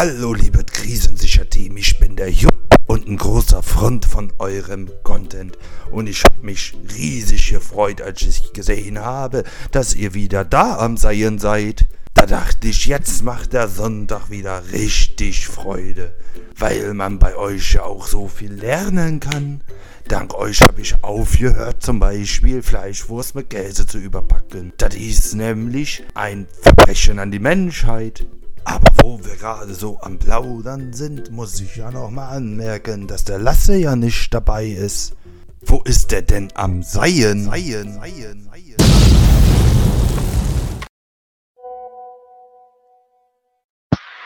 Hallo, 0.00 0.32
liebe 0.32 0.62
Krisensicher-Team, 0.62 1.76
ich 1.76 1.98
bin 1.98 2.14
der 2.14 2.30
Jupp 2.30 2.54
und 2.86 3.08
ein 3.08 3.16
großer 3.16 3.64
Freund 3.64 4.04
von 4.04 4.32
eurem 4.38 4.88
Content. 5.02 5.58
Und 5.90 6.08
ich 6.08 6.22
habe 6.22 6.36
mich 6.40 6.76
riesig 6.96 7.50
gefreut, 7.50 8.00
als 8.00 8.22
ich 8.22 8.52
gesehen 8.52 9.00
habe, 9.00 9.42
dass 9.72 9.96
ihr 9.96 10.14
wieder 10.14 10.44
da 10.44 10.78
am 10.78 10.96
Seien 10.96 11.40
seid. 11.40 11.88
Da 12.14 12.26
dachte 12.26 12.68
ich, 12.68 12.86
jetzt 12.86 13.24
macht 13.24 13.54
der 13.54 13.66
Sonntag 13.66 14.30
wieder 14.30 14.62
richtig 14.70 15.48
Freude, 15.48 16.14
weil 16.56 16.94
man 16.94 17.18
bei 17.18 17.34
euch 17.34 17.72
ja 17.72 17.82
auch 17.82 18.06
so 18.06 18.28
viel 18.28 18.52
lernen 18.52 19.18
kann. 19.18 19.62
Dank 20.06 20.32
euch 20.34 20.60
habe 20.60 20.80
ich 20.80 21.02
aufgehört, 21.02 21.82
zum 21.82 21.98
Beispiel 21.98 22.62
Fleischwurst 22.62 23.34
mit 23.34 23.50
Käse 23.50 23.84
zu 23.84 23.98
überpacken. 23.98 24.72
Das 24.76 24.94
ist 24.94 25.34
nämlich 25.34 26.04
ein 26.14 26.46
Verbrechen 26.62 27.18
an 27.18 27.32
die 27.32 27.40
Menschheit. 27.40 28.28
Aber 28.70 28.90
wo 29.02 29.18
wir 29.24 29.34
gerade 29.36 29.72
so 29.72 29.98
am 30.02 30.18
Plaudern 30.18 30.92
sind, 30.92 31.30
muss 31.30 31.58
ich 31.58 31.76
ja 31.76 31.90
noch 31.90 32.10
mal 32.10 32.28
anmerken, 32.28 33.06
dass 33.06 33.24
der 33.24 33.38
Lasse 33.38 33.76
ja 33.76 33.96
nicht 33.96 34.34
dabei 34.34 34.66
ist. 34.66 35.16
Wo 35.62 35.80
ist 35.86 36.12
der 36.12 36.20
denn 36.20 36.52
am 36.54 36.82
Seien? 36.82 37.44
Seien, 37.44 37.94
Seien, 37.94 38.42
Seien. 38.42 38.76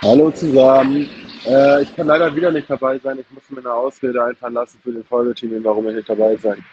Hallo 0.02 0.32
zusammen. 0.32 1.08
Äh, 1.46 1.82
ich 1.82 1.94
kann 1.94 2.08
leider 2.08 2.34
wieder 2.34 2.50
nicht 2.50 2.68
dabei 2.68 2.98
sein. 2.98 3.20
Ich 3.20 3.30
muss 3.30 3.48
mir 3.48 3.58
eine 3.58 3.72
Ausrede 3.72 4.24
einfallen 4.24 4.54
lassen 4.54 4.80
für 4.82 4.90
den 4.90 5.04
Folgeteam, 5.04 5.62
warum 5.62 5.88
ich 5.88 5.94
nicht 5.94 6.08
dabei 6.08 6.36
sein 6.36 6.64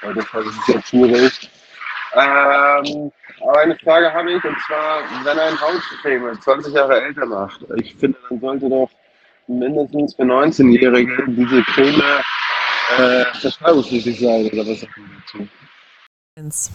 kann. 0.00 0.14
Weil 0.14 0.14
das 0.14 0.46
ist 0.46 0.68
jetzt 0.68 0.88
schwierig. 0.88 1.50
Ähm, 2.14 3.12
aber 3.42 3.60
eine 3.60 3.76
Frage 3.78 4.12
habe 4.12 4.32
ich, 4.32 4.44
und 4.44 4.56
zwar, 4.66 5.02
wenn 5.24 5.38
ein 5.38 5.60
Hautcreme 5.60 6.40
20 6.40 6.74
Jahre 6.74 7.02
älter 7.02 7.26
macht, 7.26 7.60
ich 7.76 7.94
finde, 7.94 8.18
dann 8.28 8.40
sollte 8.40 8.68
doch 8.68 8.90
mindestens 9.48 10.14
für 10.14 10.22
19-Jährige 10.22 11.24
diese 11.28 11.62
Creme 11.62 12.02
äh, 12.98 13.24
verschreibungspflichtig 13.40 14.20
sein, 14.20 14.46
oder 14.46 14.66
was 14.70 14.80
sagt 14.80 14.96
ihr 14.96 15.04
dazu? 15.20 15.48
Eins. 16.38 16.70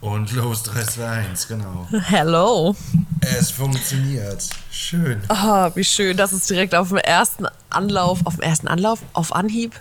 Und 0.00 0.32
los 0.32 0.62
321, 0.62 1.48
genau. 1.48 1.88
Hello. 2.04 2.74
Es 3.20 3.50
funktioniert. 3.50 4.48
Schön. 4.70 5.20
Ah, 5.28 5.70
wie 5.74 5.82
schön, 5.84 6.16
dass 6.16 6.32
es 6.32 6.46
direkt 6.46 6.74
auf 6.74 6.88
dem 6.88 6.98
ersten 6.98 7.46
Anlauf, 7.68 8.20
auf 8.24 8.36
dem 8.36 8.42
ersten 8.42 8.68
Anlauf, 8.68 9.00
auf 9.12 9.34
Anhieb. 9.34 9.74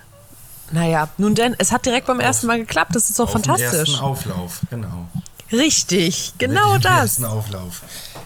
Naja, 0.71 1.07
nun 1.17 1.35
denn, 1.35 1.55
es 1.59 1.71
hat 1.71 1.85
direkt 1.85 2.07
beim 2.07 2.19
ersten 2.19 2.47
Mal 2.47 2.57
geklappt. 2.59 2.95
Das 2.95 3.09
ist 3.09 3.19
doch 3.19 3.25
Auf 3.25 3.33
dem 3.33 3.43
fantastisch. 3.43 3.89
ersten 3.91 4.03
Auflauf, 4.03 4.59
genau. 4.69 5.07
Richtig, 5.51 6.33
genau 6.37 6.77
das. 6.77 7.23
Auflauf. 7.23 7.81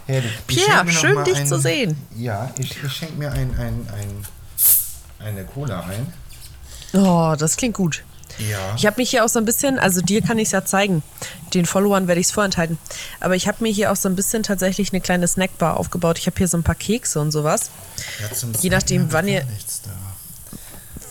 Herrlich. 0.07 0.31
Pierre, 0.47 0.89
schön, 0.91 1.23
dich 1.23 1.37
ein- 1.37 1.47
zu 1.47 1.59
sehen. 1.59 1.95
Ja, 2.15 2.51
ich, 2.57 2.75
ich 2.83 2.91
schenke 2.93 3.13
mir 3.15 3.31
ein, 3.31 3.51
ein, 3.59 3.87
ein, 3.93 4.25
eine 5.25 5.45
Cola 5.45 5.81
ein. 5.81 6.11
Oh, 6.93 7.35
das 7.37 7.55
klingt 7.57 7.75
gut. 7.75 8.03
Ja. 8.49 8.57
Ich 8.75 8.85
habe 8.85 8.95
mich 8.99 9.09
hier 9.11 9.23
auch 9.23 9.29
so 9.29 9.39
ein 9.39 9.45
bisschen, 9.45 9.77
also 9.77 10.01
dir 10.01 10.21
kann 10.21 10.39
ich 10.39 10.47
es 10.47 10.51
ja 10.51 10.65
zeigen, 10.65 11.03
den 11.53 11.65
Followern 11.65 12.07
werde 12.07 12.19
ich 12.21 12.27
es 12.27 12.31
vorenthalten, 12.31 12.77
aber 13.19 13.35
ich 13.35 13.47
habe 13.47 13.57
mir 13.61 13.71
hier 13.71 13.91
auch 13.91 13.95
so 13.95 14.07
ein 14.09 14.15
bisschen 14.15 14.41
tatsächlich 14.41 14.91
eine 14.93 15.01
kleine 15.01 15.27
Snackbar 15.27 15.77
aufgebaut. 15.77 16.17
Ich 16.17 16.25
habe 16.27 16.37
hier 16.37 16.47
so 16.47 16.57
ein 16.57 16.63
paar 16.63 16.75
Kekse 16.75 17.19
und 17.19 17.31
sowas. 17.31 17.69
Ja, 18.19 18.27
Je 18.61 18.69
nachdem, 18.69 19.11
wann 19.11 19.27
ihr-. 19.27 19.45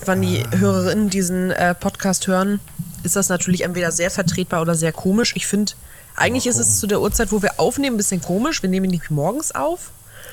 Wann 0.07 0.23
die 0.23 0.43
Hörerinnen 0.51 1.11
diesen 1.11 1.51
äh, 1.51 1.75
Podcast 1.75 2.27
hören, 2.27 2.59
ist 3.03 3.17
das 3.17 3.29
natürlich 3.29 3.63
entweder 3.65 3.93
sehr 3.93 4.11
vertretbar 4.11 4.63
oder 4.63 4.75
sehr 4.75 4.93
komisch. 4.93 5.33
Ich 5.37 5.47
finde, 5.47 5.73
eigentlich 6.17 6.47
ist 6.47 6.59
es 6.59 6.79
zu 6.81 6.87
der 6.87 7.01
Uhrzeit, 7.01 7.33
wo 7.33 7.41
wir 7.43 7.59
aufnehmen, 7.59 7.95
ein 7.95 7.99
bisschen 7.99 8.21
komisch. 8.21 8.63
Wir 8.63 8.69
nehmen 8.71 8.91
nicht 8.91 9.11
morgens 9.11 9.53
auf, 9.53 9.91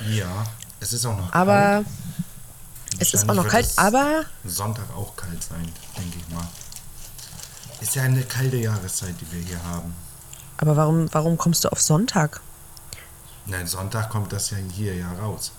Ja, 0.09 0.44
es 0.80 0.94
ist 0.94 1.06
auch 1.06 1.17
noch 1.17 1.31
aber 1.33 1.53
kalt. 1.83 1.86
es 3.00 3.14
ist 3.14 3.30
auch 3.30 3.33
noch 3.36 3.47
kalt. 3.47 3.67
Aber 3.78 4.23
Sonntag 4.45 4.86
auch 4.95 5.16
kalt 5.16 5.42
sein, 5.44 5.72
denke 5.98 6.17
ich 6.17 6.33
mal. 6.33 6.48
Ist 7.81 7.95
ja 7.95 8.03
eine 8.03 8.23
kalte 8.23 8.58
Jahreszeit, 8.58 9.16
die 9.21 9.32
wir 9.32 9.42
hier 9.45 9.64
haben. 9.64 9.93
Aber 10.58 10.76
warum, 10.76 11.08
warum 11.14 11.37
kommst 11.37 11.64
du 11.64 11.70
auf 11.71 11.80
Sonntag? 11.80 12.42
Nein, 13.45 13.67
Sonntag 13.67 14.10
kommt 14.10 14.33
das 14.33 14.49
ja 14.49 14.58
hier 14.73 14.95
ja 14.95 15.11
raus. 15.21 15.52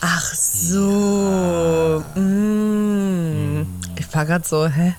Ach 0.00 0.34
so. 0.34 2.04
Mm. 2.18 3.62
Ich 3.96 4.12
war 4.12 4.26
gerade 4.26 4.46
so, 4.46 4.66
hä? 4.66 4.94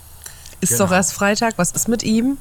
Ist 0.66 0.72
Genau. 0.80 0.86
doch 0.86 0.92
erst 0.94 1.14
Freitag, 1.14 1.54
was 1.58 1.72
ist 1.74 1.88
mit 1.88 2.02
ihm? 2.02 2.40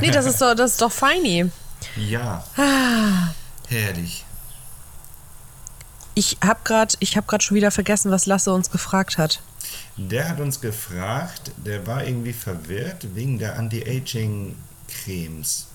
nee, 0.00 0.10
das 0.10 0.26
ist 0.26 0.42
doch, 0.42 0.56
das 0.56 0.72
ist 0.72 0.82
doch 0.82 0.90
feini. 0.90 1.48
Ja. 1.94 2.42
Ah. 2.56 3.28
Herrlich. 3.68 4.24
Ich 6.16 6.38
habe 6.44 6.58
gerade 6.64 6.96
hab 7.00 7.28
grad 7.28 7.44
schon 7.44 7.56
wieder 7.56 7.70
vergessen, 7.70 8.10
was 8.10 8.26
Lasse 8.26 8.52
uns 8.52 8.72
gefragt 8.72 9.16
hat. 9.16 9.40
Der 9.96 10.28
hat 10.28 10.40
uns 10.40 10.60
gefragt, 10.60 11.52
der 11.56 11.86
war 11.86 12.02
irgendwie 12.04 12.32
verwirrt 12.32 13.14
wegen 13.14 13.38
der 13.38 13.56
Anti-Aging-Cremes. 13.58 15.68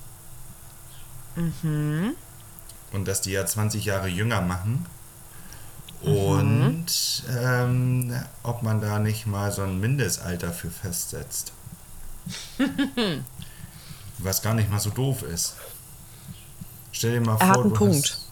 Mhm. 1.37 2.15
Und 2.91 3.07
dass 3.07 3.21
die 3.21 3.31
ja 3.31 3.45
20 3.45 3.85
Jahre 3.85 4.09
jünger 4.09 4.41
machen. 4.41 4.85
Und 6.01 7.23
ähm, 7.29 8.13
ob 8.43 8.61
man 8.63 8.81
da 8.81 8.99
nicht 8.99 9.25
mal 9.27 9.51
so 9.53 9.61
ein 9.61 9.79
Mindestalter 9.79 10.51
für 10.51 10.69
festsetzt. 10.71 11.53
Was 14.19 14.41
gar 14.41 14.53
nicht 14.53 14.69
mal 14.69 14.79
so 14.79 14.89
doof 14.89 15.23
ist. 15.23 15.55
Stell 16.91 17.13
dir 17.13 17.21
mal 17.21 17.37
vor, 17.37 17.47
Er 17.47 17.53
einen 17.55 17.69
du 17.69 17.75
Punkt. 17.75 18.11
Hast, 18.11 18.27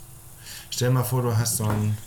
stell 0.69 0.89
dir 0.89 0.93
mal 0.93 1.03
vor, 1.03 1.21
du 1.21 1.35
hast 1.35 1.57
so 1.57 1.65
ein. 1.65 1.97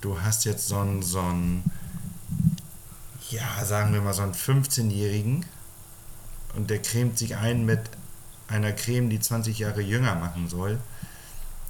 Du 0.00 0.20
hast 0.20 0.44
jetzt 0.44 0.68
so 0.68 0.78
ein, 0.78 1.02
so. 1.02 1.22
Ja, 3.30 3.64
sagen 3.64 3.92
wir 3.92 4.00
mal 4.00 4.14
so 4.14 4.22
einen 4.22 4.34
15-Jährigen. 4.34 5.44
Und 6.54 6.70
der 6.70 6.80
cremt 6.82 7.18
sich 7.18 7.36
ein 7.36 7.64
mit 7.64 7.80
einer 8.48 8.72
Creme, 8.72 9.08
die 9.08 9.20
20 9.20 9.58
Jahre 9.58 9.80
jünger 9.80 10.14
machen 10.16 10.48
soll. 10.48 10.78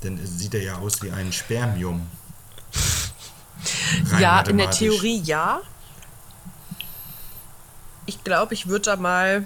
Dann 0.02 0.18
sieht 0.24 0.54
er 0.54 0.62
ja 0.62 0.78
aus 0.78 1.02
wie 1.02 1.10
ein 1.10 1.32
Spermium. 1.32 2.06
Rein 4.06 4.20
ja, 4.20 4.40
in 4.40 4.58
der. 4.58 4.70
Theorie 4.70 5.20
ja. 5.20 5.60
Ich 8.06 8.24
glaube, 8.24 8.54
ich 8.54 8.66
würde 8.68 8.86
da 8.86 8.96
mal 8.96 9.44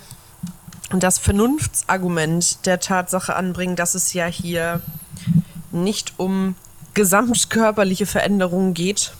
das 0.90 1.18
Vernunftsargument 1.18 2.64
der 2.66 2.80
Tatsache 2.80 3.34
anbringen, 3.36 3.76
dass 3.76 3.94
es 3.94 4.12
ja 4.12 4.26
hier 4.26 4.80
nicht 5.72 6.14
um 6.18 6.54
gesamtkörperliche 6.94 8.06
Veränderungen 8.06 8.74
geht, 8.74 9.12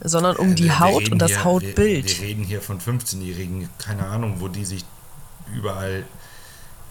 sondern 0.00 0.36
um 0.36 0.54
die 0.54 0.64
Wir- 0.64 0.78
Haut 0.80 1.10
und 1.10 1.18
das 1.18 1.32
hier, 1.32 1.44
Hautbild. 1.44 2.06
Wir, 2.08 2.18
wir 2.20 2.28
reden 2.28 2.44
hier 2.44 2.62
von 2.62 2.80
15-Jährigen, 2.80 3.68
keine 3.78 4.06
Ahnung, 4.06 4.36
wo 4.38 4.48
die 4.48 4.64
sich 4.64 4.84
überall. 5.54 6.04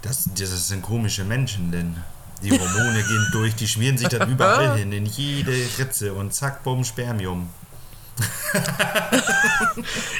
Das, 0.03 0.29
das 0.37 0.67
sind 0.67 0.83
komische 0.83 1.23
Menschen, 1.23 1.71
denn 1.71 1.95
die 2.43 2.51
Hormone 2.51 3.01
gehen 3.03 3.27
durch, 3.31 3.55
die 3.55 3.67
schmieren 3.67 3.97
sich 3.97 4.09
dann 4.09 4.29
überall 4.29 4.77
hin, 4.77 4.91
in 4.91 5.05
jede 5.05 5.51
Ritze 5.79 6.13
und 6.13 6.33
zack, 6.33 6.63
bumm, 6.63 6.83
Spermium. 6.83 7.49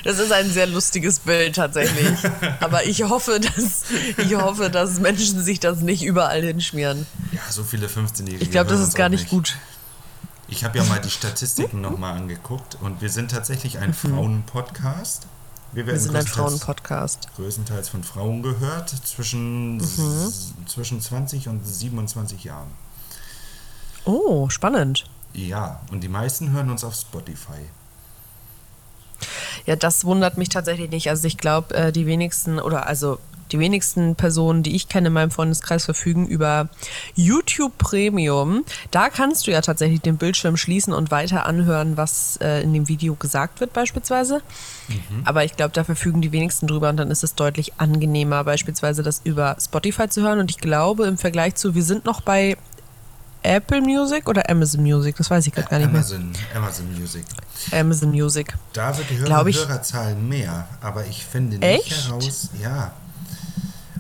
Das 0.04 0.20
ist 0.20 0.32
ein 0.32 0.50
sehr 0.50 0.68
lustiges 0.68 1.20
Bild 1.20 1.56
tatsächlich. 1.56 2.18
Aber 2.60 2.86
ich 2.86 3.04
hoffe, 3.04 3.40
dass, 3.40 3.84
ich 4.18 4.36
hoffe, 4.36 4.70
dass 4.70 5.00
Menschen 5.00 5.44
sich 5.44 5.60
das 5.60 5.80
nicht 5.82 6.04
überall 6.04 6.42
hinschmieren. 6.44 7.06
Ja, 7.32 7.42
so 7.50 7.64
viele 7.64 7.88
15-Jährige. 7.88 8.44
Ich 8.44 8.52
glaube, 8.52 8.70
das 8.70 8.80
ist 8.80 8.96
gar 8.96 9.10
nicht 9.10 9.30
gut. 9.30 9.58
Ich 10.48 10.64
habe 10.64 10.78
ja 10.78 10.84
mal 10.86 11.00
die 11.02 11.10
Statistiken 11.10 11.82
nochmal 11.82 12.16
angeguckt 12.16 12.78
und 12.82 13.02
wir 13.02 13.10
sind 13.10 13.32
tatsächlich 13.32 13.80
ein 13.80 13.94
Frauenpodcast. 13.94 15.28
Wir 15.74 15.86
Wir 15.86 15.88
werden 15.94 16.00
sind 16.02 16.16
ein 16.16 16.24
größtenteils- 16.24 16.30
Frauenpodcast. 16.30 17.28
größtenteils 17.36 17.90
von 17.90 18.04
Frauen 18.04 18.42
gehört, 18.42 18.90
zwischen, 18.90 19.82
s- 19.82 20.54
zwischen 20.66 21.02
20 21.02 21.50
und 21.50 21.66
27 21.68 22.46
Jahren. 22.46 22.72
Oh, 24.06 24.48
spannend. 24.50 25.10
Ja, 25.34 25.82
und 25.92 26.02
die 26.02 26.08
meisten 26.08 26.52
hören 26.52 26.70
uns 26.72 26.86
auf 26.86 26.96
Spotify. 26.96 27.66
Ja, 29.66 29.76
das 29.76 30.06
wundert 30.06 30.38
mich 30.38 30.50
tatsächlich 30.50 30.90
nicht. 30.90 31.10
Also 31.10 31.28
ich 31.28 31.38
glaube, 31.38 31.76
äh, 31.76 31.92
die 31.92 32.06
wenigsten 32.06 32.60
oder 32.60 32.88
also 32.88 33.20
die 33.52 33.60
wenigsten 33.60 34.16
Personen, 34.16 34.64
die 34.64 34.76
ich 34.76 34.90
kenne 34.90 35.08
in 35.08 35.14
meinem 35.14 35.32
Freundeskreis, 35.32 35.86
verfügen 35.86 36.28
über 36.28 36.70
YouTube 37.16 37.78
Premium. 37.78 38.64
Da 38.92 39.10
kannst 39.10 39.48
du 39.48 39.52
ja 39.52 39.62
tatsächlich 39.62 40.02
den 40.02 40.18
Bildschirm 40.18 40.58
schließen 40.58 40.94
und 40.94 41.12
weiter 41.12 41.46
anhören, 41.46 41.98
was 41.98 42.38
äh, 42.42 42.62
in 42.62 42.74
dem 42.74 42.88
Video 42.88 43.16
gesagt 43.16 43.60
wird 43.60 43.74
beispielsweise. 43.74 44.42
Aber 45.26 45.44
ich 45.44 45.56
glaube, 45.56 45.72
da 45.74 45.84
verfügen 45.84 46.22
die 46.22 46.32
wenigsten 46.32 46.68
drüber 46.68 46.90
und 46.90 46.98
dann 46.98 47.12
ist 47.12 47.24
es 47.24 47.36
deutlich 47.36 47.74
angenehmer, 47.78 48.44
beispielsweise 48.44 49.04
das 49.04 49.22
über 49.24 49.56
Spotify 49.60 50.10
zu 50.10 50.22
hören. 50.22 50.40
Und 50.40 50.52
ich 50.52 50.58
glaube, 50.58 51.06
im 51.06 51.18
Vergleich 51.18 51.56
zu, 51.56 51.76
wir 51.76 51.84
sind 51.84 52.06
noch 52.06 52.22
bei 52.22 52.58
Apple 53.44 53.82
Music 53.82 54.28
oder 54.28 54.50
Amazon 54.50 54.82
Music, 54.84 55.16
das 55.16 55.30
weiß 55.30 55.48
ich 55.48 55.54
gerade 55.54 55.70
gar 55.70 55.78
nicht 55.80 55.88
mehr. 55.92 56.02
Amazon, 56.02 56.32
Amazon 56.56 57.00
Music. 57.00 57.26
Amazon 57.72 58.12
Music. 58.12 58.54
Da 58.74 58.98
wird 58.98 59.10
die 59.10 59.18
Hörer, 59.20 59.46
ich- 59.48 59.58
Hörerzahl 59.58 60.16
mehr, 60.16 60.68
aber 60.82 61.06
ich 61.06 61.24
finde 61.26 61.58
nicht 61.58 61.64
Echt? 61.88 62.08
heraus, 62.08 62.50
ja. 62.62 62.92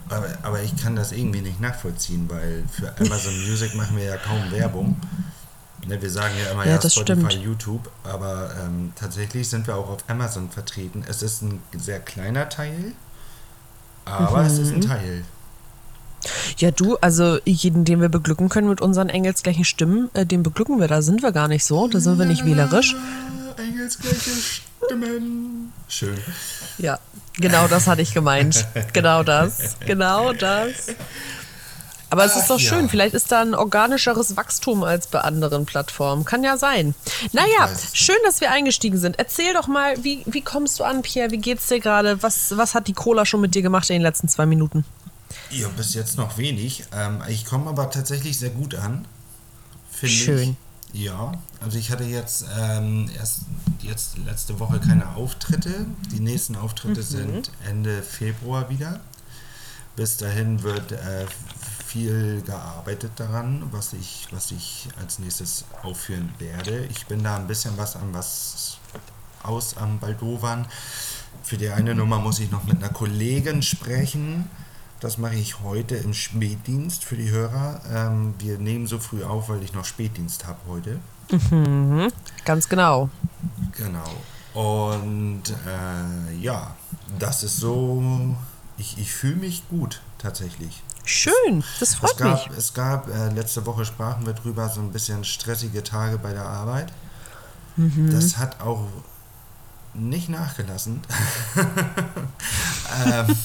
Aber, 0.10 0.25
aber 0.42 0.62
ich 0.63 0.75
kann 0.75 0.95
das 0.95 1.12
irgendwie 1.12 1.42
nicht 1.42 1.60
nachvollziehen, 1.60 2.30
weil 2.30 2.63
für 2.72 2.94
Amazon 3.00 3.34
Music 3.50 3.75
machen 3.75 3.98
wir 3.98 4.06
ja 4.06 4.18
kaum 4.18 4.51
Werbung. 4.51 4.95
Ne, 5.86 6.01
wir 6.01 6.10
sagen 6.10 6.33
ja 6.44 6.51
immer 6.51 6.66
Ja, 6.66 6.72
ja, 6.72 6.78
das 6.80 6.94
Spotify, 6.94 7.30
stimmt. 7.31 7.45
YouTube, 7.45 7.90
aber 8.04 8.51
ähm, 8.62 8.92
tatsächlich 8.95 9.48
sind 9.50 9.68
wir 9.68 9.75
auch 9.75 9.90
auf 9.90 10.00
Amazon 10.07 10.50
vertreten. 10.50 11.04
Es 11.07 11.22
ist 11.22 11.42
ein 11.42 11.62
sehr 11.78 12.00
kleiner 12.00 12.50
Teil, 12.50 12.92
aber 14.06 14.45
es 14.45 14.54
Mhm. 14.57 14.63
ist 14.63 14.72
ein 14.74 14.81
Teil. 14.81 15.24
Ja, 16.58 16.72
du, 16.72 16.98
also 16.98 17.40
jeden, 17.46 17.86
den 17.86 18.02
wir 18.02 18.10
beglücken 18.10 18.50
können 18.50 18.70
mit 18.70 18.82
unseren 18.82 19.10
engelsgleichen 19.10 19.66
Stimmen, 19.66 20.10
äh, 20.14 20.26
den 20.26 20.44
beglücken 20.44 20.80
wir. 20.80 20.88
Da 20.88 21.02
sind 21.02 21.22
wir 21.22 21.32
gar 21.32 21.48
nicht 21.48 21.66
so. 21.66 21.88
Da 21.88 22.00
sind 22.00 22.18
wir 22.18 22.26
nicht 22.26 22.46
wählerisch. 22.46 22.96
Engelsgleiche 23.58 24.32
Stimmen. 24.86 25.74
Schön. 25.88 26.18
Ja, 26.78 27.00
genau 27.36 27.68
das 27.68 27.88
hatte 27.88 28.02
ich 28.02 28.14
gemeint. 28.14 28.66
Genau 28.94 29.24
das. 29.24 29.78
Genau 29.86 30.34
das. 30.34 30.88
Aber 32.10 32.24
es 32.24 32.36
ist 32.36 32.50
doch 32.50 32.56
Ach, 32.56 32.62
ja. 32.62 32.70
schön. 32.70 32.90
Vielleicht 32.90 33.14
ist 33.14 33.32
da 33.32 33.42
ein 33.42 33.54
organischeres 33.54 34.38
Wachstum 34.38 34.84
als 34.84 35.08
bei 35.08 35.20
anderen 35.20 35.66
Plattformen. 35.66 36.24
Kann 36.24 36.44
ja 36.44 36.58
sein. 36.58 36.96
Naja, 37.34 37.70
schön, 37.94 38.16
dass 38.24 38.40
wir 38.40 38.52
eingestiegen 38.52 38.98
sind. 38.98 39.20
Erzähl 39.20 39.54
doch 39.54 39.68
mal, 39.68 40.02
wie, 40.04 40.24
wie 40.26 40.42
kommst 40.42 40.80
du 40.80 40.84
an, 40.84 41.02
Pierre? 41.02 41.32
Wie 41.32 41.38
geht's 41.38 41.68
dir 41.68 41.80
gerade? 41.80 42.24
Was, 42.24 42.56
was 42.58 42.76
hat 42.76 42.88
die 42.88 42.94
Cola 42.94 43.26
schon 43.26 43.42
mit 43.42 43.56
dir 43.56 43.62
gemacht 43.62 43.90
in 43.90 43.96
den 43.96 44.02
letzten 44.04 44.30
zwei 44.30 44.46
Minuten? 44.46 44.86
Ja, 45.50 45.68
bis 45.70 45.94
jetzt 45.94 46.18
noch 46.18 46.38
wenig. 46.38 46.86
Ähm, 46.94 47.22
ich 47.28 47.46
komme 47.46 47.70
aber 47.70 47.90
tatsächlich 47.90 48.38
sehr 48.38 48.50
gut 48.50 48.76
an. 48.76 49.06
Finde 49.92 50.16
Schön. 50.16 50.58
Ich. 50.94 51.02
Ja, 51.02 51.34
also 51.60 51.78
ich 51.78 51.92
hatte 51.92 52.06
jetzt 52.06 52.46
ähm, 52.58 53.10
erst 53.18 53.42
jetzt 53.82 54.18
letzte 54.20 54.60
Woche 54.60 54.80
keine 54.80 55.16
Auftritte. 55.16 55.86
Die 56.12 56.20
nächsten 56.20 56.56
Auftritte 56.56 57.04
sind 57.04 57.52
Ende 57.68 58.02
Februar 58.02 58.70
wieder. 58.70 59.02
Bis 59.96 60.18
dahin 60.18 60.64
wird 60.64 60.92
äh, 60.92 61.26
viel 61.86 62.42
gearbeitet 62.46 63.12
daran, 63.16 63.64
was 63.72 63.94
ich, 63.94 64.28
was 64.32 64.52
ich 64.52 64.88
als 65.00 65.20
nächstes 65.20 65.66
aufführen 65.82 66.34
werde. 66.40 66.86
Ich 66.86 67.06
bin 67.08 67.24
da 67.24 67.36
ein 67.36 67.48
bisschen 67.48 67.78
was 67.78 67.96
an 67.96 68.14
was 68.14 68.78
aus 69.44 69.76
am 69.78 70.00
Baldovan. 70.00 70.68
Für 71.44 71.58
die 71.58 71.70
eine 71.70 71.96
Nummer 71.96 72.20
muss 72.20 72.40
ich 72.40 72.52
noch 72.52 72.66
mit 72.66 72.78
einer 72.78 72.94
Kollegin 72.94 73.62
sprechen. 73.62 74.50
Das 75.00 75.18
mache 75.20 75.36
ich 75.36 75.60
heute 75.62 75.96
im 75.96 76.14
Spätdienst 76.14 77.04
für 77.04 77.16
die 77.18 77.30
Hörer. 77.30 77.82
Ähm, 77.94 78.34
wir 78.40 78.58
nehmen 78.58 78.88
so 78.88 78.98
früh 78.98 79.24
auf, 79.24 79.50
weil 79.50 79.62
ich 79.62 79.74
noch 79.74 79.86
Spätdienst 79.86 80.48
habe 80.48 80.58
heute. 80.68 81.00
Ganz 82.46 82.68
genau. 82.70 83.10
Genau. 83.74 84.10
Und 84.54 85.44
äh, 85.68 86.34
ja, 86.42 86.76
das 87.20 87.44
ist 87.44 87.58
so. 87.58 88.36
Ich, 88.78 88.98
ich 88.98 89.12
fühle 89.12 89.36
mich 89.36 89.68
gut 89.70 90.02
tatsächlich. 90.18 90.82
Schön, 91.04 91.64
das 91.80 91.90
Es 91.90 91.96
freut 91.96 92.18
gab, 92.18 92.50
mich. 92.50 92.58
es 92.58 92.74
gab 92.74 93.08
äh, 93.08 93.30
letzte 93.30 93.66
Woche 93.66 93.86
sprachen 93.86 94.26
wir 94.26 94.34
drüber, 94.34 94.68
so 94.70 94.82
ein 94.82 94.92
bisschen 94.92 95.24
stressige 95.24 95.84
Tage 95.84 96.18
bei 96.18 96.34
der 96.34 96.46
Arbeit. 96.46 96.92
Mhm. 97.76 98.12
Das 98.12 98.38
hat 98.38 98.60
auch 98.62 98.84
nicht 99.94 100.30
nachgelassen. 100.30 101.02
ähm, 103.06 103.36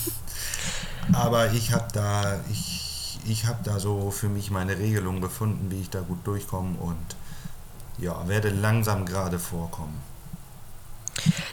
aber 1.13 1.53
ich 1.53 1.73
habe 1.73 1.89
da, 1.93 2.41
ich, 2.51 3.19
ich 3.27 3.47
habe 3.47 3.59
da 3.65 3.79
so 3.79 4.11
für 4.11 4.29
mich 4.29 4.51
meine 4.51 4.79
Regelung 4.79 5.21
gefunden, 5.21 5.71
wie 5.71 5.81
ich 5.81 5.91
da 5.91 6.01
gut 6.01 6.27
durchkomme 6.27 6.79
und 6.79 7.17
ja, 7.99 8.27
werde 8.29 8.51
langsam 8.51 9.07
gerade 9.07 9.39
vorkommen. 9.39 10.01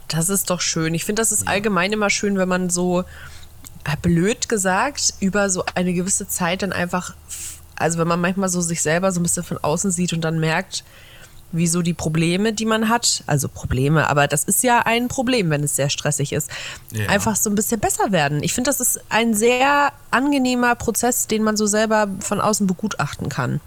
Das 0.08 0.30
ist 0.30 0.50
doch 0.50 0.62
schön. 0.62 0.94
Ich 0.94 1.06
finde, 1.06 1.22
das 1.22 1.32
ist 1.32 1.48
allgemein 1.48 1.92
immer 1.92 2.10
schön, 2.10 2.38
wenn 2.38 2.50
man 2.50 2.70
so 2.70 3.02
äh, 3.84 3.96
blöd 4.02 4.50
gesagt 4.50 5.14
über 5.20 5.50
so 5.50 5.64
eine 5.76 5.94
gewisse 5.94 6.28
Zeit 6.28 6.64
dann 6.64 6.74
einfach, 6.74 7.14
also 7.76 8.00
wenn 8.00 8.08
man 8.08 8.22
manchmal 8.22 8.50
so 8.50 8.62
sich 8.62 8.82
selber 8.82 9.12
so 9.12 9.20
ein 9.20 9.24
bisschen 9.24 9.44
von 9.44 9.58
außen 9.58 9.92
sieht 9.92 10.14
und 10.14 10.22
dann 10.22 10.40
merkt, 10.40 10.84
wie 11.52 11.68
so 11.68 11.82
die 11.82 11.94
Probleme, 11.96 12.54
die 12.54 12.66
man 12.66 12.90
hat, 12.90 13.24
also 13.26 13.48
Probleme, 13.48 14.08
aber 14.10 14.28
das 14.28 14.44
ist 14.44 14.64
ja 14.64 14.82
ein 14.86 15.08
Problem, 15.08 15.50
wenn 15.50 15.64
es 15.64 15.76
sehr 15.76 15.90
stressig 15.90 16.32
ist, 16.34 16.50
Ja. 16.92 17.08
einfach 17.10 17.36
so 17.36 17.50
ein 17.50 17.56
bisschen 17.56 17.80
besser 17.80 18.12
werden. 18.12 18.44
Ich 18.44 18.54
finde, 18.54 18.70
das 18.70 18.80
ist 18.80 19.00
ein 19.10 19.34
sehr 19.34 19.92
angenehmer 20.12 20.76
Prozess, 20.76 21.26
den 21.28 21.42
man 21.44 21.58
so 21.58 21.66
selber 21.66 22.08
von 22.20 22.40
außen 22.40 22.68
begutachten 22.68 23.30
kann. 23.30 23.60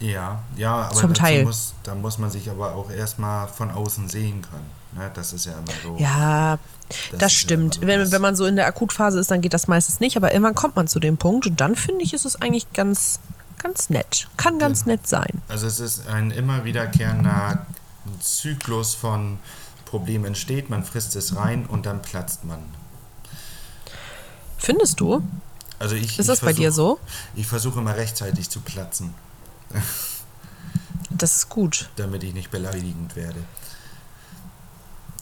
Ja, 0.00 0.42
ja, 0.56 0.74
aber 0.86 0.94
Zum 0.94 1.12
Teil. 1.14 1.44
Muss, 1.44 1.74
da 1.82 1.94
muss 1.94 2.16
man 2.18 2.30
sich 2.30 2.48
aber 2.50 2.74
auch 2.74 2.90
erstmal 2.90 3.48
von 3.48 3.70
außen 3.70 4.08
sehen 4.08 4.40
können. 4.40 4.70
Ne? 4.96 5.10
Das 5.12 5.34
ist 5.34 5.44
ja 5.44 5.52
immer 5.52 5.72
so. 5.82 6.02
Ja, 6.02 6.58
Das 6.88 6.98
das, 7.12 7.20
ja 7.20 7.28
stimmt. 7.28 7.76
immer 7.76 7.84
so 7.84 7.86
wenn, 8.00 8.12
wenn 8.12 8.22
man 8.22 8.34
so 8.36 8.46
in 8.46 8.56
der 8.56 8.66
Akutphase 8.66 9.20
ist, 9.20 9.30
dann 9.30 9.42
geht 9.42 9.52
das 9.52 9.68
meistens 9.68 10.00
nicht, 10.00 10.16
aber 10.16 10.32
irgendwann 10.32 10.54
kommt 10.54 10.74
man 10.76 10.88
zu 10.88 11.00
dem 11.00 11.18
Punkt 11.18 11.46
und 11.46 11.60
dann 11.60 11.76
finde 11.76 12.02
ich, 12.02 12.14
ist 12.14 12.24
es 12.24 12.40
eigentlich 12.40 12.72
ganz, 12.72 13.20
ganz 13.62 13.90
nett. 13.90 14.28
Kann 14.36 14.58
ganz 14.58 14.86
nett 14.86 15.06
sein. 15.06 15.42
Also 15.48 15.66
es 15.66 15.80
ist 15.80 16.06
ein 16.08 16.30
immer 16.30 16.64
wiederkehrender 16.64 17.66
Zyklus 18.20 18.94
von 18.94 19.38
Problem 19.84 20.24
entsteht, 20.24 20.70
man 20.70 20.84
frisst 20.84 21.16
es 21.16 21.36
rein 21.36 21.66
und 21.66 21.86
dann 21.86 22.00
platzt 22.02 22.44
man. 22.44 22.58
Findest 24.58 25.00
du? 25.00 25.22
Also 25.78 25.94
ich, 25.94 26.04
Ist 26.12 26.20
ich 26.20 26.26
das 26.26 26.40
bei 26.40 26.52
dir 26.52 26.70
versuch- 26.72 26.98
so? 26.98 27.00
Ich 27.34 27.46
versuche 27.46 27.80
immer 27.80 27.96
rechtzeitig 27.96 28.50
zu 28.50 28.60
platzen, 28.60 29.14
Das 31.10 31.36
ist 31.36 31.48
gut. 31.48 31.88
damit 31.96 32.22
ich 32.22 32.34
nicht 32.34 32.50
beleidigend 32.50 33.16
werde. 33.16 33.42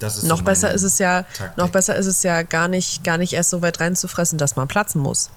Das 0.00 0.16
ist 0.16 0.22
so 0.22 0.28
Noch 0.28 0.42
besser 0.42 0.72
ist 0.72 0.82
es 0.82 0.98
ja, 0.98 1.22
Taktik. 1.22 1.56
noch 1.56 1.70
besser 1.70 1.96
ist 1.96 2.06
es 2.06 2.22
ja 2.22 2.42
gar 2.42 2.68
nicht, 2.68 3.02
gar 3.04 3.18
nicht 3.18 3.32
erst 3.32 3.50
so 3.50 3.62
weit 3.62 3.80
reinzufressen, 3.80 4.38
dass 4.38 4.54
man 4.56 4.68
platzen 4.68 5.00
muss, 5.00 5.30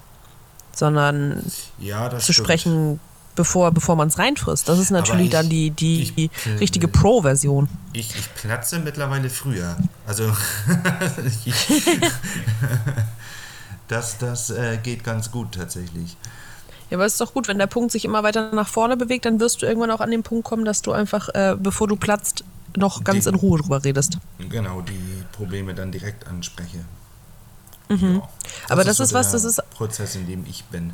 sondern 0.74 1.42
ja, 1.78 2.10
zu 2.18 2.32
stimmt. 2.32 2.46
sprechen, 2.46 3.00
bevor, 3.34 3.70
bevor 3.72 3.96
man 3.96 4.08
es 4.08 4.18
reinfrisst. 4.18 4.68
Das 4.68 4.78
ist 4.78 4.90
natürlich 4.90 5.26
ich- 5.26 5.32
dann 5.32 5.48
die, 5.48 5.70
die 5.70 6.12
ich- 6.16 6.30
richtige 6.60 6.88
Pro-Version. 6.88 7.68
Ich, 7.92 8.14
ich 8.16 8.34
platze 8.34 8.78
mittlerweile 8.78 9.30
früher. 9.30 9.76
Also 10.06 10.24
das, 13.88 14.18
das 14.18 14.50
äh, 14.50 14.78
geht 14.82 15.04
ganz 15.04 15.30
gut 15.30 15.52
tatsächlich. 15.54 16.16
Ja, 16.90 16.98
aber 16.98 17.06
es 17.06 17.12
ist 17.12 17.20
doch 17.20 17.32
gut, 17.32 17.48
wenn 17.48 17.58
der 17.58 17.66
Punkt 17.66 17.90
sich 17.92 18.04
immer 18.04 18.22
weiter 18.22 18.52
nach 18.52 18.68
vorne 18.68 18.96
bewegt, 18.96 19.24
dann 19.24 19.40
wirst 19.40 19.62
du 19.62 19.66
irgendwann 19.66 19.90
auch 19.90 20.00
an 20.00 20.10
den 20.10 20.22
Punkt 20.22 20.44
kommen, 20.44 20.64
dass 20.64 20.82
du 20.82 20.92
einfach, 20.92 21.28
äh, 21.30 21.56
bevor 21.58 21.88
du 21.88 21.96
platzt, 21.96 22.44
noch 22.76 23.04
ganz 23.04 23.24
Die- 23.24 23.30
in 23.30 23.34
Ruhe 23.34 23.60
drüber 23.60 23.82
redest. 23.84 24.18
Genau, 24.50 24.80
die 24.82 25.24
Probleme 25.32 25.74
dann 25.74 25.90
direkt 25.92 26.26
anspreche. 26.26 26.78
Ja. 28.00 28.28
Aber 28.68 28.84
das 28.84 29.00
ist 29.00 29.10
so 29.10 29.14
was, 29.16 29.32
das 29.32 29.44
ist- 29.44 29.62
Prozess, 29.70 30.14
in 30.16 30.26
dem 30.26 30.44
ich 30.46 30.64
bin. 30.64 30.92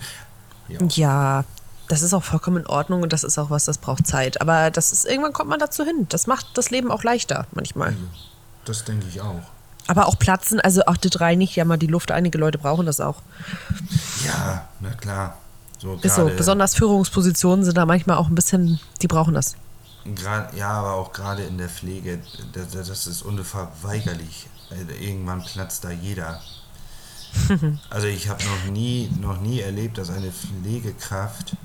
Ja. 0.68 0.78
Ja, 0.88 1.44
das 1.88 2.02
ist 2.02 2.12
auch 2.14 2.22
vollkommen 2.24 2.58
in 2.58 2.66
Ordnung 2.66 3.02
und 3.02 3.12
das 3.12 3.24
ist 3.24 3.38
auch 3.38 3.50
was, 3.50 3.64
das 3.64 3.78
braucht 3.78 4.06
Zeit. 4.06 4.40
Aber 4.40 4.70
das 4.70 4.92
ist, 4.92 5.06
irgendwann 5.06 5.32
kommt 5.32 5.48
man 5.50 5.58
dazu 5.58 5.84
hin. 5.84 6.06
Das 6.10 6.26
macht 6.26 6.46
das 6.58 6.70
Leben 6.70 6.90
auch 6.90 7.02
leichter 7.04 7.46
manchmal. 7.52 7.96
Das 8.64 8.84
denke 8.84 9.06
ich 9.08 9.20
auch. 9.20 9.40
Aber 9.86 10.06
auch 10.06 10.18
platzen, 10.18 10.60
also 10.60 10.82
auch 10.86 10.98
die 10.98 11.08
drei 11.08 11.34
nicht, 11.34 11.56
ja 11.56 11.64
mal 11.64 11.78
die 11.78 11.86
Luft, 11.86 12.10
einige 12.10 12.36
Leute 12.36 12.58
brauchen 12.58 12.84
das 12.84 13.00
auch. 13.00 13.22
Ja, 14.26 14.68
na 14.80 14.90
klar. 14.90 15.38
So 15.78 15.94
Ist 16.02 16.16
so, 16.16 16.26
besonders 16.36 16.74
Führungspositionen 16.74 17.64
sind 17.64 17.78
da 17.78 17.86
manchmal 17.86 18.16
auch 18.16 18.26
ein 18.28 18.34
bisschen, 18.34 18.80
die 19.00 19.06
brauchen 19.06 19.32
das. 19.32 19.54
Gra- 20.04 20.54
Ja, 20.54 20.70
aber 20.72 20.94
auch 20.94 21.12
gerade 21.12 21.44
in 21.44 21.56
der 21.56 21.68
Pflege, 21.68 22.18
das, 22.52 22.70
das 22.88 23.06
ist 23.06 23.22
unverweigerlich. 23.22 24.48
Also 24.70 24.84
Irgendwann 25.00 25.42
platzt 25.42 25.84
da 25.84 25.90
jeder. 25.90 26.40
Also 27.90 28.06
ich 28.06 28.28
habe 28.28 28.42
noch 28.44 28.72
nie, 28.72 29.10
noch 29.20 29.40
nie 29.40 29.60
erlebt, 29.60 29.98
dass 29.98 30.10
eine 30.10 30.32
Pflegekraft 30.32 31.56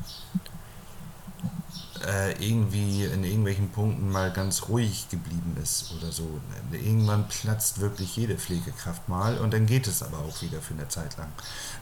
äh, 2.06 2.32
irgendwie 2.46 3.06
in 3.06 3.24
irgendwelchen 3.24 3.70
Punkten 3.70 4.12
mal 4.12 4.32
ganz 4.32 4.68
ruhig 4.68 5.08
geblieben 5.10 5.56
ist 5.62 5.94
oder 5.98 6.12
so. 6.12 6.28
Irgendwann 6.72 7.28
platzt 7.28 7.80
wirklich 7.80 8.16
jede 8.16 8.36
Pflegekraft 8.36 9.08
mal 9.08 9.38
und 9.38 9.54
dann 9.54 9.66
geht 9.66 9.88
es 9.88 10.04
aber 10.04 10.18
auch 10.20 10.42
wieder 10.42 10.62
für 10.62 10.74
eine 10.74 10.88
Zeit 10.88 11.18
lang. 11.18 11.32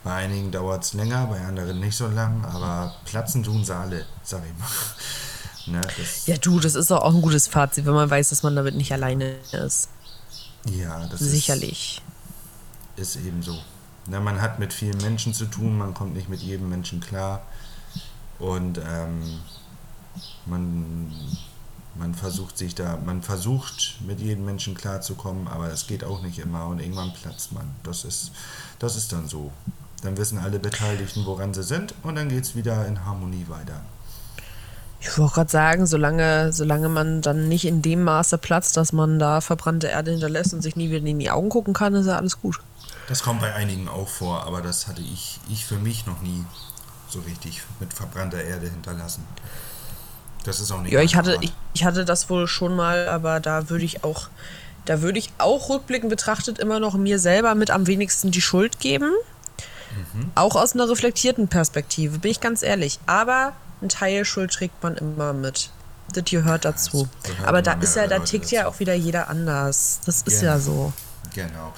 Bei 0.03 0.13
einigen 0.15 0.51
dauert 0.51 0.83
es 0.83 0.93
länger, 0.93 1.27
bei 1.27 1.41
anderen 1.41 1.79
nicht 1.79 1.95
so 1.95 2.07
lang, 2.07 2.45
aber 2.45 2.95
platzen 3.05 3.43
tun 3.43 3.63
sie 3.65 3.75
alle, 3.75 4.05
sag 4.23 4.41
ich 4.45 4.59
mal. 4.59 5.79
Ne, 5.79 5.81
Ja, 6.25 6.38
du, 6.38 6.59
das 6.59 6.75
ist 6.75 6.91
auch 6.91 7.13
ein 7.13 7.21
gutes 7.21 7.47
Fazit, 7.47 7.85
wenn 7.85 7.93
man 7.93 8.09
weiß, 8.09 8.29
dass 8.29 8.41
man 8.43 8.55
damit 8.55 8.75
nicht 8.75 8.91
alleine 8.91 9.35
ist. 9.51 9.89
Ja, 10.65 11.05
das 11.07 11.19
Sicherlich. 11.19 12.01
Ist, 12.05 12.11
ist 13.01 13.17
eben 13.17 13.41
so. 13.41 13.58
Na, 14.08 14.20
man 14.20 14.41
hat 14.41 14.60
mit 14.60 14.74
vielen 14.74 14.98
Menschen 15.00 15.34
zu 15.34 15.46
tun, 15.46 15.77
man 15.77 15.93
kommt 15.93 16.15
nicht 16.15 16.29
mit 16.29 16.41
jedem 16.41 16.70
Menschen 16.70 17.01
klar. 17.01 17.41
Und 18.39 18.79
ähm, 18.79 19.39
man, 20.46 21.12
man 21.96 22.15
versucht 22.15 22.58
sich 22.58 22.74
da, 22.74 22.98
man 23.05 23.22
versucht 23.22 24.00
mit 24.05 24.20
jedem 24.20 24.46
Menschen 24.46 24.75
klarzukommen, 24.75 25.48
aber 25.48 25.72
es 25.72 25.88
geht 25.88 26.03
auch 26.03 26.22
nicht 26.22 26.39
immer 26.39 26.67
und 26.67 26.79
irgendwann 26.79 27.13
platzt 27.13 27.51
man. 27.51 27.70
Das 27.84 28.03
ist, 28.03 28.31
das 28.79 28.96
ist 28.96 29.12
dann 29.13 29.27
so. 29.27 29.51
Dann 30.01 30.17
wissen 30.17 30.39
alle 30.39 30.58
Beteiligten, 30.58 31.25
woran 31.25 31.53
sie 31.53 31.63
sind 31.63 31.93
und 32.01 32.15
dann 32.15 32.29
geht 32.29 32.43
es 32.43 32.55
wieder 32.55 32.88
in 32.88 33.05
Harmonie 33.05 33.46
weiter. 33.48 33.81
Ich 35.03 35.17
wollte 35.17 35.34
gerade 35.34 35.50
sagen, 35.50 35.86
solange, 35.88 36.53
solange 36.53 36.88
man 36.88 37.22
dann 37.22 37.48
nicht 37.48 37.65
in 37.65 37.81
dem 37.81 38.03
Maße 38.03 38.38
platzt, 38.38 38.77
dass 38.77 38.93
man 38.93 39.17
da 39.17 39.41
verbrannte 39.41 39.88
Erde 39.88 40.12
hinterlässt 40.12 40.53
und 40.53 40.62
sich 40.62 40.75
nie 40.75 40.91
wieder 40.91 41.05
in 41.05 41.17
die 41.17 41.31
Augen 41.31 41.50
gucken 41.50 41.74
kann, 41.74 41.96
ist 41.96 42.05
ja 42.05 42.17
alles 42.17 42.39
gut. 42.39 42.60
Das 43.12 43.24
kommt 43.24 43.41
bei 43.41 43.53
einigen 43.53 43.89
auch 43.89 44.08
vor, 44.08 44.46
aber 44.46 44.62
das 44.62 44.88
hatte 44.88 45.01
ich, 45.01 45.41
ich 45.50 45.65
für 45.65 45.75
mich 45.75 46.06
noch 46.06 46.22
nie 46.22 46.46
so 47.10 47.20
richtig 47.20 47.62
mit 47.82 47.94
verbrannter 47.94 48.41
Erde 48.41 48.70
hinterlassen. 48.70 49.27
Das 50.46 50.62
ist 50.62 50.72
auch 50.72 50.80
nicht 50.82 50.94
Ja, 50.94 51.01
ich 51.01 51.18
hatte, 51.18 51.38
ich, 51.41 51.51
ich 51.74 51.84
hatte 51.84 52.06
das 52.06 52.30
wohl 52.30 52.48
schon 52.48 52.74
mal, 52.74 53.10
aber 53.10 53.41
da 53.41 53.70
würde 53.70 53.84
ich 53.84 54.06
auch, 54.06 54.30
da 54.86 55.01
würde 55.01 55.20
ich 55.20 55.34
auch 55.39 55.68
rückblickend 55.68 56.10
betrachtet 56.10 56.58
immer 56.58 56.80
noch 56.80 56.94
mir 56.94 57.20
selber 57.20 57.53
mit 57.53 57.70
am 57.70 57.86
wenigsten 57.86 58.32
die 58.32 58.41
Schuld 58.41 58.80
geben. 58.80 59.12
Mhm. 60.13 60.32
Auch 60.36 60.56
aus 60.56 60.74
einer 60.74 60.88
reflektierten 60.88 61.50
Perspektive, 61.50 62.18
bin 62.18 62.32
ich 62.32 62.39
ganz 62.39 62.63
ehrlich. 62.63 62.98
Aber 63.08 63.51
ein 63.82 63.89
Teil 63.89 64.24
Schuld 64.24 64.53
trägt 64.53 64.82
man 64.82 64.96
immer 64.96 65.34
mit. 65.34 65.70
Das 66.13 66.24
gehört 66.24 66.63
dazu. 66.63 67.10
das 67.24 67.32
gehört 67.32 67.50
Aber 67.50 67.62
da 67.62 67.74
ist 67.74 67.98
ja, 67.98 68.08
da 68.08 68.20
tickt 68.20 68.51
ja 68.51 68.63
dazu. 68.63 68.74
auch 68.75 68.80
wieder 68.80 68.94
jeder 68.94 69.27
anders. 69.27 70.00
Das 70.06 70.22
ist 70.22 70.41
Ja. 70.41 70.53
ja 70.53 70.60
so. 70.60 70.94
Genau. 71.36 71.74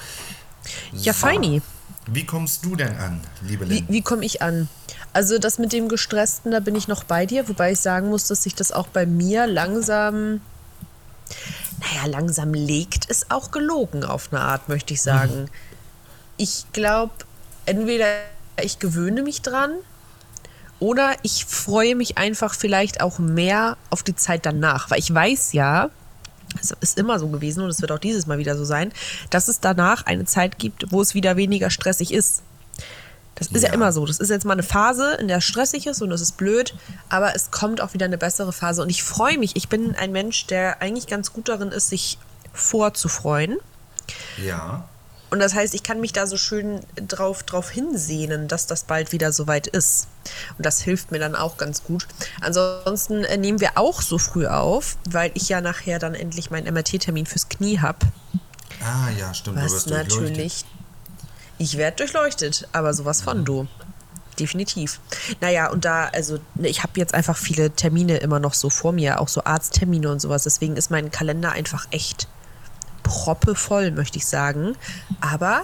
Ja, 0.92 1.12
So. 1.12 1.26
feini. 1.26 1.62
Wie 2.06 2.26
kommst 2.26 2.64
du 2.64 2.76
denn 2.76 2.94
an, 2.96 3.20
liebe 3.42 3.68
Wie, 3.68 3.76
Lynn? 3.78 3.86
wie 3.88 4.02
komme 4.02 4.24
ich 4.26 4.42
an? 4.42 4.68
Also 5.14 5.38
das 5.38 5.58
mit 5.58 5.72
dem 5.72 5.88
Gestressten, 5.88 6.50
da 6.50 6.60
bin 6.60 6.74
ich 6.74 6.86
noch 6.86 7.04
bei 7.04 7.24
dir, 7.24 7.48
wobei 7.48 7.72
ich 7.72 7.80
sagen 7.80 8.08
muss, 8.10 8.26
dass 8.28 8.42
sich 8.42 8.54
das 8.54 8.72
auch 8.72 8.88
bei 8.88 9.06
mir 9.06 9.46
langsam, 9.46 10.40
naja, 11.80 12.06
langsam 12.06 12.52
legt, 12.52 13.06
ist 13.06 13.30
auch 13.30 13.50
gelogen 13.52 14.04
auf 14.04 14.28
eine 14.32 14.42
Art, 14.42 14.68
möchte 14.68 14.92
ich 14.92 15.00
sagen. 15.02 15.48
Ich 16.36 16.66
glaube, 16.72 17.12
entweder 17.64 18.06
ich 18.60 18.78
gewöhne 18.80 19.22
mich 19.22 19.40
dran 19.40 19.72
oder 20.80 21.12
ich 21.22 21.44
freue 21.46 21.94
mich 21.94 22.18
einfach 22.18 22.54
vielleicht 22.54 23.00
auch 23.00 23.18
mehr 23.18 23.76
auf 23.90 24.02
die 24.02 24.16
Zeit 24.16 24.44
danach, 24.44 24.90
weil 24.90 24.98
ich 24.98 25.14
weiß 25.14 25.52
ja, 25.54 25.88
es 26.60 26.72
ist 26.80 26.98
immer 26.98 27.18
so 27.18 27.28
gewesen 27.28 27.62
und 27.62 27.70
es 27.70 27.80
wird 27.80 27.92
auch 27.92 27.98
dieses 27.98 28.26
Mal 28.26 28.38
wieder 28.38 28.56
so 28.56 28.64
sein, 28.64 28.92
dass 29.30 29.48
es 29.48 29.60
danach 29.60 30.06
eine 30.06 30.24
Zeit 30.24 30.58
gibt, 30.58 30.90
wo 30.90 31.00
es 31.00 31.14
wieder 31.14 31.36
weniger 31.36 31.70
stressig 31.70 32.12
ist. 32.12 32.42
Das 33.34 33.48
ist 33.48 33.62
ja. 33.62 33.68
Ja. 33.68 33.74
immer 33.74 33.92
so. 33.92 34.06
Das 34.06 34.18
ist 34.18 34.30
jetzt 34.30 34.44
mal 34.44 34.52
eine 34.52 34.62
Phase, 34.62 35.14
in 35.14 35.28
der 35.28 35.38
es 35.38 35.44
stressig 35.44 35.86
ist 35.86 36.00
und 36.02 36.10
das 36.10 36.20
ist 36.20 36.36
blöd, 36.36 36.74
aber 37.08 37.34
es 37.34 37.50
kommt 37.50 37.80
auch 37.80 37.94
wieder 37.94 38.06
eine 38.06 38.18
bessere 38.18 38.52
Phase 38.52 38.82
und 38.82 38.90
ich 38.90 39.02
freue 39.02 39.38
mich. 39.38 39.56
Ich 39.56 39.68
bin 39.68 39.94
ein 39.96 40.12
Mensch, 40.12 40.46
der 40.46 40.80
eigentlich 40.80 41.06
ganz 41.06 41.32
gut 41.32 41.48
darin 41.48 41.68
ist, 41.68 41.88
sich 41.88 42.18
vorzufreuen. 42.52 43.58
Ja. 44.36 44.88
Und 45.30 45.40
das 45.40 45.54
heißt, 45.54 45.74
ich 45.74 45.82
kann 45.82 46.00
mich 46.00 46.12
da 46.12 46.26
so 46.26 46.36
schön 46.36 46.80
drauf, 46.94 47.42
drauf 47.42 47.70
hinsehnen, 47.70 48.46
dass 48.46 48.66
das 48.66 48.84
bald 48.84 49.12
wieder 49.12 49.32
soweit 49.32 49.66
ist. 49.66 50.06
Und 50.56 50.64
das 50.64 50.80
hilft 50.80 51.10
mir 51.10 51.18
dann 51.18 51.34
auch 51.34 51.56
ganz 51.56 51.82
gut. 51.82 52.06
Ansonsten 52.40 53.24
äh, 53.24 53.36
nehmen 53.36 53.60
wir 53.60 53.72
auch 53.76 54.00
so 54.00 54.18
früh 54.18 54.46
auf, 54.46 54.96
weil 55.10 55.32
ich 55.34 55.48
ja 55.48 55.60
nachher 55.60 55.98
dann 55.98 56.14
endlich 56.14 56.50
meinen 56.50 56.72
MRT-Termin 56.72 57.26
fürs 57.26 57.48
Knie 57.48 57.80
habe. 57.80 57.98
Ah, 58.82 59.10
ja, 59.18 59.34
stimmt. 59.34 59.58
du 59.58 59.62
Was 59.62 59.72
wirst 59.72 59.90
durchleuchtet. 59.90 60.20
natürlich. 60.20 60.64
Ich 61.58 61.76
werde 61.76 61.96
durchleuchtet, 61.96 62.68
aber 62.72 62.94
sowas 62.94 63.22
von 63.22 63.44
du. 63.44 63.66
Definitiv. 64.38 65.00
Naja, 65.40 65.70
und 65.70 65.84
da, 65.84 66.06
also, 66.08 66.38
ne, 66.56 66.68
ich 66.68 66.82
habe 66.82 66.92
jetzt 66.96 67.14
einfach 67.14 67.36
viele 67.36 67.70
Termine 67.70 68.16
immer 68.16 68.40
noch 68.40 68.54
so 68.54 68.68
vor 68.68 68.92
mir, 68.92 69.20
auch 69.20 69.28
so 69.28 69.44
Arzttermine 69.44 70.10
und 70.10 70.20
sowas. 70.20 70.42
Deswegen 70.42 70.76
ist 70.76 70.90
mein 70.90 71.10
Kalender 71.10 71.52
einfach 71.52 71.86
echt 71.92 72.26
proppevoll, 73.04 73.92
möchte 73.92 74.18
ich 74.18 74.26
sagen. 74.26 74.74
Aber 75.20 75.62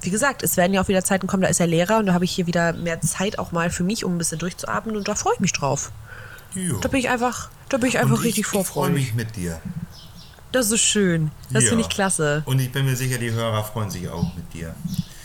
wie 0.00 0.10
gesagt, 0.10 0.42
es 0.42 0.56
werden 0.56 0.72
ja 0.72 0.80
auch 0.82 0.88
wieder 0.88 1.04
Zeiten 1.04 1.26
kommen, 1.26 1.42
da 1.42 1.48
ist 1.48 1.60
er 1.60 1.66
Lehrer 1.66 1.98
und 1.98 2.06
da 2.06 2.14
habe 2.14 2.24
ich 2.24 2.32
hier 2.32 2.46
wieder 2.46 2.72
mehr 2.72 3.00
Zeit 3.02 3.38
auch 3.38 3.52
mal 3.52 3.68
für 3.70 3.84
mich, 3.84 4.04
um 4.04 4.14
ein 4.14 4.18
bisschen 4.18 4.38
durchzuatmen 4.38 4.96
und 4.96 5.06
da 5.08 5.14
freue 5.14 5.34
ich 5.34 5.40
mich 5.40 5.52
drauf. 5.52 5.92
Jo. 6.54 6.78
Da 6.80 6.88
bin 6.88 7.00
ich 7.00 7.08
einfach, 7.10 7.48
da 7.68 7.76
bin 7.78 7.88
ich 7.88 7.96
Und 7.96 8.02
einfach 8.02 8.18
ich, 8.20 8.24
richtig 8.24 8.40
ich 8.40 8.46
freue 8.46 8.64
vorfreudig. 8.64 8.94
mich 8.94 9.14
mit 9.14 9.36
dir. 9.36 9.60
Das 10.52 10.70
ist 10.70 10.82
schön. 10.82 11.32
Das 11.50 11.64
Ja. 11.64 11.70
finde 11.70 11.82
ich 11.82 11.88
klasse. 11.90 12.42
Und 12.46 12.60
ich 12.60 12.70
bin 12.70 12.84
mir 12.84 12.94
sicher, 12.96 13.18
die 13.18 13.32
Hörer 13.32 13.64
freuen 13.64 13.90
sich 13.90 14.08
auch 14.08 14.34
mit 14.36 14.54
dir. 14.54 14.74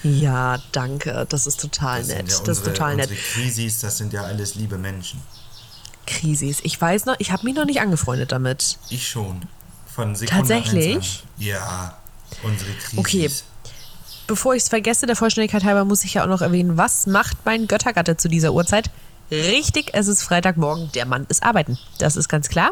Ja, 0.01 0.57
danke. 0.71 1.27
Das 1.29 1.45
ist 1.45 1.59
total 1.59 1.99
Das 1.99 2.07
nett. 2.07 2.17
ja 2.17 2.23
das 2.23 2.39
unsere, 2.39 2.57
ist 2.57 2.63
total 2.65 2.95
nett. 2.95 3.11
Krisis, 3.33 3.79
das 3.79 3.97
sind 3.97 4.11
ja 4.13 4.23
alles 4.23 4.55
liebe 4.55 4.77
Menschen. 4.79 5.21
Krisis. 6.07 6.59
Ich 6.63 6.79
weiß 6.81 7.05
noch, 7.05 7.15
ich 7.19 7.31
habe 7.31 7.43
mich 7.43 7.53
noch 7.55 7.65
nicht 7.65 7.79
angefreundet 7.81 8.31
damit. 8.31 8.79
Ich 8.89 9.07
schon. 9.07 9.43
Von 9.99 10.15
Sekunde 10.15 10.39
Tatsächlich? 10.47 11.23
Ja, 11.37 11.97
unsere 12.43 12.71
Krisis. 12.71 12.97
Okay. 12.97 13.29
Bevor 14.27 14.55
ich 14.55 14.63
es 14.63 14.69
vergesse, 14.69 15.07
der 15.07 15.17
Vollständigkeit 15.17 15.65
halber 15.65 15.83
muss 15.83 16.05
ich 16.05 16.13
ja 16.13 16.23
auch 16.23 16.27
noch 16.29 16.41
erwähnen, 16.41 16.77
was 16.77 17.05
macht 17.05 17.35
mein 17.43 17.67
Göttergatte 17.67 18.15
zu 18.15 18.29
dieser 18.29 18.53
Uhrzeit? 18.53 18.89
Richtig, 19.29 19.89
es 19.93 20.07
ist 20.07 20.23
Freitagmorgen, 20.23 20.89
der 20.93 21.05
Mann 21.05 21.25
ist 21.27 21.43
arbeiten. 21.43 21.77
Das 21.97 22.15
ist 22.15 22.29
ganz 22.29 22.47
klar. 22.47 22.71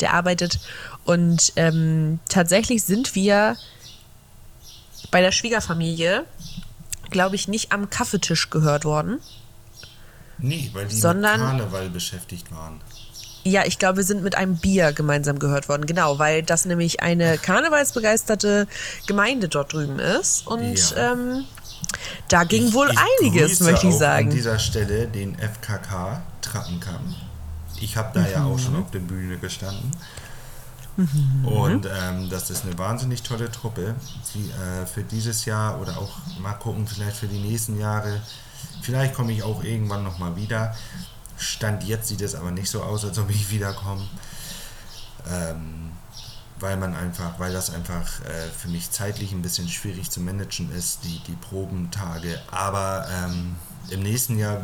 Der 0.00 0.12
arbeitet 0.12 0.60
und 1.06 1.54
ähm, 1.56 2.20
tatsächlich 2.28 2.82
sind 2.84 3.14
wir 3.14 3.56
bei 5.10 5.22
der 5.22 5.32
Schwiegerfamilie, 5.32 6.26
glaube 7.08 7.36
ich, 7.36 7.48
nicht 7.48 7.72
am 7.72 7.88
Kaffeetisch 7.88 8.50
gehört 8.50 8.84
worden. 8.84 9.20
Nee, 10.36 10.68
weil 10.74 10.84
die 10.86 10.96
Sondern- 11.00 11.40
mit 11.40 11.48
Karneval 11.48 11.88
beschäftigt 11.88 12.52
waren. 12.52 12.82
Ja, 13.46 13.64
ich 13.64 13.78
glaube, 13.78 13.98
wir 13.98 14.04
sind 14.04 14.24
mit 14.24 14.34
einem 14.36 14.56
Bier 14.56 14.92
gemeinsam 14.92 15.38
gehört 15.38 15.68
worden. 15.68 15.86
Genau, 15.86 16.18
weil 16.18 16.42
das 16.42 16.64
nämlich 16.64 17.00
eine 17.00 17.38
karnevalsbegeisterte 17.38 18.66
Gemeinde 19.06 19.48
dort 19.48 19.72
drüben 19.72 20.00
ist. 20.00 20.46
Und 20.48 20.74
Ja. 20.90 21.12
ähm, 21.12 21.44
da 22.26 22.42
ging 22.42 22.72
wohl 22.72 22.90
ich 22.90 22.98
einiges, 22.98 23.60
möchte 23.60 23.86
ich 23.86 23.94
sagen. 23.94 24.30
An 24.30 24.34
dieser 24.34 24.58
Stelle 24.58 25.06
den 25.06 25.38
FKK 25.38 26.22
Trappenkamm. 26.42 27.14
Ich 27.80 27.96
habe 27.96 28.18
da 28.18 28.26
ja 28.28 28.44
auch 28.44 28.54
Mhm. 28.56 28.58
schon 28.58 28.76
auf 28.76 28.90
der 28.90 28.98
Bühne 28.98 29.36
gestanden. 29.38 29.92
Und 31.44 31.86
ähm, 31.86 32.28
das 32.30 32.48
ist 32.50 32.64
eine 32.64 32.76
wahnsinnig 32.78 33.22
tolle 33.22 33.50
Truppe, 33.50 33.94
die 34.34 34.50
äh, 34.50 34.86
für 34.86 35.02
dieses 35.02 35.44
Jahr 35.44 35.78
oder 35.80 35.98
auch 35.98 36.10
mal 36.40 36.54
gucken, 36.54 36.86
vielleicht 36.86 37.18
für 37.18 37.26
die 37.26 37.38
nächsten 37.38 37.78
Jahre. 37.78 38.22
Vielleicht 38.82 39.14
komme 39.14 39.32
ich 39.32 39.42
auch 39.42 39.62
irgendwann 39.62 40.02
nochmal 40.02 40.34
wieder. 40.36 40.74
Stand 41.36 41.84
jetzt 41.84 42.08
sieht 42.08 42.20
es 42.22 42.34
aber 42.34 42.50
nicht 42.50 42.70
so 42.70 42.82
aus, 42.82 43.04
als 43.04 43.18
ob 43.18 43.30
ich 43.30 43.50
wiederkomme. 43.50 44.06
Ähm, 45.28 45.92
weil 46.58 46.76
man 46.76 46.94
einfach, 46.94 47.38
weil 47.38 47.52
das 47.52 47.70
einfach 47.70 48.20
äh, 48.24 48.48
für 48.56 48.68
mich 48.68 48.90
zeitlich 48.90 49.32
ein 49.32 49.42
bisschen 49.42 49.68
schwierig 49.68 50.10
zu 50.10 50.20
managen 50.20 50.72
ist, 50.72 51.04
die, 51.04 51.20
die 51.26 51.34
Probentage. 51.34 52.40
Aber 52.50 53.06
ähm, 53.10 53.56
im 53.90 54.02
nächsten 54.02 54.38
Jahr 54.38 54.62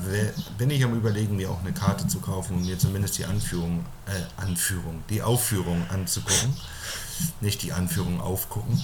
bin 0.59 0.71
ich 0.71 0.83
am 0.85 0.95
überlegen, 0.95 1.37
mir 1.37 1.50
auch 1.50 1.61
eine 1.61 1.73
Karte 1.73 2.07
zu 2.09 2.21
kaufen 2.21 2.57
und 2.57 2.67
mir 2.67 2.79
zumindest 2.79 3.19
die 3.19 3.25
Anführung, 3.25 3.85
äh, 4.07 4.41
Anführung, 4.43 5.02
die 5.11 5.23
Aufführung 5.23 5.85
anzugucken. 5.91 6.55
Nicht 7.41 7.62
die 7.62 7.73
Anführung 7.73 8.21
aufgucken. 8.21 8.83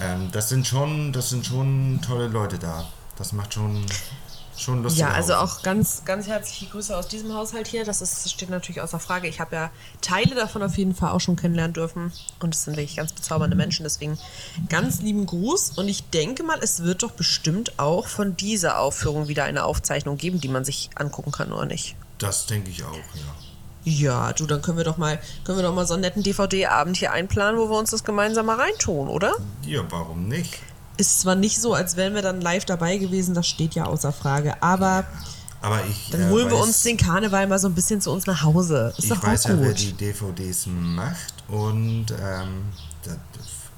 Ähm, 0.00 0.30
das 0.32 0.48
sind 0.48 0.66
schon, 0.66 1.12
das 1.12 1.30
sind 1.30 1.46
schon 1.46 2.00
tolle 2.02 2.28
Leute 2.28 2.58
da. 2.58 2.84
Das 3.16 3.32
macht 3.32 3.54
schon, 3.54 3.84
schon 4.56 4.82
Lust. 4.82 4.96
Ja, 4.98 5.10
also 5.10 5.34
auch 5.34 5.62
ganz, 5.62 6.04
ganz 6.04 6.26
herzliche 6.26 6.66
Grüße 6.66 6.96
aus 6.96 7.08
diesem 7.08 7.34
Haushalt 7.34 7.66
hier. 7.66 7.84
Das, 7.84 8.00
ist, 8.00 8.24
das 8.24 8.32
steht 8.32 8.50
natürlich 8.50 8.80
außer 8.80 8.98
Frage. 8.98 9.28
Ich 9.28 9.40
habe 9.40 9.56
ja 9.56 9.70
Teile 10.00 10.34
davon 10.34 10.62
auf 10.62 10.76
jeden 10.76 10.94
Fall 10.94 11.10
auch 11.10 11.20
schon 11.20 11.36
kennenlernen 11.36 11.74
dürfen. 11.74 12.12
Und 12.40 12.54
es 12.54 12.64
sind 12.64 12.76
wirklich 12.76 12.96
ganz 12.96 13.12
bezaubernde 13.12 13.56
Menschen. 13.56 13.84
Deswegen 13.84 14.18
ganz 14.68 15.00
lieben 15.00 15.26
Gruß. 15.26 15.72
Und 15.76 15.88
ich 15.88 16.08
denke 16.10 16.42
mal, 16.42 16.58
es 16.62 16.82
wird 16.82 17.02
doch 17.02 17.12
bestimmt 17.12 17.78
auch 17.78 18.06
von 18.06 18.36
dieser 18.36 18.78
Aufführung 18.78 19.28
wieder 19.28 19.44
eine 19.44 19.64
Aufzeichnung 19.64 20.16
geben, 20.16 20.40
die 20.40 20.48
man 20.48 20.64
sich 20.64 20.90
angucken 20.94 21.32
kann, 21.32 21.52
oder 21.52 21.66
nicht? 21.66 21.96
Das 22.18 22.46
denke 22.46 22.70
ich 22.70 22.84
auch, 22.84 22.92
ja. 22.94 23.34
Ja, 23.86 24.32
du, 24.32 24.46
dann 24.46 24.62
können 24.62 24.78
wir 24.78 24.84
doch 24.84 24.96
mal, 24.96 25.20
können 25.44 25.58
wir 25.58 25.62
doch 25.62 25.74
mal 25.74 25.86
so 25.86 25.92
einen 25.92 26.00
netten 26.00 26.22
DVD-Abend 26.22 26.96
hier 26.96 27.12
einplanen, 27.12 27.60
wo 27.60 27.68
wir 27.68 27.76
uns 27.78 27.90
das 27.90 28.02
gemeinsam 28.02 28.46
mal 28.46 28.56
reintun, 28.56 29.08
oder? 29.08 29.34
Ja, 29.66 29.82
warum 29.90 30.26
nicht? 30.26 30.58
Ist 30.96 31.20
zwar 31.20 31.34
nicht 31.34 31.60
so, 31.60 31.74
als 31.74 31.96
wären 31.96 32.14
wir 32.14 32.22
dann 32.22 32.40
live 32.40 32.64
dabei 32.64 32.96
gewesen, 32.98 33.34
das 33.34 33.46
steht 33.48 33.74
ja 33.74 33.86
außer 33.86 34.12
Frage, 34.12 34.62
aber 34.62 35.04
Aber 35.60 35.84
ich. 35.86 36.10
dann 36.10 36.22
äh, 36.22 36.30
holen 36.30 36.48
wir 36.50 36.56
weiß- 36.58 36.62
uns 36.62 36.82
den 36.82 36.96
Karneval 36.96 37.46
mal 37.48 37.58
so 37.58 37.66
ein 37.68 37.74
bisschen 37.74 38.00
zu 38.00 38.12
uns 38.12 38.26
nach 38.26 38.42
Hause. 38.42 38.92
Ist 38.96 39.04
Ich 39.04 39.10
doch 39.10 39.22
weiß 39.22 39.46
auch 39.46 39.50
ja, 39.50 39.60
wer 39.60 39.72
die 39.72 39.92
DVDs 39.92 40.66
macht 40.66 41.34
und 41.48 42.06
ähm, 42.12 42.64
da- 43.02 43.16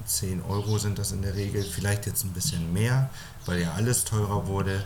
10 0.05 0.41
Euro 0.43 0.77
sind 0.77 0.97
das 0.99 1.11
in 1.11 1.21
der 1.21 1.35
Regel, 1.35 1.63
vielleicht 1.63 2.05
jetzt 2.05 2.23
ein 2.23 2.31
bisschen 2.31 2.71
mehr, 2.71 3.09
weil 3.45 3.59
ja 3.61 3.73
alles 3.75 4.05
teurer 4.05 4.47
wurde. 4.47 4.83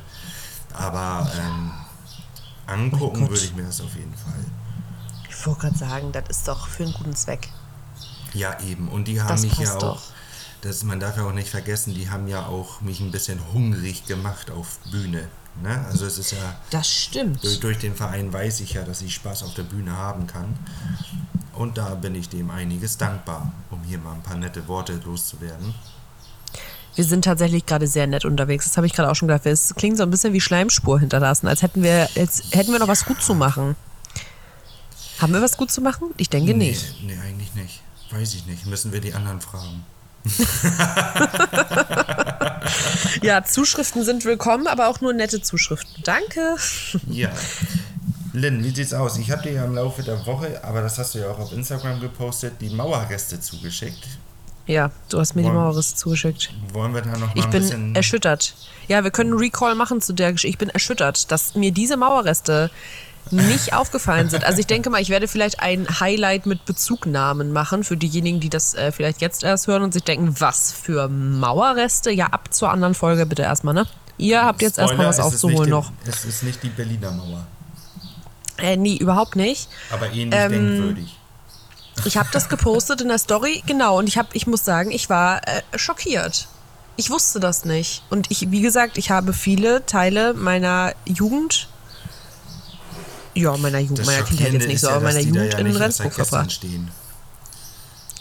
Aber 0.73 1.29
ähm, 1.39 1.71
angucken 2.65 3.19
Gott. 3.21 3.29
würde 3.31 3.43
ich 3.43 3.53
mir 3.55 3.63
das 3.63 3.81
auf 3.81 3.93
jeden 3.95 4.15
Fall. 4.15 4.33
Ich 5.29 5.45
wollte 5.45 5.61
gerade 5.61 5.77
sagen, 5.77 6.11
das 6.11 6.23
ist 6.29 6.47
doch 6.47 6.67
für 6.67 6.83
einen 6.83 6.93
guten 6.93 7.15
Zweck. 7.15 7.49
Ja, 8.33 8.59
eben. 8.61 8.87
Und 8.89 9.07
die 9.07 9.21
haben 9.21 9.27
Das 9.29 9.41
mich 9.41 9.57
ja 9.57 9.75
auch, 9.75 9.79
doch. 9.79 10.01
Das, 10.61 10.83
man 10.83 10.99
darf 10.99 11.17
ja 11.17 11.25
auch 11.25 11.33
nicht 11.33 11.49
vergessen, 11.49 11.93
die 11.93 12.09
haben 12.09 12.27
ja 12.27 12.45
auch 12.45 12.81
mich 12.81 12.99
ein 12.99 13.11
bisschen 13.11 13.39
hungrig 13.53 14.05
gemacht 14.05 14.51
auf 14.51 14.79
Bühne. 14.91 15.27
Ne? 15.61 15.85
Also 15.89 16.05
es 16.05 16.17
ist 16.17 16.31
ja, 16.31 16.55
Das 16.69 16.89
stimmt. 16.89 17.43
durch, 17.43 17.59
durch 17.59 17.77
den 17.79 17.95
Verein 17.95 18.31
weiß 18.31 18.61
ich 18.61 18.73
ja, 18.73 18.83
dass 18.83 19.01
ich 19.01 19.13
Spaß 19.15 19.43
auf 19.43 19.53
der 19.53 19.63
Bühne 19.63 19.95
haben 19.95 20.27
kann. 20.27 20.57
Und 21.53 21.77
da 21.77 21.95
bin 21.95 22.15
ich 22.15 22.29
dem 22.29 22.49
einiges 22.49 22.97
dankbar, 22.97 23.51
um 23.69 23.83
hier 23.83 23.97
mal 23.97 24.13
ein 24.13 24.21
paar 24.21 24.37
nette 24.37 24.67
Worte 24.67 24.93
loszuwerden. 25.03 25.73
Wir 26.95 27.03
sind 27.05 27.23
tatsächlich 27.25 27.65
gerade 27.65 27.87
sehr 27.87 28.07
nett 28.07 28.25
unterwegs. 28.25 28.65
Das 28.65 28.77
habe 28.77 28.85
ich 28.85 28.93
gerade 28.93 29.09
auch 29.09 29.15
schon 29.15 29.27
gedacht. 29.27 29.45
Es 29.45 29.73
klingt 29.75 29.97
so 29.97 30.03
ein 30.03 30.11
bisschen 30.11 30.33
wie 30.33 30.41
Schleimspur 30.41 30.99
hinterlassen, 30.99 31.47
als 31.47 31.61
hätten 31.61 31.83
wir, 31.83 32.09
als 32.17 32.43
hätten 32.51 32.71
wir 32.71 32.79
noch 32.79 32.87
was 32.87 33.05
gut 33.05 33.21
zu 33.21 33.33
machen. 33.33 33.75
Haben 35.19 35.33
wir 35.33 35.41
was 35.41 35.55
gut 35.57 35.71
zu 35.71 35.81
machen? 35.81 36.09
Ich 36.17 36.29
denke 36.29 36.53
nicht. 36.53 36.95
Nee, 37.01 37.15
nee, 37.15 37.21
eigentlich 37.21 37.53
nicht. 37.55 37.81
Weiß 38.09 38.33
ich 38.33 38.45
nicht. 38.45 38.65
Müssen 38.65 38.91
wir 38.91 38.99
die 39.01 39.13
anderen 39.13 39.39
fragen. 39.39 39.85
Ja, 43.21 43.43
Zuschriften 43.43 44.03
sind 44.03 44.25
willkommen, 44.25 44.67
aber 44.67 44.87
auch 44.87 45.01
nur 45.01 45.13
nette 45.13 45.41
Zuschriften. 45.41 46.03
Danke. 46.03 46.55
Ja. 47.09 47.29
Lynn, 48.33 48.63
wie 48.63 48.69
sieht's 48.69 48.93
aus? 48.93 49.17
Ich 49.17 49.29
habe 49.31 49.43
dir 49.43 49.51
ja 49.53 49.65
im 49.65 49.75
Laufe 49.75 50.03
der 50.03 50.25
Woche, 50.25 50.61
aber 50.63 50.81
das 50.81 50.97
hast 50.97 51.15
du 51.15 51.19
ja 51.19 51.29
auch 51.29 51.39
auf 51.39 51.51
Instagram 51.51 51.99
gepostet, 51.99 52.53
die 52.61 52.69
Mauerreste 52.69 53.39
zugeschickt. 53.39 54.07
Ja, 54.67 54.91
du 55.09 55.19
hast 55.19 55.35
mir 55.35 55.41
die 55.41 55.47
Wollen- 55.49 55.57
Mauerrisse 55.57 55.95
zugeschickt. 55.95 56.53
Wollen 56.71 56.93
wir 56.93 57.01
da 57.01 57.09
noch 57.17 57.19
mal 57.19 57.31
Ich 57.35 57.45
bin 57.47 57.93
erschüttert. 57.95 58.55
Ja, 58.87 59.03
wir 59.03 59.11
können 59.11 59.31
einen 59.31 59.39
Recall 59.39 59.75
machen 59.75 59.99
zu 60.01 60.13
der 60.13 60.31
Geschichte. 60.31 60.51
Ich 60.53 60.57
bin 60.57 60.69
erschüttert, 60.69 61.29
dass 61.31 61.55
mir 61.55 61.71
diese 61.71 61.97
Mauerreste 61.97 62.71
nicht 63.29 63.73
aufgefallen 63.73 64.29
sind. 64.29 64.43
Also 64.43 64.59
ich 64.59 64.67
denke 64.67 64.89
mal, 64.89 65.01
ich 65.01 65.09
werde 65.09 65.27
vielleicht 65.27 65.59
ein 65.61 65.87
Highlight 65.99 66.45
mit 66.45 66.65
Bezugnahmen 66.65 67.51
machen 67.53 67.83
für 67.83 67.95
diejenigen, 67.97 68.39
die 68.39 68.49
das 68.49 68.73
äh, 68.73 68.91
vielleicht 68.91 69.21
jetzt 69.21 69.43
erst 69.43 69.67
hören 69.67 69.83
und 69.83 69.93
sich 69.93 70.03
denken, 70.03 70.35
was 70.39 70.71
für 70.73 71.07
Mauerreste? 71.07 72.11
Ja, 72.11 72.27
ab 72.27 72.53
zur 72.53 72.71
anderen 72.71 72.93
Folge 72.95 73.25
bitte 73.25 73.43
erstmal, 73.43 73.73
ne? 73.73 73.85
Ihr 74.17 74.43
habt 74.43 74.61
jetzt 74.61 74.77
erstmal 74.77 75.05
Spoiler, 75.05 75.09
was 75.09 75.19
es 75.19 75.25
ist 75.35 75.43
aufzuholen 75.45 75.69
noch. 75.69 75.91
Es 76.05 76.25
ist 76.25 76.43
nicht 76.43 76.61
die 76.63 76.69
Berliner 76.69 77.11
Mauer, 77.11 77.45
Äh, 78.57 78.77
nee, 78.77 78.95
überhaupt 78.97 79.35
nicht. 79.35 79.67
aber 79.91 80.07
ähnlich 80.11 80.39
Ähm, 80.39 80.51
denkwürdig. 80.51 81.17
Ich 82.05 82.17
habe 82.17 82.29
das 82.31 82.49
gepostet 82.49 83.01
in 83.01 83.07
der 83.09 83.17
Story, 83.19 83.63
genau. 83.65 83.97
Und 83.99 84.07
ich 84.07 84.17
habe, 84.17 84.29
ich 84.33 84.47
muss 84.47 84.63
sagen, 84.65 84.91
ich 84.91 85.09
war 85.09 85.47
äh, 85.47 85.61
schockiert. 85.75 86.47
Ich 86.97 87.09
wusste 87.09 87.39
das 87.39 87.65
nicht. 87.65 88.03
Und 88.09 88.29
ich, 88.31 88.51
wie 88.51 88.61
gesagt, 88.61 88.97
ich 88.97 89.11
habe 89.11 89.33
viele 89.33 89.85
Teile 89.85 90.33
meiner 90.33 90.93
Jugend, 91.05 91.67
ja, 93.33 93.55
meiner 93.57 93.79
Jugend, 93.79 94.05
meiner 94.05 94.23
Kindheit 94.23 94.53
jetzt 94.53 94.67
nicht 94.67 94.81
so, 94.81 94.87
ja, 94.87 94.95
aber 94.95 95.05
meiner 95.05 95.19
Jugend 95.19 95.53
ja 95.53 95.59
in 95.59 95.75
Rendsburg 95.75 96.13
verbracht. 96.13 96.51
stehen. 96.51 96.91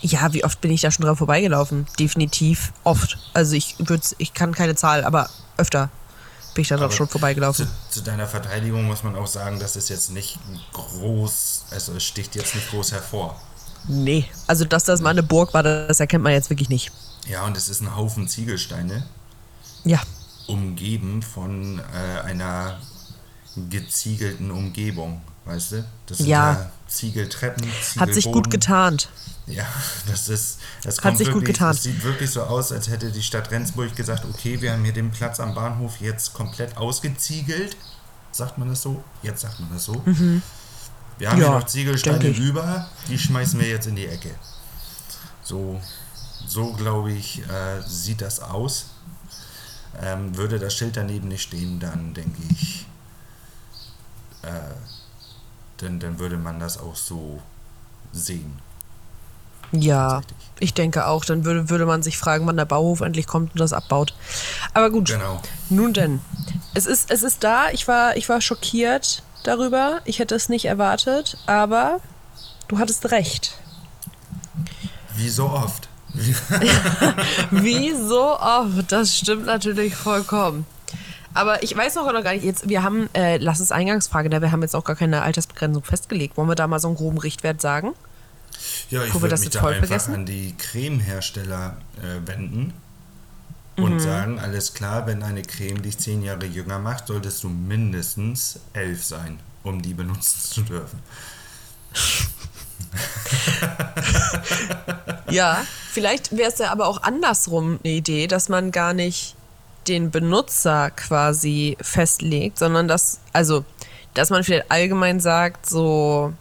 Ja, 0.03 0.33
wie 0.33 0.45
oft 0.45 0.61
bin 0.61 0.71
ich 0.71 0.81
da 0.81 0.91
schon 0.91 1.05
dran 1.05 1.17
vorbeigelaufen? 1.17 1.87
Definitiv 1.99 2.73
oft. 2.85 3.19
Also 3.35 3.55
ich 3.55 3.77
würde, 3.79 4.03
ich 4.19 4.33
kann 4.33 4.55
keine 4.55 4.75
Zahl, 4.75 5.05
aber 5.05 5.29
öfter 5.59 5.91
bin 6.55 6.63
ich 6.63 6.69
da 6.69 6.77
doch 6.79 6.91
schon 6.91 7.07
vorbeigelaufen. 7.09 7.67
Zu, 7.91 8.01
zu 8.01 8.03
deiner 8.03 8.27
Verteidigung 8.27 8.85
muss 8.85 9.03
man 9.03 9.15
auch 9.15 9.27
sagen, 9.27 9.61
das 9.61 9.77
ist 9.77 9.89
jetzt 9.91 10.11
nicht 10.11 10.39
groß, 10.73 11.67
also 11.71 11.93
es 11.95 12.05
sticht 12.05 12.35
jetzt 12.35 12.55
nicht 12.55 12.71
groß 12.71 12.93
hervor. 12.93 13.41
Nee, 13.89 14.27
also 14.47 14.65
dass 14.65 14.85
das 14.85 15.01
mal 15.01 15.11
eine 15.11 15.23
Burg 15.23 15.55
war, 15.55 15.63
das 15.63 16.01
erkennt 16.01 16.25
man 16.25 16.33
jetzt 16.33 16.51
wirklich 16.51 16.69
nicht. 16.69 16.93
Ja, 17.27 17.45
und 17.45 17.57
es 17.57 17.69
ist 17.69 17.81
ein 17.81 17.95
Haufen 17.97 18.27
Ziegelsteine, 18.27 19.07
Ja, 19.85 20.01
umgeben 20.47 21.23
von 21.23 21.79
äh, 21.79 22.21
einer 22.23 22.79
geziegelten 23.69 24.51
Umgebung, 24.51 25.21
weißt 25.45 25.73
du? 25.73 25.85
Das 26.07 26.19
sind 26.19 26.29
Ja. 26.29 26.53
ja 26.53 26.71
Ziegeltreppen, 26.89 27.65
hat 27.99 28.15
sich 28.15 28.25
gut 28.25 28.45
Ziegelboden. 28.47 28.51
getarnt. 28.51 29.09
Ja, 29.47 29.67
das 30.07 30.29
ist. 30.29 30.59
Das 30.85 31.01
Hat 31.03 31.17
sich 31.19 31.27
gut 31.29 31.43
wirklich, 31.43 31.57
getan. 31.57 31.73
Das 31.73 31.83
sieht 31.83 32.03
wirklich 32.05 32.31
so 32.31 32.43
aus, 32.43 32.71
als 32.73 32.89
hätte 32.89 33.11
die 33.11 33.23
Stadt 33.23 33.51
Rendsburg 33.51 33.95
gesagt: 33.97 34.25
Okay, 34.25 34.61
wir 34.61 34.73
haben 34.73 34.85
hier 34.85 34.93
den 34.93 35.11
Platz 35.11 35.41
am 35.41 35.55
Bahnhof 35.55 36.01
jetzt 36.01 36.35
komplett 36.35 36.77
ausgeziegelt. 36.77 37.77
Sagt 38.33 38.59
man 38.59 38.69
das 38.69 38.83
so? 38.83 39.03
Jetzt 39.23 39.41
sagt 39.41 39.59
man 39.59 39.71
das 39.73 39.85
so. 39.85 39.95
Wir 40.05 40.05
haben 40.05 40.21
Mhm. 40.21 40.43
Ja, 41.19 41.35
hier 41.35 41.51
noch 41.51 41.67
Ziegelsteine 41.67 42.29
über, 42.29 42.89
die 43.09 43.19
schmeißen 43.19 43.59
wir 43.59 43.69
jetzt 43.69 43.87
in 43.89 43.97
die 43.97 44.07
Ecke. 44.07 44.31
So, 45.43 45.81
so 46.47 46.73
glaube 46.75 47.13
ich, 47.13 47.41
äh, 47.43 47.83
sieht 47.87 48.21
das 48.21 48.39
aus. 48.41 48.87
Ähm, 50.01 50.37
würde 50.37 50.59
das 50.61 50.75
Schild 50.75 50.97
daneben 50.97 51.27
nicht 51.29 51.43
stehen, 51.43 51.81
dann 51.81 52.15
denke 52.15 52.41
ich, 52.51 52.87
äh, 54.43 54.49
dann, 55.79 55.99
dann 56.01 56.19
würde 56.19 56.37
man 56.37 56.61
das 56.61 56.79
auch 56.79 56.97
so 56.97 57.41
sehen. 58.13 58.59
Ja, 59.73 60.23
ich 60.59 60.75
denke 60.75 61.07
auch. 61.07 61.25
Dann 61.25 61.45
würde, 61.45 61.71
würde 61.71 61.87
man 61.87 62.03
sich 62.03 62.19
fragen, 62.19 62.47
wann 62.47 62.57
der 62.57 62.65
Bauhof 62.65 63.01
endlich 63.03 63.27
kommt 63.27 63.53
und 63.53 63.61
das 63.61 63.73
abbaut. 63.73 64.15
Aber 64.75 64.91
gut, 64.91 65.09
Genau. 65.09 65.41
nun 65.69 65.93
denn. 65.93 66.21
Es 66.75 66.87
ist, 66.87 67.11
es 67.11 67.23
ist 67.23 67.45
da. 67.45 67.71
Ich 67.71 67.87
war, 67.87 68.17
ich 68.17 68.29
war 68.29 68.41
schockiert 68.41 69.23
darüber. 69.45 70.01
Ich 70.05 70.19
hätte 70.19 70.35
es 70.35 70.49
nicht 70.49 70.65
erwartet, 70.65 71.37
aber 71.47 72.01
du 72.69 72.79
hattest 72.79 73.11
recht. 73.13 73.55
Wie 75.15 75.29
so 75.29 75.49
oft. 75.51 75.89
Wie 77.53 77.95
so 77.95 78.39
oft. 78.41 78.91
Das 78.91 79.17
stimmt 79.17 79.47
natürlich 79.47 79.95
vollkommen. 79.95 80.67
Aber 81.33 81.63
ich 81.63 81.77
weiß 81.77 81.97
auch 81.99 82.13
noch 82.13 82.25
gar 82.25 82.33
nicht, 82.33 82.45
jetzt, 82.45 82.69
wir 82.69 82.83
haben, 82.83 83.09
äh, 83.15 83.37
lass 83.37 83.61
es 83.61 83.71
Eingangsfrage, 83.73 84.29
da 84.31 84.41
wir 84.41 84.51
haben 84.53 84.63
jetzt 84.63 84.75
auch 84.75 84.85
gar 84.85 84.97
keine 84.97 85.23
Altersbegrenzung 85.23 85.85
festgelegt. 85.85 86.37
Wollen 86.37 86.49
wir 86.49 86.55
da 86.57 86.67
mal 86.67 86.81
so 86.81 86.89
einen 86.89 86.97
groben 86.97 87.19
Richtwert 87.19 87.61
sagen? 87.61 87.93
Ja, 88.91 89.05
ich 89.05 89.15
würde 89.15 89.29
das 89.29 89.41
mich 89.41 89.51
da 89.51 89.61
einfach 89.61 89.79
vergessen? 89.87 90.15
an 90.15 90.27
die 90.27 90.55
Cremehersteller 90.57 91.77
äh, 91.99 92.27
wenden 92.27 92.73
und 93.77 93.95
Mhm. 93.95 94.01
sagen, 94.01 94.39
alles 94.41 94.75
klar, 94.75 95.07
wenn 95.07 95.23
eine 95.23 95.43
Creme 95.43 95.81
dich 95.81 95.97
zehn 95.99 96.23
Jahre 96.23 96.45
jünger 96.47 96.79
macht, 96.79 97.07
solltest 97.07 97.43
du 97.45 97.49
mindestens 97.49 98.59
elf 98.75 99.05
sein, 99.05 99.39
um 99.63 99.81
die 99.81 99.95
benutzen 99.95 100.41
zu 100.41 100.63
dürfen. 100.63 100.99
Ja, 105.31 105.65
vielleicht 105.93 106.37
wäre 106.37 106.51
es 106.51 106.59
ja 106.59 106.73
aber 106.73 106.89
auch 106.89 107.03
andersrum 107.03 107.79
eine 107.85 107.93
Idee, 107.95 108.27
dass 108.27 108.49
man 108.49 108.73
gar 108.73 108.93
nicht 108.95 109.37
den 109.91 110.11
Benutzer 110.11 110.91
quasi 110.91 111.77
festlegt, 111.81 112.59
sondern 112.59 112.89
dass, 112.89 113.21
also, 113.33 113.65
dass 114.15 114.31
man 114.31 114.45
vielleicht 114.45 114.71
allgemein 114.71 115.21
sagt, 115.21 115.67
so 115.69 116.33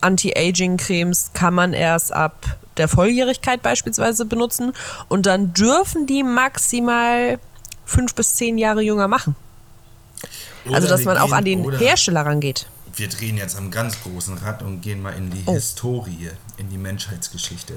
Anti-Aging-Cremes 0.00 1.30
kann 1.32 1.54
man 1.54 1.72
erst 1.72 2.12
ab 2.12 2.58
der 2.76 2.88
Volljährigkeit 2.88 3.62
beispielsweise 3.62 4.26
benutzen 4.26 4.72
und 5.08 5.26
dann 5.26 5.52
dürfen 5.54 6.06
die 6.06 6.22
maximal 6.22 7.38
fünf 7.84 8.14
bis 8.14 8.36
zehn 8.36 8.58
Jahre 8.58 8.82
jünger 8.82 9.08
machen. 9.08 9.34
also, 10.66 10.78
Oder 10.78 10.88
dass 10.88 11.00
wir 11.00 11.06
man 11.06 11.18
auch 11.18 11.32
an 11.32 11.44
den 11.44 11.78
Hersteller 11.78 12.26
rangeht. 12.26 12.66
Wir 12.94 13.08
drehen 13.08 13.36
jetzt 13.36 13.56
am 13.56 13.70
ganz 13.70 14.02
großen 14.02 14.38
Rad 14.38 14.62
und 14.62 14.80
gehen 14.80 15.02
mal 15.02 15.12
in 15.12 15.30
die 15.30 15.42
Oh. 15.46 15.52
Historie, 15.54 16.30
in 16.56 16.70
die 16.70 16.78
Menschheitsgeschichte. 16.78 17.74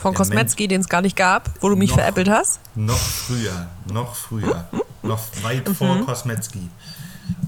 Von 0.00 0.12
Der 0.12 0.16
Kosmetzky, 0.18 0.66
den 0.68 0.80
es 0.80 0.88
gar 0.88 1.02
nicht 1.02 1.16
gab, 1.16 1.50
wo 1.60 1.68
du 1.68 1.76
mich 1.76 1.90
Noch. 1.90 1.98
veräppelt 1.98 2.28
hast. 2.30 2.60
Noch 2.74 2.96
früher, 2.98 3.66
noch 3.92 4.14
früher, 4.14 4.66
noch 5.02 5.20
weit 5.42 5.68
Mhm. 5.68 5.74
vor 5.74 6.00
Kosmetzky 6.06 6.68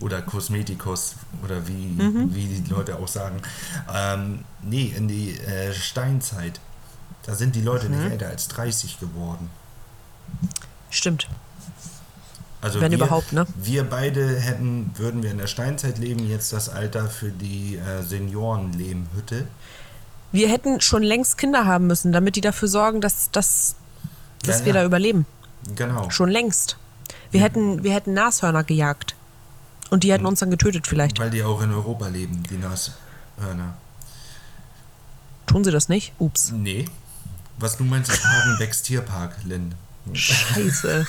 oder 0.01 0.21
Kosmetikos 0.23 1.15
oder 1.43 1.67
wie, 1.67 1.73
Mhm. 1.73 2.35
wie 2.35 2.47
die 2.47 2.71
Leute 2.71 2.97
auch 2.97 3.09
sagen. 3.09 3.41
Ähm, 3.93 4.45
nee, 4.62 4.93
in 4.97 5.09
die 5.09 5.38
äh, 5.38 5.73
Steinzeit. 5.73 6.61
Da 7.25 7.35
sind 7.35 7.55
die 7.55 7.62
Leute 7.62 7.88
Mhm. 7.88 7.99
nicht 8.03 8.12
älter 8.12 8.29
als 8.29 8.49
30 8.49 9.01
geworden. 9.01 9.49
Stimmt. 10.91 11.29
Also 12.61 12.81
Wenn 12.81 12.93
wir, 12.93 12.99
überhaupt, 12.99 13.33
ne? 13.33 13.47
Wir 13.57 13.83
beide 13.83 14.38
hätten, 14.38 14.93
würden 14.97 15.23
wir 15.23 15.31
in 15.33 15.38
der 15.38 15.49
Steinzeit 15.49 15.99
leben, 15.99 16.29
jetzt 16.29 16.53
das 16.53 16.69
Alter 16.69 17.09
für 17.09 17.31
die 17.31 17.77
äh, 17.77 18.03
Seniorenlehmhütte. 18.03 19.47
Wir 20.33 20.49
hätten 20.49 20.81
schon 20.81 21.03
längst 21.03 21.38
Kinder 21.38 21.66
haben 21.66 21.87
müssen, 21.87 22.12
damit 22.12 22.37
die 22.37 22.40
dafür 22.40 22.68
sorgen, 22.68 23.01
dass, 23.01 23.31
dass, 23.31 23.77
dass 24.42 24.61
Ja, 24.61 24.64
wir 24.66 24.75
ja. 24.75 24.81
da 24.81 24.87
überleben. 24.87 25.27
Genau. 25.77 26.11
Schon 26.11 26.31
längst. 26.31 26.77
Wir, 27.31 27.40
hätten, 27.40 27.83
wir 27.85 27.92
hätten 27.92 28.14
Nashörner 28.14 28.64
gejagt. 28.64 29.14
Und 29.90 30.05
die 30.05 30.12
hätten 30.12 30.25
uns 30.27 30.40
dann 30.40 30.51
getötet 30.51 30.87
vielleicht. 30.87 31.18
Weil 31.18 31.31
die 31.31 31.42
auch 31.42 31.61
in 31.62 31.73
Europa 31.73 32.09
leben, 32.09 32.42
die 32.49 32.57
Nashörner. 32.57 33.75
Tun 35.47 35.64
sie 35.64 35.71
das 35.71 35.88
nicht? 35.90 36.14
Ups. 36.18 36.51
Nee. 36.51 36.87
Was 37.59 37.77
du 37.77 37.85
meinst, 37.85 38.11
ist 38.11 38.25
Hagenbecks 38.25 38.83
Tierpark, 38.83 39.37
Lynn. 39.45 39.75
Scheiße. 40.14 41.07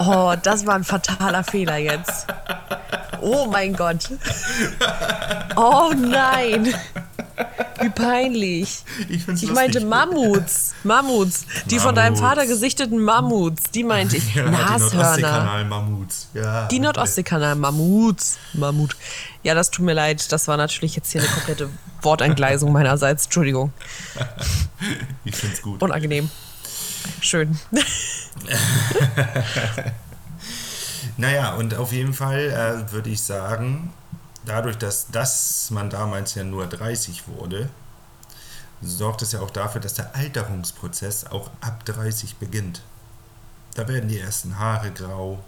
Oh, 0.00 0.34
das 0.42 0.66
war 0.66 0.74
ein 0.74 0.84
fataler 0.84 1.44
Fehler 1.44 1.76
jetzt. 1.76 2.26
Oh 3.20 3.46
mein 3.46 3.74
Gott. 3.74 4.10
Oh 5.56 5.92
nein. 5.96 6.74
Wie 7.80 7.90
peinlich. 7.90 8.82
Ich, 9.08 9.28
Ich 9.28 9.50
meinte. 9.52 9.80
Mammuts. 9.84 10.74
Mammuts. 10.84 11.46
Die 11.66 11.78
von 11.78 11.94
deinem 11.94 12.14
Mammuts. 12.14 12.20
Vater 12.20 12.46
gesichteten 12.46 12.98
Mammuts. 13.00 13.70
Die 13.70 13.84
meinte 13.84 14.16
ich. 14.16 14.34
Ja, 14.34 14.44
die 14.44 14.50
Nashörner. 14.50 14.78
Nordostseekanal-Mammuts. 14.90 16.28
Ja. 16.34 16.66
Die 16.68 16.80
Nordostseekanal, 16.80 17.54
Mammuts. 17.56 18.38
Mammut. 18.54 18.96
Ja, 19.42 19.54
das 19.54 19.70
tut 19.70 19.84
mir 19.84 19.92
leid. 19.94 20.32
Das 20.32 20.48
war 20.48 20.56
natürlich 20.56 20.96
jetzt 20.96 21.12
hier 21.12 21.20
eine 21.20 21.30
komplette 21.30 21.68
Wortentgleisung 22.02 22.72
meinerseits. 22.72 23.24
Entschuldigung. 23.24 23.72
Ich 25.24 25.34
find's 25.34 25.62
gut. 25.62 25.82
Unangenehm. 25.82 26.30
Schön. 27.20 27.58
Naja, 31.18 31.54
und 31.54 31.74
auf 31.74 31.92
jeden 31.92 32.12
Fall 32.12 32.50
äh, 32.88 32.92
würde 32.92 33.08
ich 33.10 33.22
sagen, 33.22 33.92
dadurch, 34.46 34.78
dass, 34.78 35.08
dass 35.08 35.70
man 35.70 35.90
damals 35.90 36.34
ja 36.34 36.44
nur 36.44 36.66
30 36.66 37.28
wurde, 37.28 37.68
sorgt 38.80 39.22
es 39.22 39.32
ja 39.32 39.40
auch 39.40 39.50
dafür, 39.50 39.80
dass 39.80 39.94
der 39.94 40.14
Alterungsprozess 40.14 41.26
auch 41.26 41.50
ab 41.60 41.84
30 41.84 42.36
beginnt. 42.36 42.82
Da 43.74 43.86
werden 43.88 44.08
die 44.08 44.18
ersten 44.18 44.58
Haare 44.58 44.90
grau, 44.90 45.42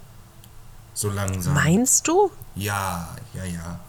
so 0.93 1.09
langsam. 1.09 1.53
Meinst 1.53 2.07
du? 2.07 2.31
Ja, 2.55 3.09
ja, 3.33 3.43
ja. 3.43 3.79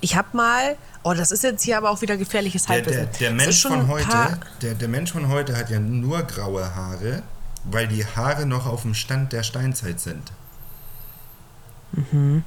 Ich 0.00 0.16
hab 0.16 0.34
mal. 0.34 0.76
Oh, 1.02 1.12
das 1.12 1.32
ist 1.32 1.42
jetzt 1.42 1.62
hier 1.62 1.76
aber 1.76 1.90
auch 1.90 2.00
wieder 2.00 2.16
gefährliches 2.16 2.64
Der, 2.64 2.76
Halbwissen. 2.76 3.02
der, 3.02 3.12
der, 3.18 3.30
ist 3.30 3.36
Mensch 3.36 3.62
von 3.62 3.88
heute, 3.88 4.38
der, 4.62 4.74
der 4.74 4.88
Mensch 4.88 5.12
von 5.12 5.28
heute 5.28 5.56
hat 5.56 5.68
ja 5.68 5.78
nur 5.78 6.22
graue 6.22 6.74
Haare, 6.74 7.22
weil 7.64 7.88
die 7.88 8.06
Haare 8.06 8.46
noch 8.46 8.66
auf 8.66 8.82
dem 8.82 8.94
Stand 8.94 9.32
der 9.32 9.42
Steinzeit 9.42 10.00
sind. 10.00 10.32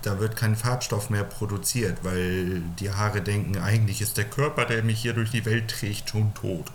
Da 0.02 0.20
wird 0.20 0.36
kein 0.36 0.56
Farbstoff 0.56 1.10
mehr 1.10 1.24
produziert, 1.24 2.00
weil 2.04 2.62
die 2.80 2.92
Haare 2.92 3.22
denken, 3.22 3.58
eigentlich 3.58 4.02
ist 4.02 4.18
der 4.18 4.26
Körper, 4.26 4.66
der 4.66 4.84
mich 4.84 5.00
hier 5.00 5.14
durch 5.14 5.32
die 5.32 5.46
Welt 5.46 5.70
trägt, 5.70 6.10
schon 6.10 6.34
tot. 6.34 6.66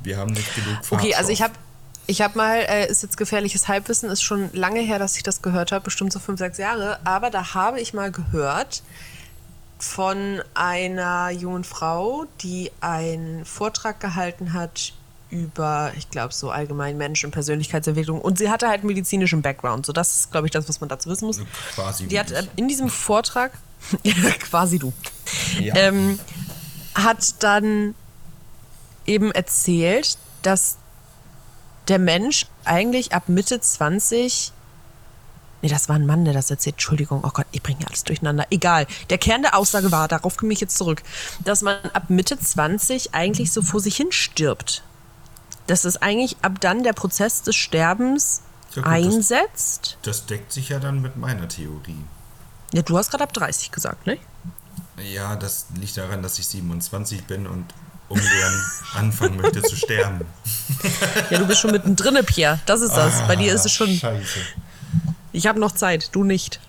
Wir 0.00 0.18
haben 0.18 0.32
nicht 0.32 0.54
genug 0.54 0.74
Farbstoff. 0.76 1.00
Okay, 1.00 1.14
also 1.14 1.30
ich 1.30 1.42
habe 1.42 1.54
ich 2.06 2.20
hab 2.20 2.36
mal, 2.36 2.58
äh, 2.58 2.90
ist 2.90 3.02
jetzt 3.02 3.16
gefährliches 3.16 3.68
Halbwissen, 3.68 4.10
ist 4.10 4.22
schon 4.22 4.50
lange 4.52 4.80
her, 4.80 4.98
dass 4.98 5.16
ich 5.16 5.22
das 5.22 5.40
gehört 5.40 5.72
habe, 5.72 5.84
bestimmt 5.84 6.12
so 6.12 6.18
fünf, 6.18 6.38
sechs 6.38 6.58
Jahre, 6.58 6.98
aber 7.04 7.30
da 7.30 7.54
habe 7.54 7.80
ich 7.80 7.94
mal 7.94 8.12
gehört 8.12 8.82
von 9.78 10.42
einer 10.54 11.30
jungen 11.30 11.64
Frau, 11.64 12.26
die 12.42 12.70
einen 12.80 13.44
Vortrag 13.44 14.00
gehalten 14.00 14.52
hat 14.52 14.92
über, 15.34 15.92
ich 15.98 16.08
glaube, 16.10 16.32
so 16.32 16.50
allgemein 16.50 16.96
Mensch- 16.96 17.24
und 17.24 17.32
Persönlichkeitsentwicklung. 17.32 18.20
Und 18.20 18.38
sie 18.38 18.48
hatte 18.50 18.68
halt 18.68 18.80
einen 18.80 18.86
medizinischen 18.88 19.42
Background. 19.42 19.84
So, 19.84 19.92
das 19.92 20.14
ist, 20.20 20.30
glaube 20.32 20.46
ich, 20.46 20.52
das, 20.52 20.68
was 20.68 20.80
man 20.80 20.88
dazu 20.88 21.10
wissen 21.10 21.26
muss. 21.26 21.40
Quasi 21.74 22.06
Die 22.06 22.18
hat 22.18 22.30
äh, 22.30 22.44
in 22.56 22.68
diesem 22.68 22.88
Vortrag, 22.88 23.52
quasi 24.40 24.78
du, 24.78 24.92
Ja. 25.60 25.74
ähm, 25.76 26.18
hat 26.94 27.42
dann 27.42 27.94
eben 29.06 29.32
erzählt, 29.32 30.16
dass 30.42 30.76
der 31.88 31.98
Mensch 31.98 32.46
eigentlich 32.64 33.12
ab 33.12 33.24
Mitte 33.28 33.60
20 33.60 34.52
Nee, 35.62 35.70
das 35.70 35.88
war 35.88 35.96
ein 35.96 36.04
Mann, 36.04 36.26
der 36.26 36.34
das 36.34 36.50
erzählt. 36.50 36.74
Entschuldigung, 36.74 37.22
oh 37.24 37.30
Gott, 37.32 37.46
ich 37.50 37.62
bringe 37.62 37.78
hier 37.78 37.88
alles 37.88 38.04
durcheinander. 38.04 38.44
Egal. 38.50 38.86
Der 39.08 39.16
Kern 39.16 39.40
der 39.40 39.56
Aussage 39.56 39.90
war, 39.90 40.08
darauf 40.08 40.36
komme 40.36 40.52
ich 40.52 40.60
jetzt 40.60 40.76
zurück, 40.76 41.02
dass 41.42 41.62
man 41.62 41.76
ab 41.94 42.10
Mitte 42.10 42.38
20 42.38 43.14
eigentlich 43.14 43.50
so 43.50 43.62
vor 43.62 43.80
sich 43.80 43.96
hin 43.96 44.12
stirbt. 44.12 44.82
Dass 45.66 45.84
es 45.84 45.96
eigentlich 46.00 46.36
ab 46.42 46.60
dann 46.60 46.82
der 46.82 46.92
Prozess 46.92 47.42
des 47.42 47.56
Sterbens 47.56 48.42
Ja, 48.74 48.82
gut, 48.82 48.84
das- 48.86 48.92
einsetzt. 48.92 49.98
Das 50.02 50.26
deckt 50.26 50.52
sich 50.52 50.68
ja 50.70 50.78
dann 50.78 51.00
mit 51.00 51.16
meiner 51.16 51.48
Theorie. 51.48 52.04
Ja, 52.72 52.82
du 52.82 52.96
hast 52.98 53.10
gerade 53.10 53.24
ab 53.24 53.32
30 53.32 53.70
gesagt, 53.70 54.06
ne? 54.06 54.18
Ja, 55.02 55.36
das 55.36 55.66
liegt 55.78 55.96
daran, 55.96 56.22
dass 56.22 56.38
ich 56.38 56.46
27 56.48 57.24
bin 57.24 57.46
und 57.46 57.66
ungern 58.08 58.64
anfangen 58.94 59.36
möchte 59.40 59.62
zu 59.62 59.76
sterben. 59.76 60.20
Ja, 61.30 61.38
du 61.38 61.46
bist 61.46 61.60
schon 61.60 61.70
mittendrin, 61.70 62.18
Pierre. 62.26 62.60
Das 62.66 62.80
ist 62.82 62.92
das. 62.92 63.26
Bei 63.26 63.36
dir 63.36 63.54
ist 63.54 63.64
es 63.64 63.72
schon. 63.72 63.88
Scheiße. 63.88 64.40
Ich 65.32 65.46
habe 65.46 65.58
noch 65.58 65.72
Zeit, 65.72 66.10
du 66.12 66.22
nicht. 66.24 66.60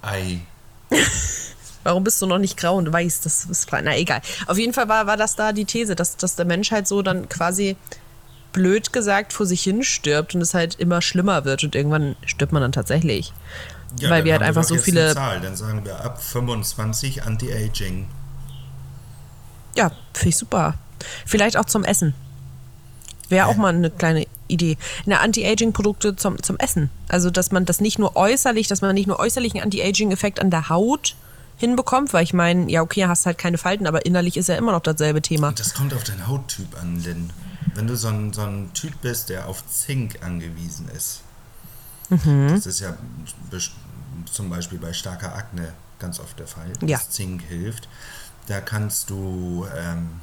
Ei. 0.00 0.40
Warum 1.84 2.04
bist 2.04 2.20
du 2.22 2.26
noch 2.26 2.38
nicht 2.38 2.56
grau 2.56 2.76
und 2.76 2.92
weiß? 2.92 3.20
Das 3.22 3.44
ist 3.46 3.66
klar. 3.66 3.82
Na 3.82 3.96
egal. 3.96 4.20
Auf 4.46 4.58
jeden 4.58 4.72
Fall 4.72 4.88
war, 4.88 5.06
war 5.06 5.16
das 5.16 5.36
da 5.36 5.52
die 5.52 5.64
These, 5.64 5.96
dass, 5.96 6.16
dass 6.16 6.36
der 6.36 6.44
Mensch 6.44 6.70
halt 6.70 6.86
so 6.86 7.02
dann 7.02 7.28
quasi 7.28 7.76
blöd 8.52 8.92
gesagt 8.92 9.32
vor 9.32 9.46
sich 9.46 9.62
hin 9.62 9.82
stirbt 9.82 10.34
und 10.34 10.42
es 10.42 10.52
halt 10.54 10.74
immer 10.76 11.00
schlimmer 11.00 11.44
wird 11.44 11.64
und 11.64 11.74
irgendwann 11.74 12.16
stirbt 12.26 12.52
man 12.52 12.60
dann 12.62 12.72
tatsächlich. 12.72 13.32
Ja, 13.98 14.10
Weil 14.10 14.18
dann 14.18 14.24
wir 14.26 14.32
halt 14.34 14.42
einfach 14.42 14.62
doch 14.62 14.68
so 14.68 14.78
viele- 14.78 15.14
Zahl. 15.14 15.40
Dann 15.40 15.56
sagen 15.56 15.84
wir 15.84 16.04
ab 16.04 16.22
25 16.22 17.24
Anti-Aging. 17.24 18.06
Ja, 19.76 19.90
finde 20.12 20.28
ich 20.28 20.36
super. 20.36 20.74
Vielleicht 21.26 21.56
auch 21.56 21.64
zum 21.64 21.84
Essen. 21.84 22.14
Wäre 23.28 23.46
auch 23.46 23.56
mal 23.56 23.74
eine 23.74 23.90
kleine 23.90 24.26
Idee. 24.48 24.76
Eine 25.06 25.20
Anti-Aging-Produkte 25.20 26.16
zum, 26.16 26.42
zum 26.42 26.58
Essen. 26.58 26.90
Also, 27.08 27.30
dass 27.30 27.50
man 27.50 27.64
das 27.64 27.80
nicht 27.80 27.98
nur 27.98 28.14
äußerlich, 28.16 28.68
dass 28.68 28.82
man 28.82 28.94
nicht 28.94 29.06
nur 29.06 29.18
äußerlich 29.18 29.54
einen 29.54 29.64
Anti-Aging-Effekt 29.64 30.40
an 30.40 30.50
der 30.50 30.68
Haut 30.68 31.14
hinbekommt, 31.56 32.12
weil 32.12 32.24
ich 32.24 32.32
meine, 32.34 32.70
ja, 32.70 32.82
okay, 32.82 33.06
hast 33.06 33.26
halt 33.26 33.38
keine 33.38 33.58
Falten, 33.58 33.86
aber 33.86 34.04
innerlich 34.06 34.36
ist 34.36 34.48
ja 34.48 34.56
immer 34.56 34.72
noch 34.72 34.80
dasselbe 34.82 35.22
Thema. 35.22 35.48
Und 35.48 35.60
das 35.60 35.74
kommt 35.74 35.94
auf 35.94 36.02
deinen 36.04 36.26
Hauttyp 36.26 36.80
an, 36.80 37.02
Lynn. 37.02 37.30
Wenn 37.74 37.86
du 37.86 37.96
so 37.96 38.08
ein, 38.08 38.32
so 38.32 38.42
ein 38.42 38.70
Typ 38.74 39.00
bist, 39.00 39.28
der 39.28 39.48
auf 39.48 39.64
Zink 39.68 40.18
angewiesen 40.22 40.88
ist, 40.88 41.20
Mhm. 42.10 42.48
das 42.50 42.66
ist 42.66 42.80
ja 42.80 42.94
zum 44.30 44.50
Beispiel 44.50 44.78
bei 44.78 44.92
starker 44.92 45.34
Akne 45.34 45.72
ganz 45.98 46.20
oft 46.20 46.38
der 46.38 46.46
Fall, 46.46 46.70
Ja. 46.82 46.98
dass 46.98 47.10
Zink 47.10 47.42
hilft. 47.42 47.88
Da 48.48 48.60
kannst 48.60 49.08
du 49.08 49.66
ähm, 49.76 50.20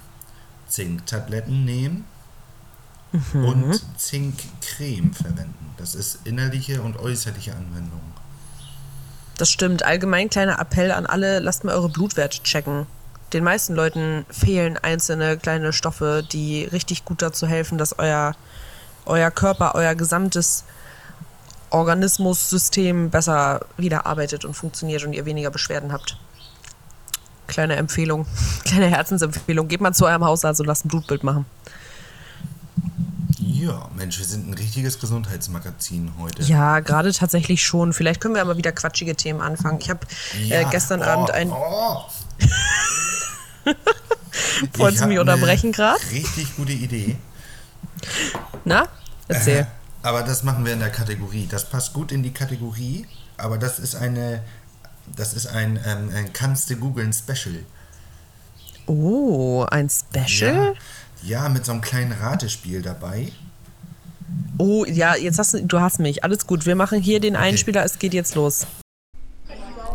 Zinktabletten 0.67 1.65
nehmen 1.65 2.05
Mhm. 3.11 3.45
und 3.45 3.83
Zinkcreme 3.99 5.13
verwenden. 5.13 5.73
Das 5.77 5.95
ist 5.95 6.19
innerliche 6.25 6.81
und 6.83 6.97
äußerliche 6.97 7.53
Anwendung. 7.55 8.01
Das 9.39 9.49
stimmt. 9.49 9.85
Allgemein 9.85 10.29
kleiner 10.29 10.59
Appell 10.59 10.91
an 10.91 11.05
alle, 11.05 11.39
lasst 11.39 11.63
mal 11.63 11.73
eure 11.73 11.87
Blutwerte 11.87 12.43
checken. 12.43 12.87
Den 13.31 13.45
meisten 13.45 13.73
Leuten 13.73 14.25
fehlen 14.29 14.77
einzelne 14.77 15.37
kleine 15.37 15.71
Stoffe, 15.71 16.25
die 16.29 16.65
richtig 16.65 17.05
gut 17.05 17.21
dazu 17.21 17.47
helfen, 17.47 17.77
dass 17.77 17.97
euer, 17.97 18.35
euer 19.05 19.31
Körper, 19.31 19.75
euer 19.75 19.95
gesamtes 19.95 20.65
Organismussystem 21.69 23.11
besser 23.11 23.61
wieder 23.77 24.05
arbeitet 24.05 24.43
und 24.43 24.55
funktioniert 24.55 25.05
und 25.05 25.13
ihr 25.13 25.25
weniger 25.25 25.51
Beschwerden 25.51 25.93
habt. 25.93 26.17
Kleine 27.47 27.77
Empfehlung, 27.77 28.25
kleine 28.65 28.87
Herzensempfehlung. 28.87 29.69
Geht 29.69 29.79
mal 29.79 29.93
zu 29.93 30.05
eurem 30.05 30.25
Hausarzt 30.25 30.59
und 30.59 30.67
lasst 30.67 30.83
ein 30.83 30.89
Blutbild 30.89 31.23
machen. 31.23 31.45
Ja, 33.59 33.89
Mensch, 33.93 34.17
wir 34.19 34.25
sind 34.25 34.47
ein 34.47 34.53
richtiges 34.53 34.99
Gesundheitsmagazin 34.99 36.13
heute. 36.17 36.43
Ja, 36.43 36.79
gerade 36.79 37.11
tatsächlich 37.11 37.61
schon. 37.61 37.91
Vielleicht 37.91 38.21
können 38.21 38.35
wir 38.35 38.41
aber 38.41 38.55
wieder 38.55 38.71
quatschige 38.71 39.17
Themen 39.17 39.41
anfangen. 39.41 39.79
Ich 39.81 39.89
habe 39.89 40.07
äh, 40.37 40.45
Ja, 40.47 40.69
gestern 40.69 41.01
oh, 41.01 41.05
Abend 41.05 41.31
ein. 41.31 41.51
Oh. 41.51 42.05
Wolltest 44.77 45.03
du 45.03 45.07
mich 45.07 45.19
unterbrechen 45.19 45.73
grad? 45.73 45.99
Richtig 46.09 46.55
gute 46.55 46.71
Idee. 46.71 47.17
Na? 48.63 48.87
Erzähl. 49.27 49.67
Aber 50.03 50.23
das 50.23 50.43
machen 50.43 50.63
wir 50.63 50.71
in 50.71 50.79
der 50.79 50.91
Kategorie. 50.91 51.45
Das 51.51 51.69
passt 51.69 51.91
gut 51.91 52.13
in 52.13 52.23
die 52.23 52.31
Kategorie, 52.31 53.05
aber 53.35 53.57
das 53.57 53.79
ist 53.79 53.95
eine, 53.95 54.41
das 55.17 55.33
ist 55.33 55.47
ein, 55.47 55.77
ähm, 55.85 56.09
ein 56.15 56.31
kannst 56.31 56.69
du 56.69 56.77
googeln 56.77 57.11
Special. 57.11 57.65
Oh, 58.85 59.65
ein 59.69 59.89
Special? 59.89 60.75
Ja, 61.23 61.43
ja, 61.43 61.49
mit 61.49 61.65
so 61.65 61.73
einem 61.73 61.81
kleinen 61.81 62.13
Ratespiel 62.13 62.81
dabei. 62.81 63.33
Oh, 64.57 64.85
ja, 64.85 65.15
jetzt 65.15 65.39
hast 65.39 65.53
du, 65.53 65.63
du 65.63 65.79
hast 65.79 65.99
mich. 65.99 66.23
Alles 66.23 66.45
gut. 66.45 66.65
Wir 66.65 66.75
machen 66.75 66.99
hier 67.01 67.19
den 67.19 67.35
Einspieler. 67.35 67.83
Es 67.83 67.97
geht 67.97 68.13
jetzt 68.13 68.35
los. 68.35 68.67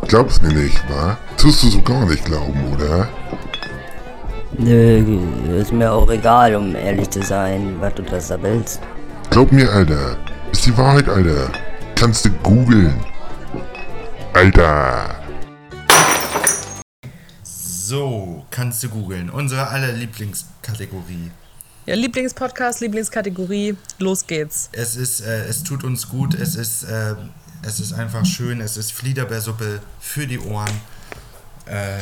Glaubst 0.07 0.41
mir 0.41 0.53
nicht, 0.53 0.77
wa? 0.89 1.17
Tust 1.37 1.63
du 1.63 1.69
so 1.69 1.81
gar 1.81 2.05
nicht 2.05 2.25
glauben, 2.25 2.73
oder? 2.73 3.07
Nö, 4.57 5.19
ist 5.59 5.73
mir 5.73 5.91
auch 5.91 6.09
egal, 6.09 6.55
um 6.55 6.75
ehrlich 6.75 7.09
zu 7.09 7.21
sein, 7.21 7.75
was 7.79 7.93
du 7.95 8.03
das 8.03 8.27
da 8.29 8.41
willst. 8.41 8.79
Glaub 9.29 9.51
mir, 9.51 9.69
Alter. 9.71 10.17
Ist 10.51 10.65
die 10.65 10.77
Wahrheit, 10.77 11.09
Alter. 11.09 11.51
Kannst 11.95 12.25
du 12.25 12.29
googeln. 12.43 12.95
Alter. 14.33 15.15
So, 17.43 18.45
kannst 18.51 18.83
du 18.83 18.89
googeln. 18.89 19.29
Unsere 19.29 19.67
aller 19.67 19.91
Lieblingskategorie. 19.91 21.31
Ja, 21.85 21.93
Lieblingspodcast, 21.93 22.81
Lieblingskategorie. 22.81 23.77
Los 23.99 24.25
geht's. 24.25 24.69
Es 24.71 24.95
ist, 24.95 25.21
äh, 25.21 25.45
es 25.45 25.63
tut 25.63 25.83
uns 25.83 26.09
gut, 26.09 26.33
es 26.33 26.55
ist, 26.55 26.83
äh, 26.83 27.13
es 27.61 27.79
ist 27.79 27.93
einfach 27.93 28.25
schön, 28.25 28.59
es 28.59 28.75
ist 28.75 28.91
Fliederbeersuppe 28.91 29.81
für 29.99 30.25
die 30.25 30.39
Ohren. 30.39 30.81
Äh, 31.67 31.99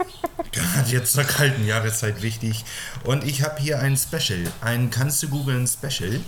Gerade 0.52 0.90
jetzt 0.90 1.12
zur 1.12 1.24
kalten 1.24 1.66
Jahreszeit 1.66 2.22
wichtig. 2.22 2.64
Und 3.04 3.24
ich 3.24 3.42
habe 3.42 3.60
hier 3.60 3.78
ein 3.80 3.98
Special, 3.98 4.44
ein 4.62 4.90
Kannst 4.90 5.22
du 5.22 5.28
googeln 5.28 5.66
Special. 5.66 6.20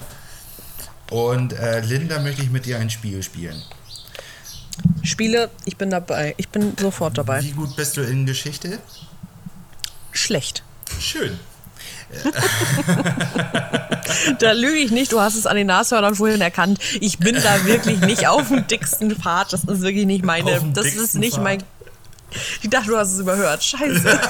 Und 1.10 1.54
äh, 1.54 1.80
Linda 1.80 2.20
möchte 2.20 2.42
ich 2.42 2.50
mit 2.50 2.66
dir 2.66 2.78
ein 2.78 2.90
Spiel 2.90 3.22
spielen. 3.22 3.62
Spiele, 5.02 5.48
ich 5.64 5.78
bin 5.78 5.88
dabei. 5.88 6.34
Ich 6.36 6.50
bin 6.50 6.76
sofort 6.78 7.16
dabei. 7.16 7.42
Wie 7.42 7.52
gut 7.52 7.74
bist 7.74 7.96
du 7.96 8.02
in 8.02 8.26
Geschichte? 8.26 8.78
Schlecht. 10.12 10.62
Schön. 11.00 11.38
Da 14.38 14.52
lüge 14.52 14.78
ich 14.78 14.90
nicht. 14.90 15.12
Du 15.12 15.20
hast 15.20 15.34
es 15.36 15.46
an 15.46 15.56
den 15.56 15.66
Nashörnern 15.66 16.14
vorhin 16.14 16.40
erkannt. 16.40 16.78
Ich 17.00 17.18
bin 17.18 17.34
da 17.34 17.64
wirklich 17.66 18.00
nicht 18.00 18.26
auf 18.26 18.48
dem 18.48 18.66
dicksten 18.66 19.14
Pfad. 19.14 19.52
Das 19.52 19.64
ist 19.64 19.82
wirklich 19.82 20.06
nicht 20.06 20.24
meine. 20.24 20.60
Das 20.74 20.86
ist 20.86 21.14
nicht 21.14 21.34
Pfad. 21.34 21.44
mein. 21.44 21.62
Ich 22.62 22.70
dachte, 22.70 22.88
du 22.88 22.96
hast 22.96 23.12
es 23.12 23.20
überhört. 23.20 23.62
Scheiße. 23.62 24.02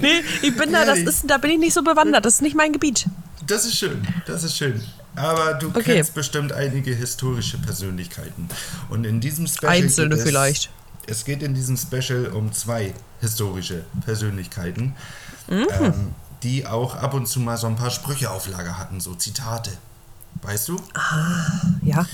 nee, 0.00 0.20
ich 0.42 0.56
bin 0.56 0.72
da, 0.72 0.84
das 0.84 0.98
ist, 1.00 1.24
da 1.26 1.38
bin 1.38 1.52
ich 1.52 1.58
nicht 1.58 1.74
so 1.74 1.82
bewandert. 1.82 2.24
Das 2.24 2.34
ist 2.34 2.42
nicht 2.42 2.56
mein 2.56 2.72
Gebiet. 2.72 3.06
Das 3.46 3.64
ist 3.64 3.76
schön, 3.76 4.06
das 4.26 4.44
ist 4.44 4.56
schön. 4.56 4.80
Aber 5.16 5.54
du 5.54 5.68
Okay. 5.68 5.94
kennst 5.94 6.14
bestimmt 6.14 6.52
einige 6.52 6.94
historische 6.94 7.58
Persönlichkeiten. 7.58 8.48
Und 8.88 9.04
in 9.04 9.20
diesem 9.20 9.46
Special. 9.46 9.72
Einzelne 9.72 10.16
vielleicht. 10.16 10.70
Es 11.10 11.24
geht 11.24 11.42
in 11.42 11.54
diesem 11.54 11.76
Special 11.76 12.26
um 12.28 12.52
zwei 12.52 12.92
historische 13.20 13.84
Persönlichkeiten, 14.04 14.94
Mhm. 15.48 15.66
ähm, 15.80 16.14
die 16.42 16.66
auch 16.66 16.94
ab 16.94 17.14
und 17.14 17.26
zu 17.26 17.40
mal 17.40 17.56
so 17.56 17.66
ein 17.66 17.76
paar 17.76 17.90
Sprüche 17.90 18.30
auf 18.30 18.46
Lager 18.48 18.78
hatten, 18.78 19.00
so 19.00 19.14
Zitate. 19.14 19.70
Weißt 20.42 20.68
du? 20.68 20.76
Ja. 21.82 22.06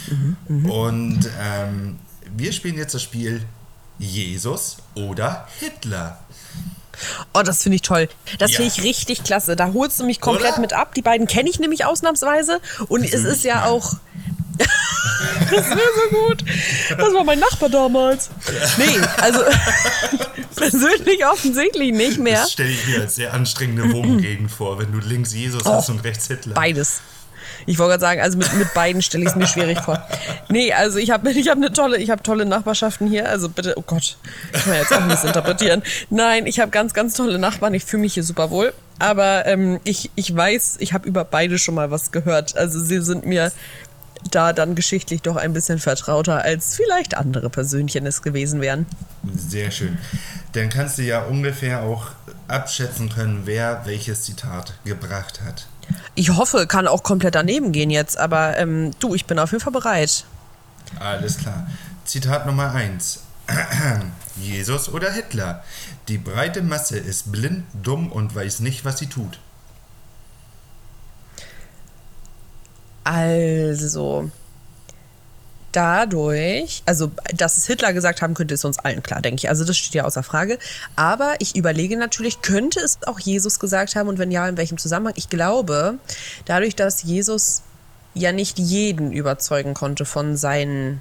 Mhm. 0.49 0.71
Und 0.71 1.29
ähm, 1.41 1.99
wir 2.37 2.53
spielen 2.53 2.77
jetzt 2.77 2.95
das 2.95 3.03
Spiel 3.03 3.45
Jesus 3.99 4.79
oder 4.95 5.47
Hitler. 5.59 6.19
Oh, 7.33 7.43
das 7.43 7.63
finde 7.65 7.77
ich 7.77 7.83
toll. 7.83 8.09
Das 8.39 8.53
Ja. 8.53 8.59
finde 8.59 8.73
ich 8.73 8.83
richtig 8.85 9.25
klasse. 9.25 9.57
Da 9.57 9.73
holst 9.73 9.99
du 9.99 10.05
mich 10.07 10.21
komplett 10.21 10.53
Oder? 10.53 10.61
mit 10.61 10.73
ab. 10.73 10.95
Die 10.95 11.03
beiden 11.03 11.27
kenne 11.27 11.51
ich 11.51 11.59
nämlich 11.59 11.85
ausnahmsweise. 11.85 12.61
Und 12.89 13.03
es 13.05 13.25
ist 13.25 13.43
ja 13.45 13.65
auch. 13.67 13.95
Das 14.59 15.69
wäre 15.69 15.79
so 15.79 16.17
gut. 16.17 16.45
Das 16.91 17.15
war 17.15 17.25
mein 17.25 17.39
Nachbar 17.39 17.69
damals. 17.69 18.31
Nee, 18.79 18.99
also 19.21 19.41
persönlich 20.57 21.25
offensichtlich 21.27 21.93
nicht 21.93 22.19
mehr. 22.19 22.41
Das 22.41 22.53
stelle 22.53 22.71
ich 22.71 22.87
mir 22.87 23.01
als 23.01 23.17
sehr 23.17 23.35
anstrengende 23.35 23.93
Wohngegend 23.93 24.51
vor, 24.51 24.79
wenn 24.79 24.93
du 24.93 24.99
links 24.99 25.35
Jesus 25.35 25.65
hast 25.65 25.91
und 25.91 26.05
rechts 26.05 26.29
Hitler. 26.29 26.55
Beides. 26.55 27.01
Ich 27.67 27.79
wollte 27.79 27.93
gerade 27.93 28.01
sagen, 28.01 28.21
also 28.21 28.37
mit, 28.37 28.53
mit 28.55 28.75
beiden 28.75 29.01
stelle 29.01 29.25
ich 29.25 29.31
es 29.31 29.37
mir 29.37 29.47
schwierig 29.47 29.81
vor. 29.81 30.03
Nee, 30.49 30.73
also 30.73 30.99
ich 30.99 31.11
habe 31.11 31.31
ich 31.33 31.49
hab 31.49 31.57
eine 31.57 31.73
tolle, 31.73 31.99
ich 31.99 32.11
habe 32.11 32.23
tolle 32.23 32.45
Nachbarschaften 32.47 33.09
hier. 33.09 33.29
Also 33.29 33.49
bitte, 33.49 33.75
oh 33.77 33.83
Gott, 33.87 34.17
kann 34.53 34.63
man 34.67 34.79
jetzt 34.79 34.93
auch 34.93 35.05
missinterpretieren. 35.07 35.83
Nein, 36.11 36.47
ich 36.47 36.61
habe 36.61 36.71
ganz, 36.71 36.95
ganz 36.95 37.15
tolle 37.15 37.39
Nachbarn. 37.39 37.75
Ich 37.75 37.85
fühle 37.85 38.03
mich 38.03 38.15
hier 38.15 38.25
super 38.25 38.51
wohl. 38.51 38.73
Aber 38.99 39.47
ähm, 39.47 39.81
ich, 39.85 40.11
ich 40.15 40.35
weiß, 40.35 40.77
ich 40.79 40.93
habe 40.93 41.09
über 41.09 41.25
beide 41.25 41.59
schon 41.59 41.75
mal 41.75 41.91
was 41.91 42.13
gehört. 42.13 42.57
Also 42.57 42.79
sie 42.79 43.01
sind 43.01 43.27
mir 43.27 43.51
da 44.31 44.53
dann 44.53 44.75
geschichtlich 44.75 45.23
doch 45.23 45.37
ein 45.37 45.53
bisschen 45.53 45.79
vertrauter, 45.79 46.43
als 46.43 46.77
vielleicht 46.77 47.17
andere 47.17 47.51
Persönchen 47.51 48.07
es 48.07 48.23
gewesen 48.23 48.61
wären. 48.61 48.87
Sehr 49.35 49.71
schön. 49.71 49.99
Dann 50.53 50.69
kannst 50.69 50.99
du 50.99 51.03
ja 51.03 51.23
ungefähr 51.23 51.83
auch 51.83 52.09
abschätzen 52.49 53.09
können, 53.09 53.43
wer 53.45 53.83
welches 53.85 54.23
Zitat 54.23 54.75
gebracht 54.85 55.41
hat. 55.45 55.67
Ich 56.15 56.31
hoffe, 56.31 56.67
kann 56.67 56.87
auch 56.87 57.03
komplett 57.03 57.35
daneben 57.35 57.73
gehen 57.73 57.91
jetzt, 57.91 58.19
aber 58.19 58.57
ähm, 58.57 58.93
du, 59.01 59.15
ich 59.15 59.27
bin 59.27 59.39
auf 59.39 59.53
jeden 59.53 59.63
Fall 59.63 59.73
bereit. 59.73 60.25
Alles 60.99 61.39
klar. 61.39 61.67
Zitat 62.05 62.47
Nummer 62.47 62.73
1. 62.73 63.21
Jesus 64.41 64.89
oder 64.89 65.13
Hitler? 65.13 65.63
Die 66.09 66.19
breite 66.19 66.63
Masse 66.63 66.99
ist 66.99 67.33
blind, 67.33 67.65
dumm 67.83 68.11
und 68.11 68.35
weiß 68.35 68.61
nicht, 68.61 68.85
was 68.85 68.99
sie 68.99 69.07
tut. 69.07 69.39
Also, 73.05 74.31
dadurch, 75.73 76.83
also, 76.87 77.11
dass 77.35 77.57
es 77.59 77.67
Hitler 77.67 77.93
gesagt 77.93 78.23
haben 78.23 78.35
könnte, 78.35 78.55
ist 78.55 78.65
uns 78.65 78.79
allen 78.79 79.03
klar, 79.03 79.21
denke 79.21 79.41
ich. 79.41 79.49
Also, 79.49 79.65
das 79.65 79.77
steht 79.77 79.95
ja 79.95 80.05
außer 80.05 80.23
Frage. 80.23 80.59
Aber 80.97 81.35
ich 81.39 81.57
überlege 81.57 81.97
natürlich, 81.97 82.43
könnte 82.43 82.81
es 82.81 82.99
auch 83.07 83.19
Jesus 83.21 83.59
gesagt 83.61 83.95
haben 83.97 84.09
und 84.09 84.19
wenn 84.19 84.31
ja, 84.31 84.49
in 84.49 84.57
welchem 84.57 84.79
Zusammenhang? 84.79 85.15
Ich 85.17 85.29
glaube, 85.29 85.99
dadurch, 86.47 86.75
dass 86.77 87.03
Jesus 87.03 87.63
ja 88.15 88.33
nicht 88.33 88.59
jeden 88.59 89.13
überzeugen 89.13 89.75
konnte 89.75 90.05
von 90.05 90.37
seinen, 90.37 91.01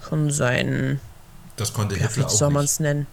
von 0.00 0.30
seinen, 0.30 1.00
Das 1.56 1.72
konnte 1.72 1.96
ja, 1.96 2.02
Hitler 2.02 2.26
auch 2.26 2.30
soll 2.30 2.50
man 2.50 2.62
nicht. 2.62 2.72
es 2.72 2.80
nennen? 2.80 3.06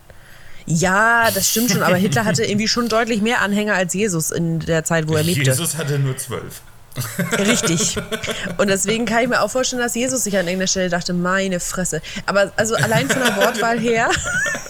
Ja, 0.66 1.30
das 1.32 1.50
stimmt 1.50 1.72
schon, 1.72 1.84
aber 1.84 1.96
Hitler 1.96 2.24
hatte 2.24 2.46
irgendwie 2.46 2.68
schon 2.68 2.88
deutlich 2.88 3.22
mehr 3.22 3.42
Anhänger 3.42 3.74
als 3.74 3.94
Jesus 3.94 4.32
in 4.32 4.60
der 4.60 4.84
Zeit, 4.84 5.08
wo 5.08 5.16
er 5.16 5.24
lebte. 5.24 5.44
Jesus 5.50 5.78
hatte 5.78 6.00
nur 6.00 6.16
zwölf. 6.18 6.62
Richtig. 7.40 7.98
Und 8.58 8.68
deswegen 8.68 9.06
kann 9.06 9.24
ich 9.24 9.30
mir 9.30 9.42
auch 9.42 9.50
vorstellen, 9.50 9.82
dass 9.82 9.96
Jesus 9.96 10.24
sich 10.24 10.36
an 10.38 10.46
irgendeiner 10.46 10.68
Stelle 10.68 10.90
dachte, 10.90 11.14
meine 11.14 11.60
Fresse. 11.60 12.02
Aber 12.26 12.52
also 12.56 12.76
allein 12.76 13.08
von 13.10 13.22
der 13.22 13.36
Wortwahl 13.38 13.80
her. 13.80 14.10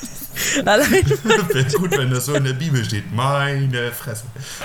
allein, 0.66 0.92
Wäre 0.94 1.66
gut, 1.78 1.98
wenn 1.98 2.10
das 2.12 2.26
so 2.26 2.34
in 2.36 2.44
der 2.46 2.54
Bibel 2.54 2.84
steht. 2.86 3.12
Meine 3.14 3.92
Fresse. 3.92 4.24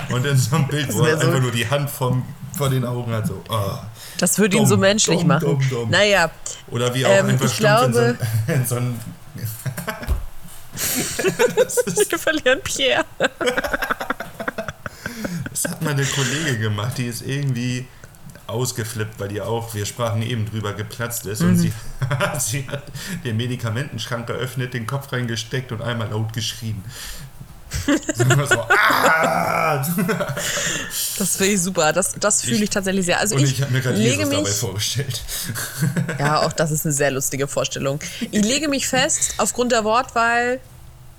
Und 0.09 0.25
dann 0.25 0.37
so 0.37 0.55
ein 0.55 0.67
Bild, 0.67 0.93
wo 0.93 1.03
er 1.03 1.17
so- 1.17 1.27
einfach 1.27 1.41
nur 1.41 1.51
die 1.51 1.69
Hand 1.69 1.89
vom, 1.89 2.25
vor 2.57 2.69
den 2.69 2.85
Augen 2.85 3.11
hat. 3.13 3.27
So. 3.27 3.43
Oh. 3.49 3.77
das 4.17 4.37
würde 4.39 4.57
ihn 4.57 4.65
so 4.65 4.77
menschlich 4.77 5.19
dumm, 5.19 5.27
machen. 5.27 5.45
dumm, 5.45 5.69
dumm. 5.69 5.89
Naja, 5.89 6.31
Oder 6.71 6.93
wie 6.93 7.05
auch 7.05 7.09
Ähm, 7.09 7.27
einfach 7.29 7.45
ich 7.45 7.53
stumpf 7.55 7.83
in 7.87 7.93
so 7.93 7.99
glaube- 7.99 8.17
ein- 8.47 8.53
in 8.55 8.65
so 8.65 8.75
ein 8.75 8.99
wir 12.09 12.19
verlieren 12.19 12.61
Pierre. 12.63 13.03
Das 15.49 15.65
hat 15.65 15.81
meine 15.81 16.03
Kollegin 16.03 16.61
gemacht, 16.61 16.97
die 16.97 17.07
ist 17.07 17.21
irgendwie 17.21 17.87
ausgeflippt, 18.47 19.19
weil 19.19 19.29
die 19.29 19.41
auch, 19.41 19.73
wir 19.73 19.85
sprachen 19.85 20.21
eben 20.21 20.49
drüber, 20.49 20.73
geplatzt 20.73 21.25
ist 21.25 21.41
und 21.41 21.57
sie, 21.57 21.71
sie 22.39 22.67
hat 22.67 22.83
den 23.23 23.37
Medikamentenschrank 23.37 24.27
geöffnet, 24.27 24.73
den 24.73 24.87
Kopf 24.87 25.11
reingesteckt 25.11 25.71
und 25.71 25.81
einmal 25.81 26.09
laut 26.09 26.33
geschrien. 26.33 26.83
So, 27.85 28.45
so, 28.45 28.61
ah! 28.61 29.85
Das 31.17 31.35
finde 31.37 31.53
ich 31.53 31.61
super. 31.61 31.93
Das, 31.93 32.13
das 32.13 32.41
fühle 32.41 32.63
ich 32.63 32.69
tatsächlich 32.69 33.05
sehr. 33.05 33.19
Also 33.19 33.35
Und 33.35 33.43
ich, 33.43 33.51
ich 33.51 33.61
habe 33.61 33.71
mir 33.71 33.81
gerade 33.81 33.97
lege 33.97 34.17
Jesus 34.17 34.29
dabei 34.29 34.43
mich. 34.43 34.57
vorgestellt. 34.57 35.21
Ja, 36.17 36.41
auch 36.41 36.53
das 36.53 36.71
ist 36.71 36.85
eine 36.85 36.93
sehr 36.93 37.11
lustige 37.11 37.47
Vorstellung. 37.47 37.99
Ich 38.31 38.43
lege 38.43 38.67
mich 38.67 38.87
fest, 38.87 39.35
aufgrund 39.37 39.71
der 39.71 39.83
Wortwahl 39.83 40.59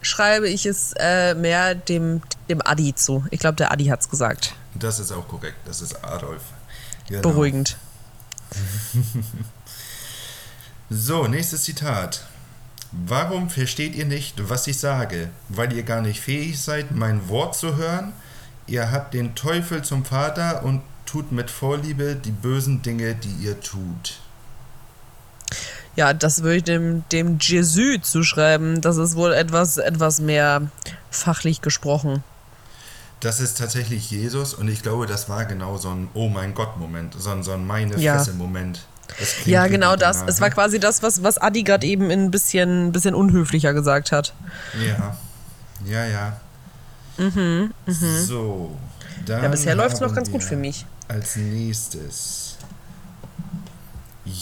schreibe 0.02 0.48
ich 0.48 0.66
es 0.66 0.92
äh, 0.98 1.34
mehr 1.34 1.74
dem, 1.74 2.22
dem 2.48 2.60
Adi 2.64 2.94
zu. 2.94 3.24
Ich 3.30 3.40
glaube, 3.40 3.56
der 3.56 3.72
Adi 3.72 3.86
hat 3.86 4.00
es 4.00 4.08
gesagt. 4.08 4.54
Das 4.74 4.98
ist 4.98 5.12
auch 5.12 5.26
korrekt, 5.26 5.58
das 5.64 5.80
ist 5.80 6.04
Adolf. 6.04 6.42
Genau. 7.08 7.22
Beruhigend. 7.22 7.76
So, 10.92 11.28
nächstes 11.28 11.62
Zitat. 11.62 12.24
Warum 12.90 13.48
versteht 13.48 13.94
ihr 13.94 14.06
nicht, 14.06 14.48
was 14.50 14.66
ich 14.66 14.80
sage? 14.80 15.30
Weil 15.48 15.72
ihr 15.72 15.84
gar 15.84 16.00
nicht 16.00 16.18
fähig 16.18 16.60
seid, 16.60 16.90
mein 16.90 17.28
Wort 17.28 17.54
zu 17.54 17.76
hören? 17.76 18.12
Ihr 18.66 18.90
habt 18.90 19.14
den 19.14 19.36
Teufel 19.36 19.82
zum 19.82 20.04
Vater 20.04 20.64
und 20.64 20.82
tut 21.06 21.30
mit 21.30 21.48
Vorliebe 21.48 22.16
die 22.16 22.32
bösen 22.32 22.82
Dinge, 22.82 23.14
die 23.14 23.44
ihr 23.44 23.60
tut. 23.60 24.18
Ja, 25.96 26.12
das 26.14 26.42
würde 26.42 26.57
ich 26.57 26.64
dem, 26.64 27.05
dem 27.11 27.38
Jesu 27.40 27.98
zuschreiben. 28.00 28.81
Das 28.81 28.96
ist 28.96 29.16
wohl 29.16 29.33
etwas, 29.33 29.76
etwas 29.76 30.20
mehr 30.20 30.62
fachlich 31.11 31.61
gesprochen. 31.62 32.22
Das 33.20 33.38
ist 33.40 33.59
tatsächlich 33.59 34.11
Jesus 34.11 34.55
und 34.55 34.68
ich 34.68 34.83
glaube, 34.83 35.07
das 35.07 35.29
war 35.29 35.44
genau 35.44 35.76
so 35.76 35.90
ein 35.90 36.09
Oh 36.14 36.29
mein 36.29 36.55
Gott-Moment, 36.55 37.14
so 37.18 37.31
ein, 37.31 37.42
so 37.42 37.53
ein 37.53 37.66
Meine. 37.66 37.98
Fresse-Moment. 37.98 38.87
Ja, 39.44 39.66
genau 39.66 39.96
das. 39.96 40.18
danach, 40.18 40.29
Es 40.29 40.40
war 40.40 40.48
ne? 40.48 40.55
quasi 40.55 40.79
das, 40.81 41.03
was, 41.03 41.22
was 41.22 41.37
Adi 41.37 41.64
gerade 41.64 41.87
eben 41.87 42.11
ein 42.11 42.31
bisschen, 42.31 42.92
bisschen 42.92 43.14
unhöflicher 43.14 43.74
gesagt 43.74 44.12
hat. 44.12 44.33
Ja, 44.87 45.16
ja, 45.85 46.05
ja. 46.07 46.40
So, 48.24 48.76
dann 49.26 49.38
Mhm, 49.38 49.42
Ja, 49.44 49.48
bisher 49.50 49.74
läuft 49.74 49.94
es 49.96 50.00
noch 50.00 50.14
ganz 50.14 50.31
gut 50.31 50.42
für 50.42 50.57
mich. 50.57 50.87
Als 51.09 51.37
nächstes. 51.37 52.49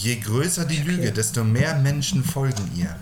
Je 0.01 0.15
größer 0.15 0.65
die 0.65 0.81
Lüge, 0.81 1.11
desto 1.11 1.43
mehr 1.43 1.75
Menschen 1.75 2.23
folgen 2.23 2.71
ihr. 2.75 2.95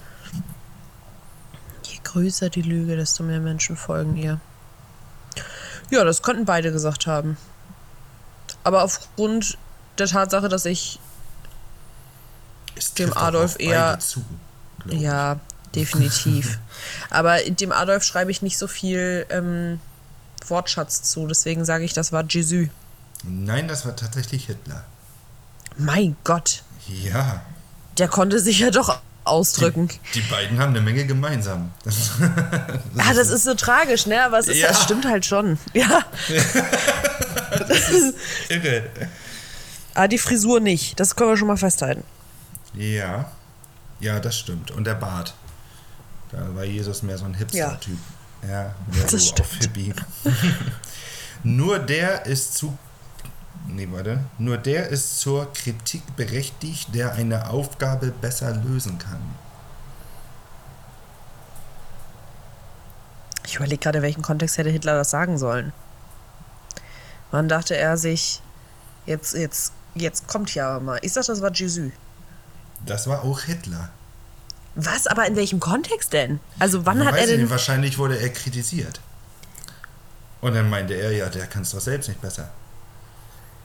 Je 1.84 2.00
größer 2.04 2.50
die 2.50 2.64
Lüge, 2.64 2.96
desto 2.96 3.24
mehr 3.24 3.40
Menschen 3.40 3.78
folgen 3.78 4.18
ihr. 4.18 4.40
Ja, 5.92 6.04
das 6.04 6.22
könnten 6.24 6.46
beide 6.46 6.72
gesagt 6.72 7.06
haben. 7.06 7.38
Aber 8.64 8.84
aufgrund 8.84 9.58
der 10.00 10.08
Tatsache, 10.08 10.50
dass 10.50 10.66
ich 10.66 11.00
Es 12.76 12.94
Dem 12.94 13.16
Adolf 13.16 13.56
eher- 13.60 14.00
Zu. 14.00 14.26
Ja, 14.86 15.40
definitiv. 15.76 16.60
Aber 17.12 17.38
dem 17.44 17.72
Adolf 17.72 18.04
schreibe 18.04 18.32
ich 18.32 18.42
nicht 18.42 18.58
so 18.58 18.68
viel 18.68 19.26
ähm, 19.30 19.80
Wortschatz 20.48 21.04
zu. 21.04 21.28
Deswegen 21.28 21.64
sage 21.64 21.84
ich, 21.84 21.94
das 21.94 22.12
war 22.12 22.24
Jesu. 22.28 22.68
Nein, 23.24 23.68
das 23.68 23.86
war 23.86 23.96
tatsächlich 23.96 24.46
Hitler. 24.48 24.84
Mein 25.78 26.16
Gott, 26.24 26.64
Ja, 26.88 27.42
der 27.98 28.08
konnte 28.08 28.40
sich 28.40 28.60
ja 28.60 28.72
doch 28.72 29.00
ausdrücken. 29.24 29.90
die 30.14 30.22
beiden 30.22 30.60
haben 30.60 30.70
eine 30.70 30.82
Menge 30.82 31.06
gemeinsam. 31.06 31.72
Das, 31.84 32.12
Ah, 32.98 33.14
das 33.14 33.30
ist 33.30 33.44
so 33.44 33.54
tragisch, 33.56 34.06
ne? 34.06 34.24
Aber 34.24 34.40
es 34.40 34.48
ist, 34.48 34.58
Ja. 34.58 34.70
es 34.70 34.84
stimmt 34.84 35.06
halt 35.06 35.26
schon. 35.26 35.58
Ja. 35.74 36.04
irre. 38.50 38.84
Ah, 39.94 40.08
die 40.08 40.18
Frisur 40.18 40.60
nicht. 40.60 41.00
Das 41.00 41.16
können 41.16 41.32
wir 41.32 41.38
schon 41.38 41.48
mal 41.48 41.58
festhalten. 41.58 42.04
Ja, 42.74 43.32
ja, 44.00 44.20
das 44.20 44.38
stimmt. 44.38 44.72
Und 44.72 44.86
der 44.86 44.96
Bart. 44.96 45.34
Da 46.32 46.38
war 46.56 46.64
Jesus 46.64 47.04
mehr 47.04 47.18
so 47.18 47.26
ein 47.26 47.34
Hipster-Typ. 47.34 47.98
Ja, 48.44 48.76
mehr 48.92 49.02
Das 49.04 49.12
so 49.12 49.20
stimmt. 49.20 49.42
auf 49.42 49.54
Hippie. 49.56 49.94
Nur 51.44 51.80
der 51.80 52.26
ist 52.26 52.56
zu. 52.56 52.78
Nee, 53.68 53.88
warte. 53.92 54.20
Nur 54.38 54.58
der 54.58 54.88
ist 54.88 55.20
zur 55.20 55.52
Kritik 55.54 56.16
berechtigt, 56.16 56.96
der 56.96 57.14
eine 57.14 57.50
Aufgabe 57.50 58.12
besser 58.12 58.52
lösen 58.52 58.98
kann. 58.98 59.20
Ich 63.46 63.56
überlege 63.56 63.78
gerade, 63.78 64.00
in 64.00 64.04
welchem 64.04 64.22
Kontext 64.22 64.58
hätte 64.58 64.70
Hitler 64.70 64.96
das 64.96 65.10
sagen 65.10 65.38
sollen. 65.38 65.74
Wann 67.32 67.48
dachte 67.50 67.76
er 67.76 67.98
sich, 67.98 68.42
jetzt, 69.06 69.34
jetzt, 69.34 69.74
jetzt 69.96 70.28
kommt 70.28 70.54
ja 70.54 70.80
mal. 70.80 71.00
Ich 71.02 71.14
sag, 71.14 71.26
das 71.26 71.42
war 71.42 71.54
Jesu. 71.54 71.92
Das 72.86 73.08
war 73.08 73.24
auch 73.24 73.42
Hitler. 73.42 73.90
Was? 74.76 75.08
Aber 75.08 75.26
in 75.26 75.36
welchem 75.36 75.60
Kontext 75.60 76.14
denn? 76.14 76.40
Also 76.60 76.86
wann 76.86 77.04
hat 77.04 77.14
Weiß 77.14 77.22
er 77.22 77.28
denn. 77.28 77.42
nicht, 77.42 77.50
wahrscheinlich 77.50 77.98
wurde 77.98 78.20
er 78.20 78.30
kritisiert. 78.30 79.02
Und 80.40 80.54
dann 80.54 80.70
meinte 80.70 80.94
er, 80.94 81.12
ja, 81.12 81.30
der 81.30 81.48
kann 81.48 81.64
es 81.64 81.72
doch 81.72 81.80
selbst 81.80 82.08
nicht 82.10 82.22
besser. 82.22 82.50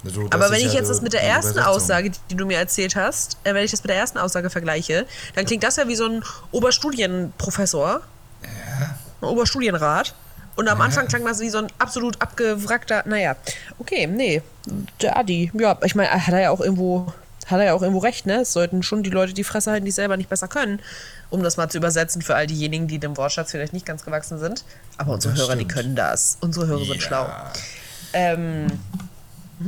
So, 0.04 0.26
Aber 0.30 0.50
wenn 0.50 0.58
ich 0.60 0.72
ja 0.72 0.80
jetzt 0.80 0.88
das 0.88 1.00
mit 1.00 1.12
der 1.12 1.20
die 1.20 1.26
ersten. 1.26 1.58
Aussage, 1.60 2.10
die 2.30 2.34
du 2.34 2.44
mir 2.44 2.58
erzählt 2.58 2.96
hast, 2.96 3.36
äh, 3.44 3.54
wenn 3.54 3.64
ich 3.64 3.70
das 3.70 3.82
mit 3.82 3.90
der 3.90 3.96
ersten 3.96 4.18
Aussage 4.18 4.50
vergleiche, 4.50 5.06
dann 5.34 5.44
klingt 5.44 5.62
das 5.62 5.76
ja 5.76 5.86
wie 5.86 5.94
so 5.94 6.06
ein 6.06 6.24
Oberstudienprofessor. 6.50 8.00
Ein 9.20 9.28
Oberstudienrat. 9.28 10.14
Und 10.56 10.68
am 10.68 10.80
Anfang 10.80 11.06
klang 11.06 11.24
das 11.24 11.40
wie 11.40 11.48
so 11.48 11.58
ein 11.58 11.68
absolut 11.78 12.20
abgewrackter, 12.20 13.04
naja. 13.06 13.36
Okay, 13.78 14.06
nee. 14.06 14.42
Der 15.00 15.16
Adi, 15.16 15.50
ja, 15.54 15.78
ich 15.82 15.94
meine, 15.94 16.10
hat 16.10 16.32
er 16.34 16.40
ja 16.40 16.50
auch 16.50 16.60
irgendwo 16.60 17.12
hat 17.46 17.58
er 17.58 17.66
ja 17.66 17.74
auch 17.74 17.82
irgendwo 17.82 18.00
recht, 18.00 18.24
ne? 18.26 18.42
Es 18.42 18.52
sollten 18.52 18.82
schon 18.82 19.02
die 19.02 19.10
Leute 19.10 19.32
die 19.32 19.44
Fresse 19.44 19.70
halten, 19.72 19.84
die 19.84 19.90
selber 19.90 20.16
nicht 20.16 20.28
besser 20.30 20.46
können, 20.48 20.80
um 21.30 21.42
das 21.42 21.56
mal 21.56 21.68
zu 21.68 21.78
übersetzen 21.78 22.22
für 22.22 22.34
all 22.36 22.46
diejenigen, 22.46 22.86
die 22.86 22.98
dem 22.98 23.16
Wortschatz 23.16 23.50
vielleicht 23.50 23.72
nicht 23.72 23.84
ganz 23.84 24.04
gewachsen 24.04 24.38
sind. 24.38 24.64
Aber 24.96 25.14
unsere 25.14 25.34
Das 25.34 25.42
Hörer, 25.42 25.54
die 25.56 25.60
stimmt. 25.64 25.72
können 25.72 25.96
das. 25.96 26.38
Unsere 26.40 26.66
Hörer 26.66 26.84
sind 26.84 27.02
schlau. 27.02 27.24
Ja. 27.24 27.52
Ähm, 28.12 28.66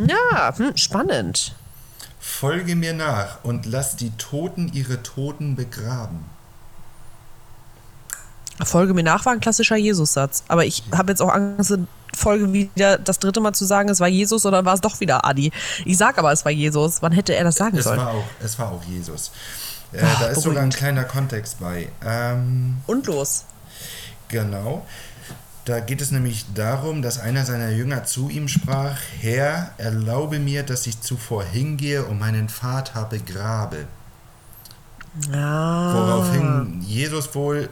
ja, 0.08 0.56
hm, 0.56 0.76
spannend. 0.76 1.54
Folge 2.20 2.74
mir 2.74 2.94
nach 2.94 3.44
und 3.44 3.66
lass 3.66 3.96
die 3.96 4.10
Toten 4.16 4.70
ihre 4.72 5.02
Toten 5.02 5.56
begraben. 5.56 6.24
Folge 8.64 8.94
mir 8.94 9.02
nach 9.02 9.26
war 9.26 9.32
ein 9.32 9.40
klassischer 9.40 9.76
Jesus-Satz. 9.76 10.44
Aber 10.48 10.64
ich 10.64 10.84
habe 10.92 11.10
jetzt 11.12 11.20
auch 11.20 11.28
Angst, 11.32 11.76
Folge 12.16 12.52
wieder 12.52 12.98
das 12.98 13.18
dritte 13.18 13.40
Mal 13.40 13.52
zu 13.52 13.64
sagen, 13.64 13.88
es 13.88 13.98
war 14.00 14.06
Jesus 14.08 14.46
oder 14.46 14.64
war 14.64 14.74
es 14.74 14.80
doch 14.80 15.00
wieder 15.00 15.24
Adi. 15.26 15.50
Ich 15.84 15.96
sag 15.98 16.16
aber, 16.18 16.30
es 16.32 16.44
war 16.44 16.52
Jesus. 16.52 17.02
Wann 17.02 17.12
hätte 17.12 17.34
er 17.34 17.44
das 17.44 17.56
sagen 17.56 17.76
Es 17.76 17.84
sollen? 17.84 17.98
war 17.98 18.10
auch, 18.12 18.24
es 18.42 18.58
war 18.58 18.70
auch 18.70 18.82
Jesus. 18.84 19.32
Äh, 19.92 20.00
Ach, 20.04 20.20
da 20.20 20.26
ist 20.28 20.42
sogar 20.42 20.62
ein 20.62 20.70
beruhigend. 20.70 20.76
kleiner 20.76 21.04
Kontext 21.04 21.58
bei. 21.60 21.88
Ähm, 22.04 22.76
Und 22.86 23.06
los. 23.06 23.44
Genau. 24.28 24.86
Da 25.64 25.80
geht 25.80 26.02
es 26.02 26.10
nämlich 26.10 26.44
darum, 26.54 27.00
dass 27.00 27.18
einer 27.18 27.44
seiner 27.46 27.70
Jünger 27.70 28.04
zu 28.04 28.28
ihm 28.28 28.48
sprach, 28.48 28.98
Herr, 29.20 29.70
erlaube 29.78 30.38
mir, 30.38 30.62
dass 30.62 30.86
ich 30.86 31.00
zuvor 31.00 31.42
hingehe 31.42 32.04
und 32.04 32.18
meinen 32.18 32.50
Vater 32.50 33.04
begrabe. 33.04 33.86
Ah. 35.32 35.94
Woraufhin 35.94 36.82
Jesus 36.82 37.34
wohl 37.34 37.70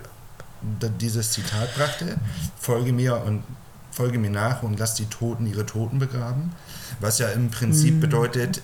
dieses 1.00 1.32
Zitat 1.32 1.74
brachte, 1.74 2.16
folge 2.58 2.92
mir 2.92 3.20
und 3.26 3.42
folge 3.90 4.18
mir 4.18 4.30
nach 4.30 4.62
und 4.62 4.78
lass 4.78 4.94
die 4.94 5.06
Toten 5.06 5.46
ihre 5.46 5.66
Toten 5.66 5.98
begraben. 5.98 6.52
Was 7.00 7.18
ja 7.18 7.28
im 7.28 7.44
Mhm. 7.46 7.50
Prinzip 7.50 8.00
bedeutet, 8.00 8.62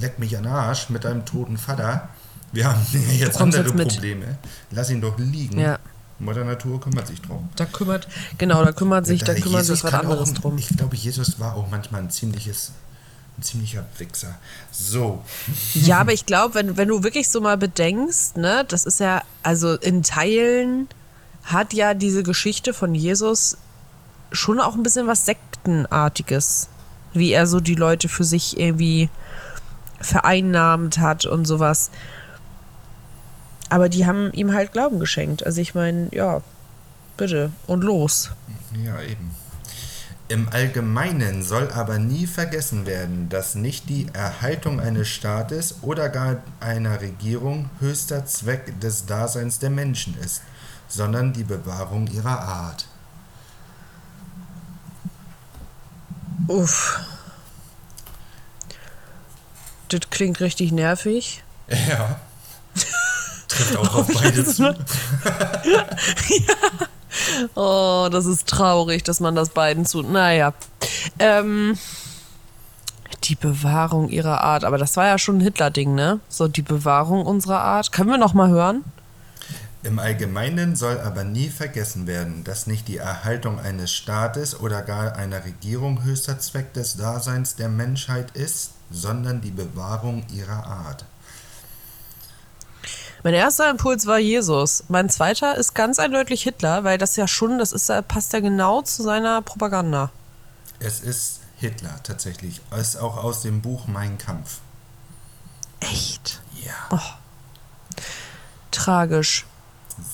leck 0.00 0.18
mich 0.18 0.36
an 0.36 0.44
den 0.44 0.52
Arsch 0.52 0.88
mit 0.90 1.04
deinem 1.04 1.24
toten 1.26 1.58
Vater. 1.58 2.08
Wir 2.52 2.68
haben 2.68 2.80
jetzt 3.10 3.36
kommst 3.36 3.58
andere 3.58 3.76
jetzt. 3.82 3.94
Probleme. 3.96 4.38
Lass 4.70 4.90
ihn 4.90 5.00
doch 5.00 5.18
liegen. 5.18 5.58
Ja. 5.58 5.78
Mutter 6.18 6.44
Natur 6.44 6.80
kümmert 6.80 7.06
sich 7.08 7.20
drum. 7.20 7.48
Da 7.56 7.64
kümmert, 7.66 8.06
genau, 8.38 8.64
da 8.64 8.72
kümmert 8.72 9.06
sich, 9.06 9.24
da 9.24 9.32
Äh, 9.32 9.40
kümmert 9.40 9.62
Jesus 9.62 9.80
sich 9.80 9.84
was 9.84 9.94
auch 9.94 9.98
anderes 9.98 10.28
ein- 10.30 10.34
drum. 10.36 10.58
Ich 10.58 10.68
glaube, 10.68 10.96
Jesus 10.96 11.38
war 11.40 11.54
auch 11.56 11.68
manchmal 11.70 12.02
ein 12.02 12.10
ziemliches, 12.10 12.72
ein 13.36 13.42
ziemlicher 13.42 13.84
Wichser. 13.98 14.34
So, 14.70 15.22
Ja, 15.74 16.00
aber 16.00 16.12
ich 16.12 16.24
glaube, 16.26 16.54
wenn, 16.54 16.76
wenn 16.76 16.88
du 16.88 17.02
wirklich 17.02 17.28
so 17.28 17.40
mal 17.40 17.56
bedenkst, 17.58 18.36
ne, 18.36 18.64
das 18.68 18.84
ist 18.86 19.00
ja, 19.00 19.22
also 19.42 19.74
in 19.74 20.02
Teilen 20.02 20.88
hat 21.42 21.72
ja 21.74 21.94
diese 21.94 22.22
Geschichte 22.22 22.72
von 22.72 22.94
Jesus 22.94 23.56
schon 24.32 24.60
auch 24.60 24.74
ein 24.76 24.82
bisschen 24.82 25.06
was 25.06 25.26
Sektenartiges. 25.26 26.68
Wie 27.12 27.30
er 27.32 27.46
so 27.46 27.60
die 27.60 27.74
Leute 27.76 28.08
für 28.08 28.24
sich 28.24 28.58
irgendwie 28.58 29.08
vereinnahmt 30.00 30.98
hat 30.98 31.26
und 31.26 31.44
sowas. 31.46 31.90
Aber 33.70 33.88
die 33.88 34.06
haben 34.06 34.32
ihm 34.32 34.52
halt 34.52 34.72
Glauben 34.72 35.00
geschenkt. 35.00 35.44
Also 35.44 35.60
ich 35.60 35.74
meine, 35.74 36.08
ja, 36.12 36.42
bitte 37.16 37.50
und 37.66 37.82
los. 37.82 38.30
ja 38.74 39.00
eben. 39.02 39.30
Im 40.28 40.48
Allgemeinen 40.48 41.42
soll 41.42 41.70
aber 41.70 41.98
nie 41.98 42.26
vergessen 42.26 42.86
werden, 42.86 43.28
dass 43.28 43.54
nicht 43.54 43.90
die 43.90 44.06
Erhaltung 44.14 44.80
eines 44.80 45.08
Staates 45.08 45.76
oder 45.82 46.08
gar 46.08 46.42
einer 46.60 47.02
Regierung 47.02 47.68
höchster 47.78 48.24
Zweck 48.24 48.80
des 48.80 49.04
Daseins 49.04 49.58
der 49.58 49.68
Menschen 49.68 50.16
ist, 50.18 50.40
sondern 50.88 51.34
die 51.34 51.44
Bewahrung 51.44 52.06
ihrer 52.06 52.40
Art. 52.40 52.86
Uff. 56.48 57.00
Das 59.88 60.00
klingt 60.10 60.40
richtig 60.40 60.72
nervig. 60.72 61.42
Ja. 61.88 62.20
Trifft 63.56 63.76
auch 63.76 63.94
auf 63.94 64.06
beide 64.12 64.44
zu. 64.44 64.74
Oh, 67.54 68.08
das 68.10 68.26
ist 68.26 68.48
traurig, 68.48 69.04
dass 69.04 69.20
man 69.20 69.36
das 69.36 69.50
beiden 69.50 69.86
zu. 69.86 70.02
Naja. 70.02 70.52
Ähm, 71.18 71.78
die 73.24 73.36
Bewahrung 73.36 74.08
ihrer 74.08 74.42
Art. 74.42 74.64
Aber 74.64 74.78
das 74.78 74.96
war 74.96 75.06
ja 75.06 75.18
schon 75.18 75.38
ein 75.38 75.40
Hitler-Ding, 75.40 75.94
ne? 75.94 76.20
So, 76.28 76.48
die 76.48 76.62
Bewahrung 76.62 77.24
unserer 77.24 77.60
Art. 77.60 77.92
Können 77.92 78.10
wir 78.10 78.18
noch 78.18 78.34
mal 78.34 78.48
hören? 78.50 78.84
Im 79.84 79.98
Allgemeinen 79.98 80.76
soll 80.76 80.98
aber 80.98 81.24
nie 81.24 81.50
vergessen 81.50 82.06
werden, 82.06 82.42
dass 82.42 82.66
nicht 82.66 82.88
die 82.88 82.96
Erhaltung 82.96 83.60
eines 83.60 83.92
Staates 83.92 84.58
oder 84.58 84.80
gar 84.80 85.14
einer 85.14 85.44
Regierung 85.44 86.02
höchster 86.02 86.38
Zweck 86.38 86.72
des 86.72 86.96
Daseins 86.96 87.54
der 87.54 87.68
Menschheit 87.68 88.30
ist, 88.30 88.70
sondern 88.90 89.42
die 89.42 89.50
Bewahrung 89.50 90.24
ihrer 90.32 90.66
Art. 90.66 91.04
Mein 93.24 93.32
erster 93.32 93.70
Impuls 93.70 94.04
war 94.06 94.18
Jesus. 94.18 94.84
Mein 94.88 95.08
zweiter 95.08 95.56
ist 95.56 95.74
ganz 95.74 95.98
eindeutig 95.98 96.42
Hitler, 96.42 96.84
weil 96.84 96.98
das 96.98 97.16
ja 97.16 97.26
schon, 97.26 97.58
das 97.58 97.72
ist, 97.72 97.90
passt 98.06 98.34
ja 98.34 98.40
genau 98.40 98.82
zu 98.82 99.02
seiner 99.02 99.40
Propaganda. 99.40 100.10
Es 100.78 101.00
ist 101.00 101.40
Hitler 101.56 101.98
tatsächlich, 102.02 102.60
ist 102.78 102.96
auch 102.96 103.16
aus 103.16 103.40
dem 103.40 103.62
Buch 103.62 103.86
Mein 103.86 104.18
Kampf. 104.18 104.58
Echt? 105.80 106.42
Ja. 106.66 107.16
Tragisch. 108.70 109.46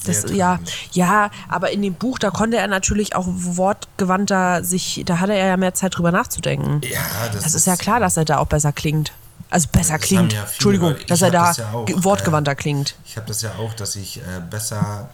sehr 0.04 0.22
Das, 0.22 0.30
ja, 0.30 0.56
tragisch. 0.58 0.88
ja, 0.92 1.30
aber 1.48 1.72
in 1.72 1.82
dem 1.82 1.94
Buch, 1.94 2.20
da 2.20 2.30
konnte 2.30 2.58
er 2.58 2.68
natürlich 2.68 3.16
auch 3.16 3.26
wortgewandter 3.26 4.62
sich, 4.62 5.02
da 5.04 5.18
hatte 5.18 5.34
er 5.34 5.48
ja 5.48 5.56
mehr 5.56 5.74
Zeit 5.74 5.96
drüber 5.96 6.12
nachzudenken. 6.12 6.80
Ja, 6.88 7.00
das, 7.32 7.42
Das 7.42 7.54
ist 7.54 7.66
ja 7.66 7.74
klar, 7.74 7.98
dass 7.98 8.16
er 8.16 8.24
da 8.24 8.38
auch 8.38 8.46
besser 8.46 8.72
klingt. 8.72 9.12
Also 9.48 9.68
besser 9.72 9.94
Das 9.98 10.02
klingt. 10.06 10.32
ja 10.32 10.42
Entschuldigung. 10.44 10.96
Ich 10.96 11.06
dass 11.06 11.22
er 11.22 11.30
da 11.30 11.46
das 11.48 11.56
ja 11.56 11.72
auch, 11.72 11.88
äh, 11.88 12.04
wortgewandter 12.04 12.54
klingt. 12.54 12.94
Ich 13.04 13.16
habe 13.16 13.26
das 13.26 13.42
ja 13.42 13.52
auch, 13.58 13.74
dass 13.74 13.96
ich 13.96 14.18
äh, 14.18 14.40
besser 14.48 15.08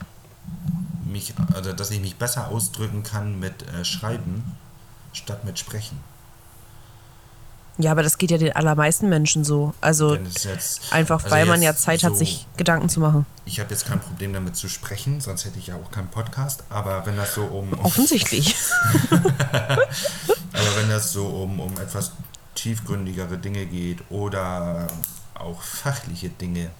mich, 1.04 1.32
also 1.54 1.72
dass 1.72 1.90
ich 1.90 2.00
mich 2.00 2.16
besser 2.16 2.48
ausdrücken 2.48 3.02
kann 3.02 3.38
mit 3.38 3.62
äh, 3.68 3.84
Schreiben 3.84 4.56
statt 5.12 5.44
mit 5.44 5.58
Sprechen. 5.58 5.98
Ja, 7.78 7.90
aber 7.90 8.02
das 8.02 8.16
geht 8.16 8.30
ja 8.30 8.38
den 8.38 8.56
allermeisten 8.56 9.08
Menschen 9.10 9.44
so. 9.44 9.74
Also 9.82 10.14
jetzt, 10.14 10.92
einfach, 10.92 11.22
also 11.22 11.30
weil 11.34 11.44
man 11.44 11.60
ja 11.60 11.76
Zeit 11.76 12.04
hat, 12.04 12.12
so- 12.12 12.18
sich 12.18 12.46
Gedanken 12.56 12.88
zu 12.88 13.00
machen. 13.00 13.26
Ich 13.44 13.60
habe 13.60 13.70
jetzt 13.70 13.84
kein 13.86 14.00
Problem 14.00 14.32
damit 14.32 14.56
zu 14.56 14.68
sprechen, 14.68 15.20
sonst 15.20 15.44
hätte 15.44 15.58
ich 15.58 15.66
ja 15.68 15.74
auch 15.76 15.90
keinen 15.90 16.08
Podcast. 16.08 16.64
Aber 16.70 17.04
wenn 17.04 17.16
das 17.16 17.34
so 17.34 17.42
um, 17.44 17.72
um 17.74 17.84
Offensichtlich. 17.84 18.56
aber 19.10 20.76
wenn 20.76 20.88
das 20.88 21.12
so 21.12 21.26
um, 21.26 21.60
um 21.60 21.72
etwas 21.78 22.12
tiefgründigere 22.56 23.38
Dinge 23.38 23.66
geht 23.66 24.02
oder 24.10 24.88
auch 25.34 25.62
fachliche 25.62 26.28
Dinge, 26.30 26.70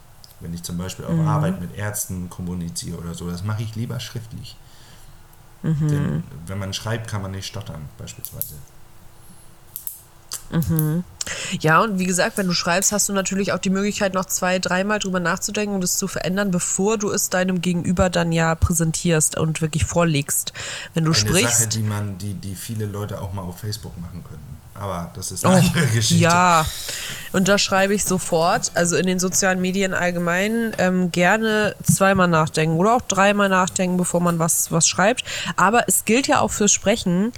wenn 0.41 0.53
ich 0.53 0.63
zum 0.65 0.77
Beispiel 0.79 1.05
auf 1.05 1.13
Mhm. 1.13 1.29
Arbeit 1.29 1.61
mit 1.61 1.77
Ärzten 1.77 2.29
kommuniziere 2.29 2.99
oder 2.99 3.15
so, 3.15 3.31
das 3.31 3.45
mache 3.45 3.63
ich 3.63 3.77
lieber 3.77 4.01
schriftlich. 4.01 4.57
Mhm. 5.63 5.89
Denn 5.89 6.25
wenn 6.47 6.59
man 6.59 6.73
schreibt, 6.73 7.09
kann 7.09 7.23
man 7.23 7.31
nicht 7.31 7.47
stottern, 7.47 7.83
beispielsweise. 7.99 8.57
Ja, 11.61 11.81
und 11.83 11.99
wie 11.99 12.07
gesagt, 12.07 12.37
wenn 12.39 12.47
du 12.47 12.53
schreibst, 12.53 12.93
hast 12.93 13.09
du 13.09 13.13
natürlich 13.13 13.53
auch 13.53 13.59
die 13.59 13.71
Möglichkeit, 13.71 14.15
noch 14.15 14.27
zwei, 14.27 14.61
dreimal 14.61 15.01
drüber 15.01 15.19
nachzudenken 15.19 15.75
und 15.75 15.83
es 15.83 15.99
zu 15.99 16.07
verändern, 16.07 16.53
bevor 16.53 16.99
du 16.99 17.11
es 17.11 17.31
deinem 17.31 17.61
Gegenüber 17.61 18.11
dann 18.11 18.31
ja 18.31 18.55
präsentierst 18.55 19.37
und 19.37 19.61
wirklich 19.61 19.85
vorlegst. 19.85 20.53
Wenn 20.95 21.05
du 21.05 21.11
Eine 21.11 21.19
sprichst. 21.19 21.59
Sache, 21.59 21.69
die 21.69 21.83
man, 21.83 22.17
die, 22.19 22.35
die 22.35 22.55
viele 22.55 22.87
Leute 22.87 23.21
auch 23.21 23.33
mal 23.33 23.43
auf 23.43 23.59
Facebook 23.59 24.01
machen 24.01 24.23
könnten. 24.23 24.56
Aber 24.79 25.11
das 25.15 25.33
ist 25.33 25.45
Oh, 25.45 25.49
eine 25.49 25.61
andere 25.61 25.87
Geschichte. 25.87 26.23
ja, 26.23 26.67
und 27.33 27.49
da 27.49 27.59
schreibe 27.59 27.95
ich 27.95 28.05
sofort, 28.05 28.73
also 28.75 28.97
in 28.97 29.07
den 29.07 29.19
sozialen 29.19 29.61
Medien 29.61 29.95
allgemein, 29.95 30.73
ähm, 30.79 31.11
gerne 31.13 31.75
zweimal 31.83 32.29
nachdenken 32.29 32.77
oder 32.77 32.95
auch 32.95 33.01
dreimal 33.03 33.49
nachdenken, 33.49 33.97
bevor 33.97 34.21
man 34.21 34.39
was, 34.39 34.71
was 34.73 34.87
schreibt. 34.89 35.25
Aber 35.57 35.85
es 35.89 36.05
gilt 36.05 36.27
ja 36.29 36.41
auch 36.41 36.51
fürs 36.51 36.73
Sprechen, 36.73 37.33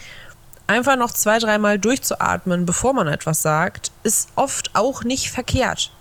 einfach 0.66 0.96
noch 0.96 1.12
zwei, 1.12 1.38
dreimal 1.38 1.79
durchzuatmen, 1.79 2.66
bevor 2.66 2.92
man 2.92 3.09
etwas 3.09 3.42
sagt, 3.42 3.91
ist 4.03 4.28
oft 4.34 4.70
auch 4.74 5.05
nicht 5.05 5.30
verkehrt. 5.30 5.93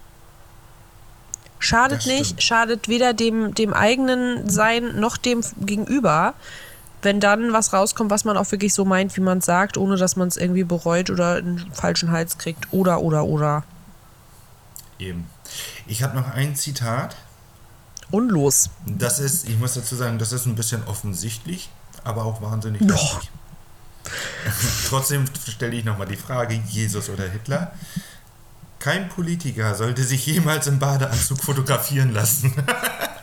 Schadet 1.59 2.05
nicht, 2.05 2.43
schadet 2.43 2.87
weder 2.87 3.13
dem, 3.13 3.55
dem 3.55 3.73
eigenen 3.73 4.47
Sein 4.49 4.99
noch 4.99 5.17
dem 5.17 5.41
Gegenüber, 5.59 6.35
wenn 7.01 7.19
dann 7.19 7.53
was 7.53 7.73
rauskommt, 7.73 8.09
was 8.09 8.25
man 8.25 8.37
auch 8.37 8.51
wirklich 8.51 8.73
so 8.73 8.85
meint, 8.85 9.15
wie 9.15 9.21
man 9.21 9.39
es 9.39 9.45
sagt, 9.45 9.77
ohne 9.77 9.97
dass 9.97 10.15
man 10.15 10.27
es 10.27 10.37
irgendwie 10.37 10.63
bereut 10.63 11.09
oder 11.09 11.35
einen 11.35 11.71
falschen 11.73 12.11
Hals 12.11 12.37
kriegt. 12.37 12.67
Oder, 12.71 13.01
oder, 13.01 13.25
oder. 13.25 13.63
Eben. 14.99 15.27
Ich 15.85 16.03
habe 16.03 16.17
noch 16.17 16.33
ein 16.33 16.55
Zitat. 16.55 17.15
Und 18.09 18.29
los. 18.29 18.69
Das 18.85 19.19
ist, 19.19 19.47
ich 19.47 19.59
muss 19.59 19.73
dazu 19.73 19.95
sagen, 19.95 20.17
das 20.17 20.31
ist 20.31 20.45
ein 20.45 20.55
bisschen 20.55 20.83
offensichtlich, 20.85 21.69
aber 22.03 22.25
auch 22.25 22.41
wahnsinnig 22.41 22.81
lustig. 22.81 23.29
Trotzdem 24.87 25.25
stelle 25.49 25.75
ich 25.75 25.83
nochmal 25.83 26.07
die 26.07 26.15
Frage, 26.15 26.55
Jesus 26.69 27.09
oder 27.09 27.29
Hitler? 27.29 27.73
Kein 28.79 29.09
Politiker 29.09 29.75
sollte 29.75 30.03
sich 30.03 30.25
jemals 30.25 30.67
im 30.67 30.79
Badeanzug 30.79 31.43
fotografieren 31.43 32.13
lassen. 32.13 32.53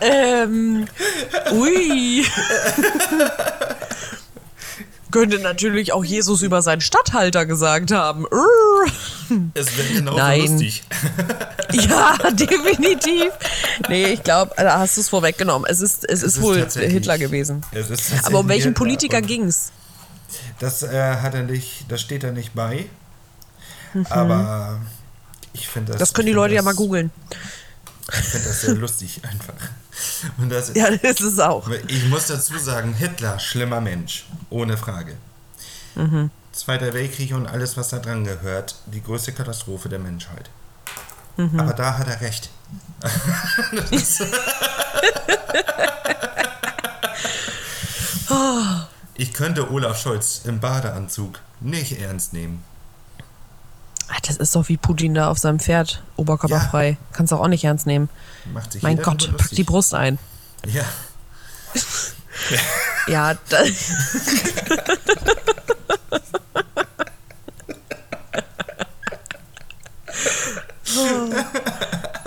Ähm, 0.00 0.86
ui. 1.52 2.24
Könnte 5.10 5.38
natürlich 5.38 5.92
auch 5.92 6.04
Jesus 6.04 6.42
über 6.42 6.60
seinen 6.60 6.80
Statthalter 6.80 7.46
gesagt 7.46 7.92
haben. 7.92 8.26
Es 9.54 9.78
wäre 9.78 9.88
genauso 9.94 10.18
Nein. 10.18 10.40
lustig. 10.40 10.82
Ja, 11.72 12.16
definitiv. 12.32 13.32
Nee, 13.88 14.06
ich 14.06 14.22
glaube, 14.22 14.52
da 14.56 14.80
hast 14.80 14.96
du 14.96 15.00
es 15.00 15.08
vorweggenommen. 15.08 15.66
Es 15.70 15.80
ist, 15.80 16.04
es 16.08 16.22
ist 16.22 16.36
ist 16.36 16.42
wohl 16.42 16.66
Hitler 16.68 17.18
gewesen. 17.18 17.64
Es 17.72 18.24
Aber 18.24 18.40
um 18.40 18.48
welchen 18.48 18.74
Politiker 18.74 19.18
und 19.18 19.26
ging's? 19.26 19.70
Das 20.58 20.82
äh, 20.82 21.16
hat 21.22 21.34
er 21.34 21.44
nicht, 21.44 21.86
das 21.88 22.00
steht 22.00 22.24
da 22.24 22.32
nicht 22.32 22.54
bei. 22.54 22.86
Aber 24.10 24.80
ich 25.54 25.66
finde 25.68 25.92
das. 25.92 25.98
Das 26.00 26.12
können 26.14 26.26
die 26.26 26.32
Leute 26.32 26.52
ja 26.54 26.58
das- 26.60 26.64
mal 26.66 26.74
googeln. 26.74 27.10
Ich 28.12 28.16
finde 28.28 28.48
das 28.48 28.60
sehr 28.60 28.74
lustig 28.74 29.20
einfach. 29.30 29.54
Und 30.36 30.50
das 30.50 30.72
Ja, 30.74 30.90
das 30.90 31.20
ist 31.20 31.32
es 31.32 31.38
auch. 31.38 31.66
Ich 31.88 32.04
muss 32.08 32.26
dazu 32.26 32.58
sagen, 32.58 32.92
Hitler, 32.92 33.38
schlimmer 33.38 33.80
Mensch, 33.80 34.26
ohne 34.50 34.76
Frage. 34.76 35.16
Mhm. 35.94 36.30
Zweiter 36.52 36.92
Weltkrieg 36.92 37.32
und 37.34 37.46
alles, 37.46 37.76
was 37.78 37.88
da 37.88 37.98
dran 37.98 38.24
gehört, 38.24 38.74
die 38.86 39.02
größte 39.02 39.32
Katastrophe 39.32 39.88
der 39.88 39.98
Menschheit. 40.00 40.50
Mhm. 41.36 41.58
Aber 41.58 41.72
da 41.72 41.96
hat 41.98 42.06
er 42.08 42.20
recht. 42.20 42.50
Ist- 43.90 44.22
ich 49.16 49.32
könnte 49.32 49.70
Olaf 49.70 49.98
Scholz 50.00 50.42
im 50.44 50.60
Badeanzug 50.60 51.40
nicht 51.60 51.98
ernst 52.00 52.32
nehmen. 52.32 52.62
Ach, 54.08 54.20
Das 54.20 54.36
ist 54.36 54.54
doch 54.54 54.68
wie 54.68 54.76
Putin 54.76 55.14
da 55.14 55.28
auf 55.30 55.38
seinem 55.38 55.58
Pferd, 55.60 56.02
oberkörperfrei. 56.16 56.96
Kannst 57.12 57.32
du 57.32 57.36
auch 57.36 57.48
nicht 57.48 57.64
ernst 57.64 57.86
nehmen. 57.86 58.08
Macht 58.52 58.72
sich 58.72 58.82
Mein 58.82 59.00
Gott, 59.00 59.32
pack 59.36 59.50
die. 59.50 59.64
Brust 59.64 59.94
ein. 59.94 60.18
Ja, 60.66 60.84
Ja, 63.06 63.34
da, 63.48 63.58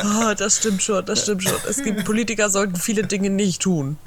Oh, 0.03 0.33
das 0.37 0.57
stimmt 0.57 0.83
schon, 0.83 1.05
das 1.05 1.23
stimmt 1.23 1.43
schon. 1.43 1.57
Es 1.69 1.83
gibt 1.83 2.05
Politiker 2.05 2.49
sollten 2.49 2.75
viele 2.75 3.03
Dinge 3.05 3.29
nicht 3.29 3.61
tun. 3.61 3.97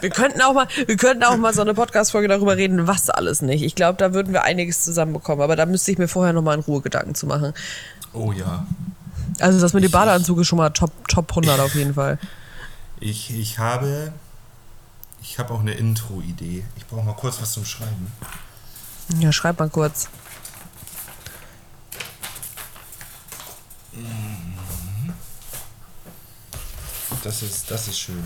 Wir 0.00 0.10
könnten 0.10 0.40
auch 0.40 0.54
mal, 0.54 0.66
wir 0.86 0.96
könnten 0.96 1.24
auch 1.24 1.36
mal 1.36 1.52
so 1.52 1.60
eine 1.60 1.74
Podcast-Folge 1.74 2.28
darüber 2.28 2.56
reden, 2.56 2.86
was 2.86 3.10
alles 3.10 3.42
nicht. 3.42 3.62
Ich 3.62 3.74
glaube, 3.74 3.98
da 3.98 4.14
würden 4.14 4.32
wir 4.32 4.44
einiges 4.44 4.82
zusammenbekommen, 4.82 5.42
aber 5.42 5.56
da 5.56 5.66
müsste 5.66 5.92
ich 5.92 5.98
mir 5.98 6.08
vorher 6.08 6.32
noch 6.32 6.42
mal 6.42 6.54
in 6.54 6.60
Ruhe 6.60 6.80
Gedanken 6.80 7.14
zu 7.14 7.26
machen. 7.26 7.52
oh 8.12 8.32
ja. 8.32 8.66
Also 9.40 9.60
das 9.60 9.74
mit 9.74 9.84
dem 9.84 9.90
Badeanzug 9.90 10.38
ist 10.38 10.46
schon 10.46 10.56
mal 10.56 10.70
Top, 10.70 10.90
Top 11.08 11.30
100 11.30 11.60
auf 11.60 11.74
jeden 11.74 11.94
Fall. 11.94 12.18
Ich, 13.00 13.30
ich 13.38 13.58
habe. 13.58 14.12
Ich 15.20 15.38
habe 15.38 15.52
auch 15.52 15.60
eine 15.60 15.74
Intro-Idee. 15.74 16.64
Ich 16.76 16.86
brauche 16.86 17.04
mal 17.04 17.14
kurz 17.14 17.40
was 17.42 17.52
zum 17.52 17.64
Schreiben. 17.64 18.12
Ja, 19.18 19.32
schreib 19.32 19.58
mal 19.58 19.68
kurz. 19.68 20.08
Das 27.22 27.42
ist, 27.42 27.70
das 27.70 27.88
ist 27.88 27.98
schön. 27.98 28.22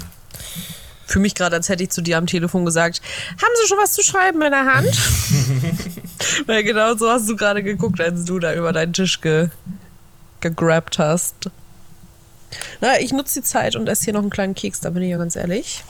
Fühle 1.10 1.22
mich 1.22 1.34
gerade, 1.34 1.56
als 1.56 1.68
hätte 1.68 1.82
ich 1.82 1.90
zu 1.90 2.02
dir 2.02 2.18
am 2.18 2.28
Telefon 2.28 2.64
gesagt, 2.64 3.02
haben 3.30 3.52
Sie 3.60 3.68
schon 3.68 3.78
was 3.78 3.94
zu 3.94 4.02
schreiben 4.04 4.40
in 4.42 4.52
der 4.52 4.64
Hand? 4.64 4.86
Weil 6.46 6.62
genau 6.62 6.94
so 6.94 7.10
hast 7.10 7.28
du 7.28 7.34
gerade 7.34 7.64
geguckt, 7.64 8.00
als 8.00 8.24
du 8.24 8.38
da 8.38 8.54
über 8.54 8.72
deinen 8.72 8.92
Tisch 8.92 9.20
ge 9.20 9.48
gegrabt 10.38 11.00
hast. 11.00 11.50
Na, 12.80 13.00
ich 13.00 13.12
nutze 13.12 13.40
die 13.40 13.46
Zeit 13.46 13.74
und 13.74 13.88
esse 13.88 14.04
hier 14.04 14.12
noch 14.12 14.20
einen 14.20 14.30
kleinen 14.30 14.54
Keks, 14.54 14.78
da 14.78 14.90
bin 14.90 15.02
ich 15.02 15.10
ja 15.10 15.18
ganz 15.18 15.34
ehrlich. 15.34 15.82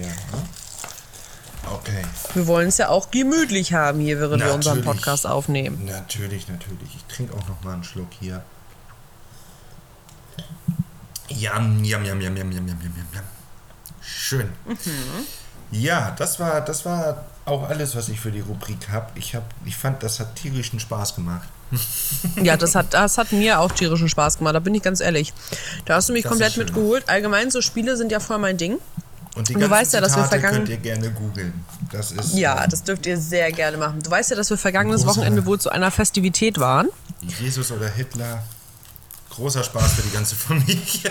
Ja. 0.00 1.72
Okay. 1.74 2.04
Wir 2.34 2.46
wollen 2.46 2.68
es 2.68 2.78
ja 2.78 2.90
auch 2.90 3.10
gemütlich 3.10 3.72
haben 3.72 3.98
hier, 3.98 4.20
während 4.20 4.42
wir 4.44 4.54
unseren 4.54 4.78
Natürlich. 4.78 4.98
Podcast 4.98 5.26
aufnehmen. 5.26 5.84
Natürlich, 5.84 6.46
natürlich. 6.46 6.94
Ich 6.94 7.04
trinke 7.14 7.34
auch 7.34 7.48
noch 7.48 7.60
mal 7.64 7.74
einen 7.74 7.84
Schluck 7.84 8.08
hier. 8.20 8.44
Jam, 11.28 11.82
jam, 11.82 12.04
jam, 12.04 12.20
jam, 12.20 12.36
jam, 12.36 12.52
jam, 12.52 12.68
jam, 12.68 12.78
jam, 13.12 13.24
Schön. 14.18 14.48
Ja, 15.70 16.14
das 16.18 16.38
war, 16.40 16.60
das 16.60 16.84
war 16.84 17.24
auch 17.44 17.68
alles, 17.68 17.94
was 17.96 18.08
ich 18.08 18.18
für 18.20 18.30
die 18.32 18.40
Rubrik 18.40 18.88
habe. 18.90 19.06
Ich, 19.14 19.34
hab, 19.34 19.44
ich 19.64 19.76
fand, 19.76 20.02
das 20.02 20.18
hat 20.20 20.34
tierischen 20.36 20.80
Spaß 20.80 21.14
gemacht. 21.14 21.48
Ja, 22.42 22.56
das 22.56 22.74
hat, 22.74 22.94
das 22.94 23.16
hat 23.18 23.30
mir 23.32 23.60
auch 23.60 23.70
tierischen 23.72 24.08
Spaß 24.08 24.38
gemacht, 24.38 24.54
da 24.56 24.58
bin 24.60 24.74
ich 24.74 24.82
ganz 24.82 25.00
ehrlich. 25.00 25.32
Da 25.84 25.94
hast 25.94 26.08
du 26.08 26.12
mich 26.12 26.22
Das 26.24 26.30
komplett 26.30 26.56
mitgeholt. 26.56 27.08
Allgemein, 27.08 27.50
so 27.52 27.60
Spiele 27.60 27.96
sind 27.96 28.10
ja 28.10 28.18
voll 28.20 28.38
mein 28.38 28.56
Ding. 28.56 28.78
Und 29.36 29.48
die 29.48 29.54
Du 29.54 29.70
weißt 29.70 29.92
ja, 29.94 30.00
dass 30.00 30.16
wir 30.16 30.24
vergangen- 30.24 30.56
könnt 30.58 30.68
ihr 30.70 30.76
gerne 30.78 31.10
googeln. 31.12 31.64
Das 31.92 32.10
ist 32.10 32.34
Ja, 32.34 32.64
äh, 32.64 32.68
das 32.68 32.82
dürft 32.82 33.06
ihr 33.06 33.16
sehr 33.16 33.52
gerne 33.52 33.76
machen. 33.76 34.02
Du 34.02 34.10
weißt 34.10 34.30
ja, 34.30 34.36
dass 34.36 34.50
wir 34.50 34.58
vergangenes 34.58 35.06
Wochenende 35.06 35.46
wohl 35.46 35.60
zu 35.60 35.70
einer 35.70 35.92
Festivität 35.92 36.58
waren. 36.58 36.88
Jesus 37.38 37.70
oder 37.70 37.88
Hitler. 37.88 38.42
Großer 39.30 39.62
Spaß 39.62 39.92
für 39.92 40.02
die 40.02 40.10
ganze 40.10 40.34
Familie. 40.34 40.80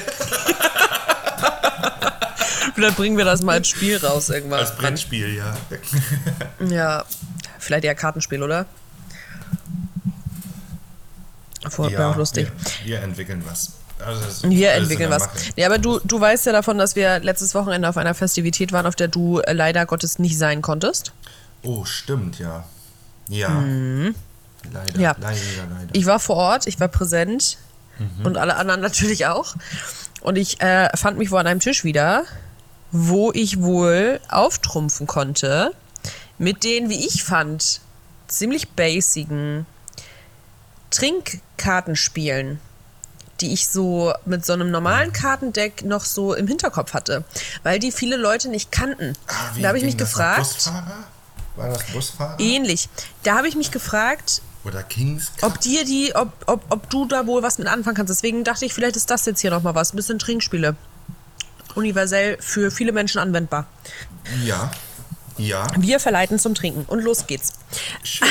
Vielleicht 2.76 2.98
bringen 2.98 3.18
wir 3.18 3.26
das 3.26 3.42
mal 3.42 3.54
als 3.54 3.68
Spiel 3.68 3.98
raus 3.98 4.30
irgendwann. 4.30 4.60
Als 4.60 4.76
Brettspiel, 4.76 5.36
ja. 5.36 5.56
Ja, 6.68 7.06
vielleicht 7.60 7.84
eher 7.86 7.96
Kartenspiel, 7.96 8.42
oder? 8.44 8.66
Vorher 11.70 11.98
wäre 12.00 12.10
auch 12.10 12.16
lustig. 12.16 12.52
Wir, 12.86 12.98
wir 12.98 13.02
entwickeln 13.04 13.44
was. 13.46 13.74
Also 14.06 14.50
Wir 14.50 14.72
entwickeln 14.74 15.10
was. 15.10 15.28
Ja, 15.58 15.68
aber 15.68 15.78
du, 15.78 16.00
du 16.06 16.20
weißt 16.22 16.46
ja 16.46 16.54
davon, 16.54 16.78
dass 16.78 16.96
wir 16.96 17.20
letztes 17.20 17.54
Wochenende 17.54 17.90
auf 17.90 17.98
einer 17.98 18.14
Festivität 18.14 18.72
waren, 18.72 18.86
auf 18.86 18.96
der 18.96 19.10
du 19.10 19.40
äh, 19.40 19.52
leider 19.52 19.86
Gottes 19.86 20.20
nicht 20.20 20.38
sein 20.38 20.62
konntest. 20.62 21.12
Oh, 21.64 21.84
stimmt, 21.84 22.40
ja. 22.40 22.64
Ja. 23.28 23.50
Leider, 23.50 23.62
Mhm. 23.62 24.16
Ja. 24.98 25.16
leider, 25.20 25.38
leider. 25.70 25.90
Ich 25.94 26.06
war 26.06 26.20
vor 26.20 26.38
Ort, 26.38 26.68
ich 26.68 26.80
war 26.80 26.88
präsent 26.88 27.58
Mhm. 28.00 28.26
und 28.26 28.38
alle 28.38 28.56
anderen 28.56 28.80
natürlich 28.90 29.26
auch. 29.28 29.56
Und 30.22 30.38
ich 30.38 30.62
äh, 30.62 30.90
fand 30.96 31.18
mich 31.18 31.32
wohl 31.32 31.40
an 31.40 31.48
einem 31.48 31.60
Tisch 31.60 31.84
wieder, 31.84 32.24
wo 32.92 33.32
ich 33.34 33.62
wohl 33.62 34.20
auftrumpfen 34.30 35.08
konnte 35.08 35.74
mit 36.38 36.64
den, 36.64 36.90
wie 36.90 37.06
ich 37.06 37.24
fand, 37.24 37.82
ziemlich 38.28 38.70
basigen 38.70 39.66
Trinkkartenspielen, 40.92 42.60
die 43.42 43.54
ich 43.54 43.68
so 43.68 44.14
mit 44.26 44.46
so 44.46 44.54
einem 44.54 44.72
normalen 44.72 45.14
Kartendeck 45.14 45.84
noch 45.84 46.04
so 46.04 46.34
im 46.34 46.48
Hinterkopf 46.48 46.94
hatte, 46.94 47.24
weil 47.64 47.80
die 47.80 47.92
viele 47.92 48.18
Leute 48.18 48.50
nicht 48.50 48.72
kannten. 48.72 49.14
Ah, 49.28 49.34
da 49.62 49.68
habe 49.70 49.78
ich 49.78 49.84
mich 49.84 49.98
gefragt, 49.98 50.40
Busfahrer? 50.40 51.04
War 51.56 51.70
das 51.70 51.84
Busfahrer? 51.92 52.40
ähnlich, 52.40 52.90
da 53.24 53.38
habe 53.38 53.48
ich 53.48 53.56
mich 53.56 53.72
gefragt, 53.72 54.42
Oder 54.64 54.84
Kings? 54.84 55.32
ob 55.42 55.60
dir 55.60 55.86
die, 55.86 56.16
ob, 56.16 56.32
ob, 56.48 56.64
ob 56.70 56.90
du 56.90 57.06
da 57.06 57.28
wohl 57.28 57.44
was 57.44 57.58
mit 57.60 57.68
anfangen 57.68 57.96
kannst. 57.96 58.10
Deswegen 58.12 58.44
dachte 58.44 58.66
ich, 58.66 58.74
vielleicht 58.74 58.96
ist 58.96 59.10
das 59.10 59.26
jetzt 59.26 59.42
hier 59.42 59.52
nochmal 59.52 59.76
was. 59.76 59.94
Ein 59.94 59.98
bisschen 59.98 60.20
Trinkspiele. 60.20 60.76
Universell 61.76 62.38
für 62.40 62.72
viele 62.72 62.92
Menschen 62.92 63.20
anwendbar. 63.20 63.68
Ja. 64.44 64.72
Ja. 65.38 65.68
Wir 65.78 66.00
verleiten 66.00 66.38
zum 66.38 66.54
Trinken. 66.54 66.84
Und 66.86 67.00
los 67.02 67.28
geht's. 67.28 67.54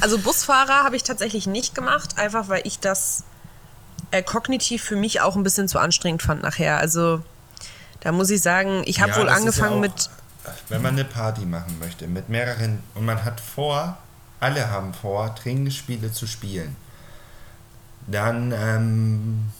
Also 0.00 0.18
Busfahrer 0.18 0.84
habe 0.84 0.96
ich 0.96 1.02
tatsächlich 1.02 1.46
nicht 1.46 1.74
gemacht, 1.74 2.18
einfach 2.18 2.48
weil 2.48 2.62
ich 2.64 2.78
das 2.78 3.24
äh, 4.10 4.22
kognitiv 4.22 4.82
für 4.82 4.96
mich 4.96 5.20
auch 5.20 5.36
ein 5.36 5.42
bisschen 5.42 5.68
zu 5.68 5.78
anstrengend 5.78 6.22
fand 6.22 6.42
nachher. 6.42 6.78
Also 6.78 7.22
da 8.00 8.12
muss 8.12 8.30
ich 8.30 8.40
sagen, 8.40 8.82
ich 8.86 9.00
habe 9.00 9.12
Ja, 9.12 9.18
wohl 9.18 9.28
angefangen 9.28 9.72
ja 9.72 9.76
auch, 9.76 9.80
mit. 9.80 10.10
Wenn 10.68 10.82
man 10.82 10.94
eine 10.94 11.04
Party 11.04 11.42
machen 11.42 11.78
möchte 11.78 12.06
mit 12.06 12.28
mehreren 12.28 12.82
und 12.94 13.04
man 13.04 13.24
hat 13.24 13.40
vor, 13.40 13.98
alle 14.40 14.70
haben 14.70 14.94
vor, 14.94 15.34
Trinkspiele 15.34 16.12
zu 16.12 16.26
spielen, 16.26 16.76
dann 18.06 18.52
ähm, 18.52 19.50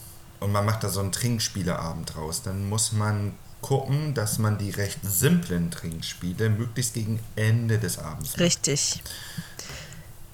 und 0.40 0.52
man 0.52 0.64
macht 0.64 0.82
da 0.84 0.88
so 0.88 1.00
einen 1.00 1.12
Trinkspieleabend 1.12 2.14
draus, 2.14 2.42
dann 2.42 2.68
muss 2.68 2.92
man 2.92 3.34
gucken, 3.60 4.14
dass 4.14 4.38
man 4.38 4.56
die 4.58 4.70
recht 4.70 4.98
simplen 5.02 5.70
Trinkspiele 5.70 6.48
möglichst 6.50 6.94
gegen 6.94 7.20
Ende 7.36 7.78
des 7.78 7.98
Abends 7.98 8.30
macht. 8.30 8.40
Richtig. 8.40 9.02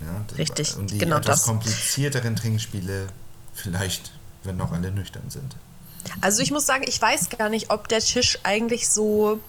Ja, 0.01 0.07
das- 0.29 0.39
Richtig, 0.39 0.77
Und 0.77 0.91
die 0.91 0.99
genau 0.99 1.17
etwas 1.17 1.41
das. 1.41 1.47
komplizierteren 1.47 2.37
Trinkspiele 2.37 3.09
vielleicht, 3.55 4.13
wenn 4.45 4.57
noch 4.57 4.73
alle 4.73 4.91
nüchtern 4.93 5.29
sind. 5.29 5.57
Also 6.21 6.41
ich 6.43 6.53
muss 6.53 6.67
sagen, 6.67 6.85
ich 6.87 7.03
weiß 7.03 7.31
gar 7.31 7.49
nicht, 7.49 7.71
ob 7.71 7.89
der 7.89 7.99
Tisch 8.01 8.39
eigentlich 8.45 8.89
so. 8.89 9.41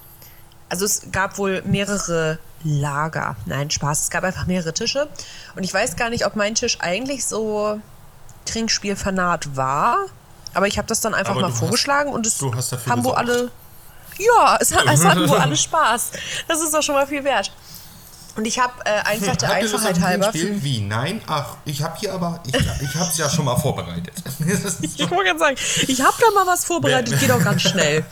Also 0.70 0.86
es 0.86 1.04
gab 1.12 1.38
wohl 1.38 1.62
mehrere 1.62 2.40
Lager. 2.64 3.36
Nein, 3.46 3.70
Spaß. 3.70 4.04
Es 4.04 4.10
gab 4.10 4.24
einfach 4.24 4.48
mehrere 4.48 4.74
Tische. 4.74 5.08
Und 5.56 5.64
ich 5.64 5.72
weiß 5.74 5.96
gar 5.98 6.10
nicht, 6.10 6.26
ob 6.26 6.36
mein 6.36 6.56
Tisch 6.56 6.78
eigentlich 6.82 7.26
so 7.26 7.80
Trinkspielfanat 8.46 9.56
war. 9.56 9.98
Aber 10.58 10.66
ich 10.66 10.80
habe 10.80 10.88
das 10.88 11.02
dann 11.02 11.14
einfach 11.14 11.34
Aber 11.34 11.42
mal 11.42 11.48
du 11.50 11.54
hast- 11.54 11.60
vorgeschlagen 11.60 12.12
und 12.12 12.26
es 12.26 12.42
haben 12.42 12.52
wohl 13.04 13.14
gesorgt. 13.14 13.18
alle. 13.20 13.52
Ja, 14.18 14.58
es, 14.60 14.76
hat- 14.76 14.86
es 14.92 15.06
hatten 15.06 15.30
wohl 15.30 15.38
alle 15.38 15.56
Spaß. 15.56 16.12
Das 16.48 16.60
ist 16.62 16.74
doch 16.74 16.82
schon 16.82 16.96
mal 16.96 17.06
viel 17.06 17.24
wert. 17.24 17.52
Und 18.38 18.46
ich 18.46 18.60
habe 18.60 18.74
äh, 18.86 18.90
einfach 19.04 19.36
der 19.36 19.62
Lust 19.62 19.74
auf 19.74 19.82
Einfachheit 19.82 19.96
ein 19.98 20.04
halber. 20.04 20.32
Trinkspiel? 20.32 20.64
Wie? 20.64 20.80
Nein? 20.82 21.22
Ach, 21.26 21.58
ich 21.66 21.82
habe 21.82 21.98
hier 22.00 22.14
aber, 22.14 22.40
ich, 22.46 22.54
ich 22.54 22.96
habe 22.96 23.10
es 23.10 23.18
ja 23.18 23.28
schon 23.30 23.46
mal 23.46 23.58
vorbereitet. 23.58 24.14
Ich 24.82 25.10
wollte 25.10 25.24
gerade 25.26 25.40
sagen, 25.40 25.56
ich 25.88 26.02
habe 26.02 26.14
da 26.20 26.32
mal 26.34 26.46
was 26.46 26.64
vorbereitet, 26.66 27.20
geht 27.20 27.32
auch 27.32 27.44
ganz 27.44 27.64
schnell. 27.64 28.06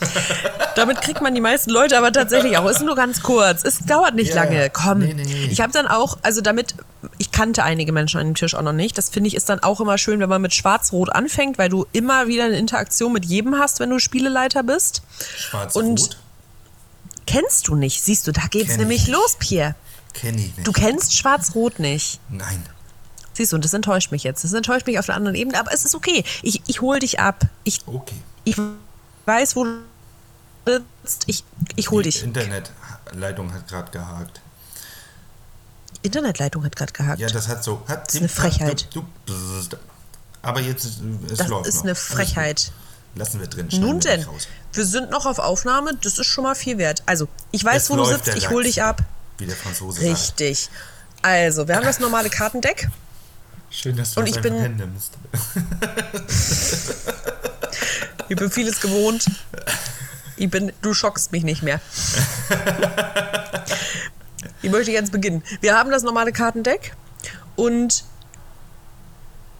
Damit 0.76 1.01
kriegt 1.01 1.21
man 1.21 1.34
die 1.36 1.41
meisten 1.41 1.69
Leute 1.69 1.97
aber 1.97 2.11
tatsächlich 2.11 2.57
auch. 2.57 2.67
Ist 2.69 2.82
nur 2.82 2.95
ganz 2.95 3.21
kurz. 3.21 3.63
Es 3.63 3.80
dauert 3.80 4.15
nicht 4.15 4.34
Ja, 4.34 4.43
lange. 4.43 4.69
Komm. 4.71 4.99
Nee, 4.99 5.13
nee, 5.13 5.23
nee. 5.23 5.47
Ich 5.51 5.61
habe 5.61 5.71
dann 5.71 5.88
auch, 5.88 6.17
also 6.23 6.41
damit, 6.41 6.76
ich 7.17 7.32
kannte 7.32 7.63
einige 7.63 7.91
Menschen 7.91 8.19
an 8.19 8.28
dem 8.28 8.36
Tisch 8.36 8.55
auch 8.55 8.61
noch 8.63 8.73
nicht. 8.73 8.97
Das 8.97 9.09
finde 9.09 9.28
ich 9.28 9.36
ist 9.36 9.47
dann 9.49 9.59
auch 9.61 9.80
immer 9.80 9.97
schön, 9.97 10.19
wenn 10.19 10.30
man 10.30 10.41
mit 10.41 10.53
Schwarz-Rot 10.53 11.09
anfängt, 11.13 11.57
weil 11.57 11.69
du 11.69 11.86
immer 11.91 12.28
wieder 12.28 12.45
eine 12.45 12.57
Interaktion 12.57 13.13
mit 13.13 13.26
jedem 13.26 13.57
hast, 13.59 13.80
wenn 13.80 13.89
du 13.91 13.99
Spieleleiter 13.99 14.63
bist. 14.63 15.03
Schwarz-Rot? 15.38 15.84
Und- 15.84 16.17
Kennst 17.28 17.67
du 17.67 17.76
nicht? 17.76 18.03
Siehst 18.03 18.28
du, 18.28 18.32
da 18.32 18.41
geht's 18.49 18.69
Kenn 18.71 18.80
nämlich 18.82 19.03
ich 19.03 19.07
los, 19.07 19.36
Pierre. 19.39 19.76
Kenn 20.16 20.38
ich 20.38 20.55
nicht. 20.55 20.66
Du 20.68 20.72
kennst 20.72 21.13
Schwarz-Rot 21.13 21.80
nicht. 21.80 22.20
Nein. 22.30 22.63
Siehst 23.34 23.51
du, 23.51 23.57
und 23.57 23.66
das 23.66 23.74
enttäuscht 23.74 24.11
mich 24.11 24.24
jetzt. 24.24 24.43
Das 24.43 24.53
enttäuscht 24.53 24.88
mich 24.88 24.97
auf 24.97 25.09
einer 25.09 25.18
anderen 25.18 25.36
Ebene, 25.36 25.59
aber 25.59 25.74
es 25.74 25.84
ist 25.86 25.93
okay. 25.93 26.24
Ich, 26.41 26.61
ich 26.68 26.82
hol 26.82 26.99
dich 26.99 27.20
ab. 27.20 27.45
Ich, 27.66 27.82
Okay. 27.86 28.16
ich 28.45 28.55
weiß, 29.26 29.55
wo 29.57 29.66
du 29.66 29.72
sitzt. 31.03 31.24
Ich, 31.28 31.43
ich 31.76 31.91
hol 31.91 32.01
Die 32.01 32.09
dich. 32.09 32.24
Internetleitung 32.24 33.53
hat 33.53 33.68
gerade 33.68 33.91
gehakt. 33.91 34.41
Internetleitung 36.01 36.63
hat 36.63 36.76
gerade 36.76 36.93
gehakt. 36.93 37.20
Ja, 37.20 37.28
das 37.28 37.47
hat 37.47 37.63
so. 37.63 37.82
Hat 37.88 38.07
ist 38.13 38.18
eine 38.20 38.30
Frechheit. 38.30 38.88
Du, 38.93 39.05
du, 39.26 39.34
aber 40.41 40.61
jetzt 40.61 40.86
ist- 40.86 41.01
es 41.30 41.38
das 41.39 41.47
läuft 41.47 41.68
ist 41.68 41.76
noch. 41.78 41.84
eine. 41.86 41.95
Frechheit. 41.95 42.72
Lassen 43.16 43.39
wir 43.39 43.47
drin. 43.47 43.70
Nun 43.72 44.01
denn, 44.01 44.26
wir 44.74 44.86
sind 44.86 45.09
noch 45.09 45.26
auf 45.26 45.39
Aufnahme. 45.39 45.91
Das 46.03 46.20
ist 46.20 46.28
schon 46.28 46.43
mal 46.43 46.53
viel 46.53 46.78
wert. 46.78 47.01
Also, 47.05 47.28
ich 47.51 47.63
weiß, 47.63 47.84
Es 47.84 47.89
wo 47.89 47.95
du 47.95 48.05
sitzt. 48.05 48.28
Ich 48.36 48.49
hol 48.49 48.61
Lachs, 48.61 48.76
dich 48.76 48.84
ab. 48.84 49.01
Wie 49.38 49.45
der 49.45 49.55
Franzose 49.55 50.01
sagt. 50.01 50.11
Richtig. 50.13 50.69
Also, 51.21 51.67
wir 51.67 51.75
haben 51.75 51.86
das 51.86 51.99
normale 51.99 52.29
Kartendeck. 52.29 52.88
Schön, 53.69 53.97
dass 53.97 54.13
du 54.13 54.19
Und 54.21 54.29
das 54.29 54.36
ich 54.38 54.41
bin- 54.41 54.53
hinnimmst. 54.61 55.13
Ich 58.27 58.36
bin 58.36 58.49
vieles 58.49 58.79
gewohnt. 58.81 59.25
Ich 60.36 60.49
bin, 60.49 60.71
du 60.81 60.93
schockst 60.95 61.31
mich 61.31 61.43
nicht 61.43 61.61
mehr. 61.61 61.79
Ich 64.63 64.71
möchte 64.71 64.91
jetzt 64.91 65.11
beginnen. 65.11 65.43
Wir 65.61 65.77
haben 65.77 65.91
das 65.91 66.01
normale 66.03 66.31
Kartendeck 66.31 66.95
und 67.55 68.03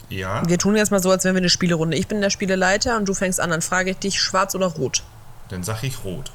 Ja, 0.10 0.42
wir 0.48 0.58
tun 0.58 0.76
jetzt 0.76 0.90
mal 0.92 1.02
so, 1.02 1.12
als 1.12 1.24
wären 1.24 1.36
wir 1.36 1.42
eine 1.42 1.50
Spielerunde. 1.50 1.96
Ich 1.96 2.08
bin 2.08 2.22
der 2.22 2.32
Spieleleiter 2.32 2.98
und 2.98 3.06
du 3.08 3.14
fängst 3.14 3.40
an. 3.40 3.52
Dann 3.52 3.62
frage 3.62 3.92
ich 3.92 3.98
dich, 3.98 4.20
schwarz 4.20 4.56
oder 4.56 4.68
rot? 4.68 5.04
dann 5.50 5.62
sag 5.64 5.84
ich 5.84 6.04
rot. 6.04 6.32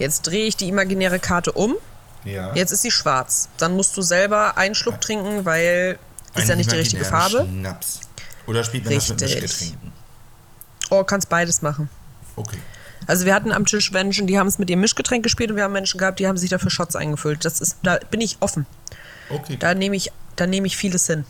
Jetzt 0.00 0.22
drehe 0.22 0.46
ich 0.46 0.56
die 0.56 0.66
imaginäre 0.68 1.20
Karte 1.20 1.52
um. 1.52 1.76
Ja. 2.24 2.54
Jetzt 2.54 2.70
ist 2.72 2.82
sie 2.82 2.90
schwarz. 2.90 3.48
Dann 3.58 3.74
musst 3.76 3.96
du 3.96 4.02
selber 4.02 4.56
einen 4.56 4.74
Schluck 4.74 5.00
trinken, 5.00 5.44
weil 5.44 5.98
ist 6.34 6.46
ja 6.48 6.52
Ein 6.52 6.58
nicht 6.58 6.70
die 6.72 6.76
richtige 6.76 7.04
Farbe. 7.04 7.46
Schnaps. 7.48 8.00
Oder 8.46 8.64
spielt 8.64 8.84
man 8.84 8.94
das 8.94 9.08
mit 9.08 9.20
Richtig. 9.22 9.40
Mischgetränken? 9.42 9.92
Oh, 10.90 11.04
kannst 11.04 11.28
beides 11.28 11.62
machen. 11.62 11.88
Okay. 12.36 12.58
Also 13.06 13.24
wir 13.24 13.34
hatten 13.34 13.50
am 13.52 13.66
Tisch 13.66 13.90
Menschen, 13.92 14.26
die 14.26 14.38
haben 14.38 14.46
es 14.46 14.58
mit 14.58 14.70
ihrem 14.70 14.80
Mischgetränk 14.80 15.22
gespielt 15.24 15.50
und 15.50 15.56
wir 15.56 15.64
haben 15.64 15.72
Menschen 15.72 15.98
gehabt, 15.98 16.20
die 16.20 16.26
haben 16.28 16.36
sich 16.36 16.50
dafür 16.50 16.70
Shots 16.70 16.94
eingefüllt. 16.96 17.44
Das 17.44 17.60
ist, 17.60 17.76
da 17.82 17.98
bin 18.10 18.20
ich 18.20 18.36
offen. 18.40 18.66
Okay, 19.28 19.56
Da 19.56 19.74
nehme 19.74 19.96
ich, 19.96 20.12
da 20.36 20.46
nehme 20.46 20.66
ich 20.66 20.76
vieles 20.76 21.06
hin. 21.06 21.24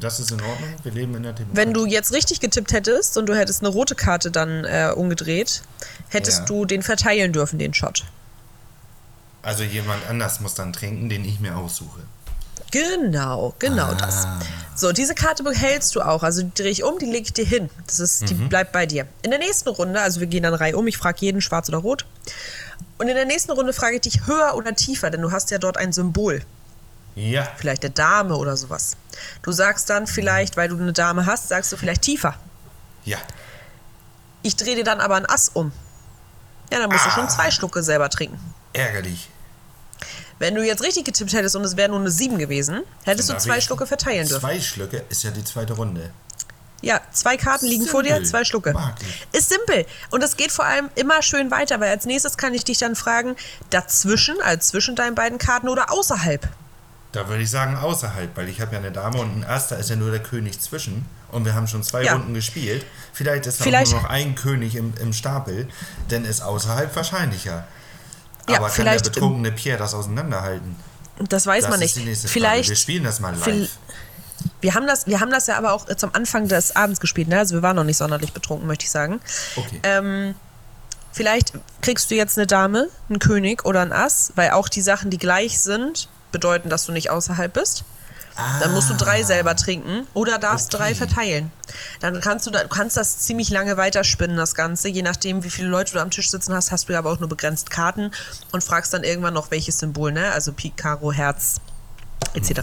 das 0.00 0.18
ist 0.20 0.30
in 0.30 0.40
Ordnung. 0.40 0.68
Wir 0.82 0.92
leben 0.92 1.14
in 1.16 1.22
der 1.24 1.32
Demokratie. 1.32 1.56
Wenn 1.56 1.74
du 1.74 1.84
jetzt 1.86 2.12
richtig 2.12 2.40
getippt 2.40 2.72
hättest 2.72 3.18
und 3.18 3.26
du 3.26 3.36
hättest 3.36 3.60
eine 3.62 3.68
rote 3.68 3.94
Karte 3.94 4.30
dann 4.30 4.64
äh, 4.64 4.92
umgedreht, 4.94 5.62
hättest 6.08 6.40
Ja. 6.40 6.44
du 6.46 6.64
den 6.64 6.82
verteilen 6.82 7.32
dürfen, 7.34 7.58
den 7.58 7.74
Shot. 7.74 8.04
Also 9.42 9.62
jemand 9.64 10.06
anders 10.08 10.40
muss 10.40 10.54
dann 10.54 10.72
trinken, 10.72 11.08
den 11.08 11.24
ich 11.24 11.40
mir 11.40 11.56
aussuche. 11.56 12.00
Genau, 12.72 13.54
genau 13.58 13.94
das. 13.94 14.26
Ah. 14.26 14.38
So, 14.76 14.92
diese 14.92 15.14
Karte 15.14 15.42
behältst 15.42 15.94
du 15.96 16.02
auch. 16.02 16.22
Also 16.22 16.42
die 16.42 16.54
drehe 16.54 16.70
ich 16.70 16.84
um, 16.84 16.98
die 16.98 17.06
lege 17.06 17.22
ich 17.24 17.32
dir 17.32 17.44
hin. 17.44 17.68
Das 17.86 17.98
ist, 17.98 18.28
die 18.28 18.34
Mhm. 18.34 18.48
bleibt 18.48 18.72
bei 18.72 18.86
dir. 18.86 19.06
In 19.22 19.30
der 19.30 19.40
nächsten 19.40 19.68
Runde, 19.70 20.00
also 20.00 20.20
wir 20.20 20.26
gehen 20.28 20.44
dann 20.44 20.54
Reihe 20.54 20.76
um, 20.76 20.86
ich 20.86 20.96
frage 20.96 21.18
jeden 21.20 21.40
schwarz 21.40 21.68
oder 21.68 21.78
rot. 21.78 22.06
Und 22.98 23.08
in 23.08 23.14
der 23.16 23.24
nächsten 23.24 23.50
Runde 23.52 23.72
frage 23.72 23.96
ich 23.96 24.02
dich 24.02 24.26
höher 24.26 24.54
oder 24.54 24.74
tiefer, 24.74 25.10
denn 25.10 25.22
du 25.22 25.32
hast 25.32 25.50
ja 25.50 25.58
dort 25.58 25.78
ein 25.78 25.92
Symbol. 25.92 26.42
Ja. 27.16 27.48
Vielleicht 27.56 27.82
eine 27.84 27.92
Dame 27.92 28.36
oder 28.36 28.56
sowas. 28.56 28.96
Du 29.42 29.50
sagst 29.52 29.90
dann 29.90 30.06
vielleicht, 30.06 30.56
weil 30.56 30.68
du 30.68 30.76
eine 30.78 30.92
Dame 30.92 31.26
hast, 31.26 31.48
sagst 31.48 31.72
du 31.72 31.76
vielleicht 31.76 32.02
tiefer. 32.02 32.34
Ja. 33.04 33.18
Ich 34.42 34.54
drehe 34.54 34.76
dir 34.76 34.84
dann 34.84 35.00
aber 35.00 35.16
ein 35.16 35.26
Ass 35.26 35.50
um. 35.52 35.72
Ja, 36.72 36.78
dann 36.78 36.88
musst 36.90 37.04
du 37.04 37.08
Ah. 37.10 37.14
schon 37.14 37.28
zwei 37.28 37.50
Schlucke 37.50 37.82
selber 37.82 38.08
trinken. 38.10 38.38
Ärgerlich. 38.72 39.28
Wenn 40.38 40.54
du 40.54 40.64
jetzt 40.64 40.82
richtig 40.82 41.04
getippt 41.04 41.32
hättest 41.34 41.54
und 41.56 41.64
es 41.64 41.76
wäre 41.76 41.90
nur 41.90 42.00
eine 42.00 42.10
7 42.10 42.38
gewesen, 42.38 42.80
hättest 43.04 43.28
du 43.28 43.36
zwei 43.36 43.60
Schlucke 43.60 43.86
verteilen 43.86 44.26
dürfen. 44.26 44.40
Zwei 44.40 44.60
Schlücke 44.60 45.04
ist 45.10 45.22
ja 45.22 45.30
die 45.30 45.44
zweite 45.44 45.74
Runde. 45.74 46.10
Ja, 46.82 46.98
zwei 47.12 47.36
Karten 47.36 47.66
liegen 47.66 47.84
vor 47.86 48.02
dir, 48.02 48.14
Simpel. 48.14 48.26
zwei 48.30 48.44
Schlucke. 48.44 48.72
Mag 48.72 48.94
ich. 49.02 49.26
Ist 49.38 49.50
simpel. 49.50 49.84
Und 50.10 50.22
es 50.24 50.38
geht 50.38 50.50
vor 50.50 50.64
allem 50.64 50.88
immer 50.94 51.20
schön 51.20 51.50
weiter, 51.50 51.78
weil 51.78 51.90
als 51.90 52.06
nächstes 52.06 52.38
kann 52.38 52.54
ich 52.54 52.64
dich 52.64 52.78
dann 52.78 52.96
fragen, 52.96 53.36
dazwischen, 53.68 54.40
also 54.40 54.60
zwischen 54.60 54.96
deinen 54.96 55.14
beiden 55.14 55.36
Karten 55.36 55.68
oder 55.68 55.92
außerhalb. 55.92 56.48
Da 57.12 57.28
würde 57.28 57.42
ich 57.42 57.50
sagen 57.50 57.76
außerhalb, 57.76 58.34
weil 58.34 58.48
ich 58.48 58.62
habe 58.62 58.72
ja 58.72 58.78
eine 58.78 58.92
Dame 58.92 59.18
und 59.20 59.40
ein 59.40 59.44
Ass, 59.44 59.68
da 59.68 59.76
ist 59.76 59.90
ja 59.90 59.96
nur 59.96 60.10
der 60.10 60.22
König 60.22 60.58
zwischen. 60.60 61.04
Und 61.30 61.44
wir 61.44 61.54
haben 61.54 61.66
schon 61.68 61.82
zwei 61.82 62.02
Ja. 62.04 62.14
Runden 62.14 62.32
gespielt. 62.32 62.86
Vielleicht 63.12 63.44
ist 63.44 63.60
da 63.60 63.64
Vielleicht- 63.64 63.92
nur 63.92 64.00
noch 64.00 64.08
ein 64.08 64.34
König 64.34 64.74
im, 64.74 64.94
im 65.00 65.12
Stapel, 65.12 65.68
denn 66.10 66.24
ist 66.24 66.40
außerhalb 66.40 66.96
wahrscheinlicher. 66.96 67.66
Ja, 68.50 68.58
Aber 68.58 68.66
kann 68.66 68.76
vielleicht, 68.76 69.06
der 69.06 69.10
betrunkene 69.10 69.52
Pierre 69.52 69.78
das 69.78 69.94
auseinanderhalten? 69.94 70.76
Das 71.28 71.46
weiß 71.46 71.64
das 71.64 71.70
man 71.70 71.80
ist 71.82 71.96
nicht. 71.96 72.04
die 72.04 72.08
nächste 72.08 72.28
Frage. 72.28 72.40
Vielleicht, 72.40 72.68
Wir 72.70 72.76
spielen 72.76 73.04
das 73.04 73.20
mal 73.20 73.34
live. 73.34 73.68
Wir 74.62 74.74
haben, 74.74 74.86
das, 74.86 75.06
wir 75.06 75.20
haben 75.20 75.30
das 75.30 75.46
ja 75.46 75.58
aber 75.58 75.72
auch 75.72 75.86
zum 75.96 76.14
Anfang 76.14 76.48
des 76.48 76.74
Abends 76.74 77.00
gespielt, 77.00 77.28
ne? 77.28 77.38
Also 77.38 77.56
wir 77.56 77.62
waren 77.62 77.76
noch 77.76 77.84
nicht 77.84 77.98
sonderlich 77.98 78.32
betrunken, 78.32 78.66
möchte 78.66 78.84
ich 78.84 78.90
sagen. 78.90 79.20
Okay. 79.56 79.80
Ähm, 79.82 80.34
vielleicht 81.12 81.52
kriegst 81.82 82.10
du 82.10 82.14
jetzt 82.14 82.38
eine 82.38 82.46
Dame, 82.46 82.88
einen 83.10 83.18
König 83.18 83.66
oder 83.66 83.82
ein 83.82 83.92
Ass, 83.92 84.32
weil 84.36 84.50
auch 84.52 84.68
die 84.70 84.80
Sachen, 84.80 85.10
die 85.10 85.18
gleich 85.18 85.60
sind, 85.60 86.08
bedeuten, 86.32 86.70
dass 86.70 86.86
du 86.86 86.92
nicht 86.92 87.10
außerhalb 87.10 87.52
bist. 87.52 87.84
Dann 88.60 88.72
musst 88.74 88.90
du 88.90 88.94
drei 88.94 89.22
selber 89.22 89.56
trinken 89.56 90.06
oder 90.14 90.38
darfst 90.38 90.74
Ah. 90.74 90.78
Okay. 90.78 90.84
drei 90.84 90.94
verteilen. 90.94 91.52
Dann 92.00 92.20
kannst 92.20 92.46
du, 92.46 92.50
da, 92.50 92.64
kannst 92.64 92.96
das 92.96 93.18
ziemlich 93.20 93.50
lange 93.50 93.76
weiterspinnen, 93.76 94.36
das 94.36 94.54
Ganze. 94.54 94.88
Je 94.88 95.02
nachdem, 95.02 95.42
wie 95.44 95.50
viele 95.50 95.68
Leute 95.68 95.92
du 95.94 96.00
am 96.00 96.10
Tisch 96.10 96.30
sitzen 96.30 96.54
hast, 96.54 96.70
hast 96.72 96.88
du 96.88 96.92
ja 96.92 96.98
aber 96.98 97.10
auch 97.12 97.20
nur 97.20 97.28
begrenzt 97.28 97.70
Karten 97.70 98.10
und 98.52 98.62
fragst 98.64 98.92
dann 98.92 99.04
irgendwann 99.04 99.34
noch, 99.34 99.50
welches 99.50 99.78
Symbol, 99.78 100.12
ne? 100.12 100.32
Also 100.32 100.52
Pik, 100.52 100.76
Karo, 100.76 101.12
Herz, 101.12 101.60
etc. 102.34 102.60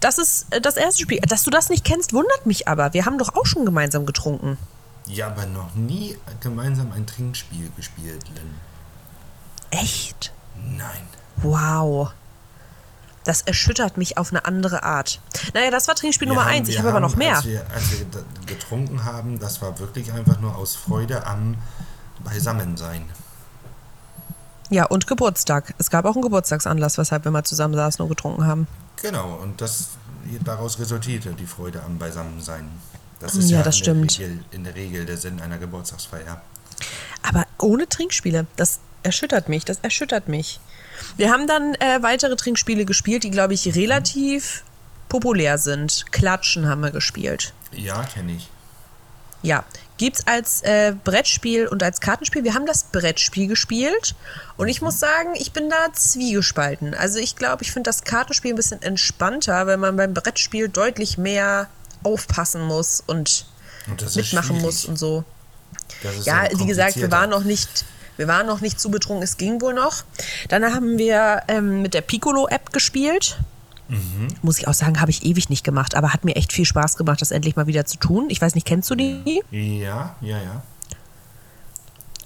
Das 0.00 0.18
ist 0.18 0.46
äh, 0.50 0.60
das 0.60 0.76
erste 0.76 1.02
Spiel. 1.02 1.20
Dass 1.20 1.42
du 1.42 1.50
das 1.50 1.68
nicht 1.68 1.84
kennst, 1.84 2.12
wundert 2.12 2.46
mich 2.46 2.68
aber. 2.68 2.92
Wir 2.92 3.06
haben 3.06 3.18
doch 3.18 3.34
auch 3.34 3.46
schon 3.46 3.64
gemeinsam 3.64 4.06
getrunken. 4.06 4.58
Ja, 5.06 5.28
aber 5.28 5.46
noch 5.46 5.74
nie 5.74 6.16
gemeinsam 6.40 6.92
ein 6.92 7.06
Trinkspiel 7.06 7.70
gespielt, 7.76 8.24
Lynn. 8.34 8.54
Echt? 9.70 10.32
Nein. 10.56 11.06
Wow. 11.36 12.10
Das 13.26 13.42
erschüttert 13.42 13.96
mich 13.98 14.18
auf 14.18 14.30
eine 14.30 14.44
andere 14.44 14.84
Art. 14.84 15.20
Naja, 15.52 15.70
das 15.72 15.88
war 15.88 15.96
Trinkspiel 15.96 16.28
Wir 16.28 16.34
Nummer 16.34 16.46
haben- 16.46 16.54
eins. 16.54 16.68
Ich 16.68 16.78
habe 16.78 16.88
aber 16.90 17.00
noch 17.00 17.16
mehr. 17.16 17.36
Als 17.36 17.44
wir, 17.44 17.66
als 17.74 17.90
wir 17.90 18.06
getrunken 18.46 19.04
haben, 19.04 19.38
das 19.40 19.60
war 19.60 19.78
wirklich 19.80 20.12
einfach 20.12 20.38
nur 20.40 20.56
aus 20.56 20.76
Freude 20.76 21.26
am 21.26 21.56
Beisammensein. 22.24 23.04
Ja, 24.70 24.84
und 24.86 25.06
Geburtstag. 25.06 25.74
Es 25.78 25.90
gab 25.90 26.04
auch 26.04 26.14
einen 26.14 26.22
Geburtstagsanlass, 26.22 26.98
weshalb 26.98 27.24
wir 27.24 27.30
mal 27.32 27.44
zusammen 27.44 27.74
saßen 27.74 28.02
und 28.02 28.08
getrunken 28.08 28.46
haben. 28.46 28.66
Genau, 29.02 29.34
und 29.42 29.60
das 29.60 29.88
daraus 30.44 30.78
resultierte 30.78 31.30
die 31.34 31.46
Freude 31.46 31.82
am 31.84 31.98
Beisammensein. 31.98 32.68
Das 33.20 33.34
ist 33.34 33.50
Ja, 33.50 33.58
ja, 33.58 33.62
das 33.62 33.76
in, 33.76 33.82
stimmt. 33.82 34.18
Der 34.18 34.26
Regel, 34.28 34.44
in 34.50 34.64
der 34.64 34.74
Regel 34.74 35.04
der 35.06 35.16
Sinn 35.16 35.40
einer 35.40 35.58
Geburtstagsfeier. 35.58 36.40
Aber 37.22 37.44
ohne 37.58 37.88
Trinkspiele. 37.88 38.46
Das 38.56 38.80
erschüttert 39.02 39.48
mich. 39.48 39.64
Das 39.64 39.78
erschüttert 39.82 40.28
mich. 40.28 40.60
Wir 41.16 41.30
haben 41.30 41.46
dann 41.46 41.74
äh, 41.76 42.02
weitere 42.02 42.36
Trinkspiele 42.36 42.84
gespielt, 42.84 43.24
die, 43.24 43.30
glaube 43.30 43.54
ich, 43.54 43.74
relativ 43.74 44.62
populär 45.08 45.58
sind. 45.58 46.04
Klatschen 46.12 46.68
haben 46.68 46.80
wir 46.82 46.90
gespielt. 46.90 47.52
Ja, 47.72 48.02
kenne 48.04 48.32
ich. 48.32 48.48
Ja, 49.42 49.64
gibt's 49.98 50.26
als 50.26 50.62
äh, 50.62 50.94
Brettspiel 51.04 51.68
und 51.68 51.82
als 51.82 52.00
Kartenspiel. 52.00 52.42
Wir 52.42 52.54
haben 52.54 52.66
das 52.66 52.84
Brettspiel 52.84 53.46
gespielt 53.46 54.14
und 54.56 54.66
ich 54.68 54.82
muss 54.82 54.98
sagen, 54.98 55.34
ich 55.36 55.52
bin 55.52 55.70
da 55.70 55.92
zwiegespalten. 55.92 56.94
Also 56.94 57.18
ich 57.18 57.36
glaube, 57.36 57.62
ich 57.62 57.70
finde 57.70 57.88
das 57.88 58.02
Kartenspiel 58.02 58.54
ein 58.54 58.56
bisschen 58.56 58.82
entspannter, 58.82 59.66
weil 59.66 59.76
man 59.76 59.96
beim 59.96 60.14
Brettspiel 60.14 60.68
deutlich 60.68 61.18
mehr 61.18 61.68
aufpassen 62.02 62.62
muss 62.62 63.02
und 63.06 63.46
Und 63.88 64.02
mitmachen 64.16 64.46
schwierig. 64.56 64.62
muss 64.62 64.84
und 64.86 64.96
so. 64.98 65.24
Ja, 66.24 66.48
wie 66.56 66.66
gesagt, 66.66 66.96
wir 66.96 67.10
waren 67.12 67.30
noch 67.30 67.44
nicht, 67.44 67.84
wir 68.16 68.28
waren 68.28 68.46
noch 68.46 68.60
nicht 68.60 68.80
zu 68.80 68.90
betrunken, 68.90 69.22
es 69.22 69.36
ging 69.36 69.60
wohl 69.60 69.74
noch. 69.74 70.04
Dann 70.48 70.64
haben 70.64 70.98
wir 70.98 71.42
ähm, 71.48 71.82
mit 71.82 71.94
der 71.94 72.00
Piccolo-App 72.00 72.72
gespielt. 72.72 73.38
Mhm. 73.88 74.28
Muss 74.42 74.58
ich 74.58 74.66
auch 74.68 74.74
sagen, 74.74 75.00
habe 75.00 75.10
ich 75.10 75.24
ewig 75.24 75.48
nicht 75.48 75.64
gemacht, 75.64 75.94
aber 75.94 76.12
hat 76.12 76.24
mir 76.24 76.36
echt 76.36 76.52
viel 76.52 76.64
Spaß 76.64 76.96
gemacht, 76.96 77.20
das 77.20 77.30
endlich 77.30 77.56
mal 77.56 77.66
wieder 77.66 77.84
zu 77.84 77.98
tun. 77.98 78.26
Ich 78.30 78.40
weiß 78.40 78.54
nicht, 78.54 78.66
kennst 78.66 78.90
du 78.90 78.94
die? 78.94 79.42
Ja, 79.50 80.16
ja, 80.20 80.38
ja. 80.38 80.62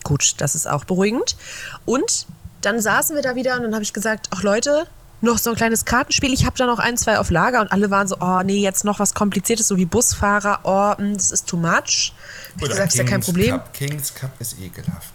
Gut, 0.04 0.34
das 0.38 0.54
ist 0.54 0.66
auch 0.66 0.84
beruhigend. 0.84 1.36
Und 1.84 2.26
dann 2.62 2.80
saßen 2.80 3.14
wir 3.14 3.22
da 3.22 3.34
wieder 3.36 3.56
und 3.56 3.62
dann 3.62 3.74
habe 3.74 3.82
ich 3.82 3.92
gesagt, 3.92 4.28
ach 4.30 4.42
Leute, 4.42 4.86
noch 5.20 5.38
so 5.38 5.50
ein 5.50 5.56
kleines 5.56 5.84
Kartenspiel. 5.84 6.32
Ich 6.32 6.46
habe 6.46 6.56
da 6.56 6.66
noch 6.66 6.78
ein, 6.78 6.96
zwei 6.96 7.18
auf 7.18 7.30
Lager 7.30 7.60
und 7.60 7.70
alle 7.72 7.90
waren 7.90 8.08
so, 8.08 8.16
oh 8.20 8.40
nee, 8.42 8.60
jetzt 8.60 8.84
noch 8.84 8.98
was 8.98 9.14
Kompliziertes, 9.14 9.68
so 9.68 9.76
wie 9.76 9.84
Busfahrer, 9.84 10.60
oh, 10.64 11.02
mh, 11.02 11.14
das 11.14 11.30
ist 11.30 11.46
too 11.46 11.56
much. 11.58 12.14
Oder 12.58 12.68
gesagt, 12.68 12.92
ist 12.92 12.98
ja 12.98 13.04
kein 13.04 13.20
Kings 13.20 13.26
Problem. 13.26 13.50
Cup. 13.50 13.72
Kings 13.74 14.14
Cup 14.14 14.30
ist 14.38 14.58
ekelhaft. 14.58 15.12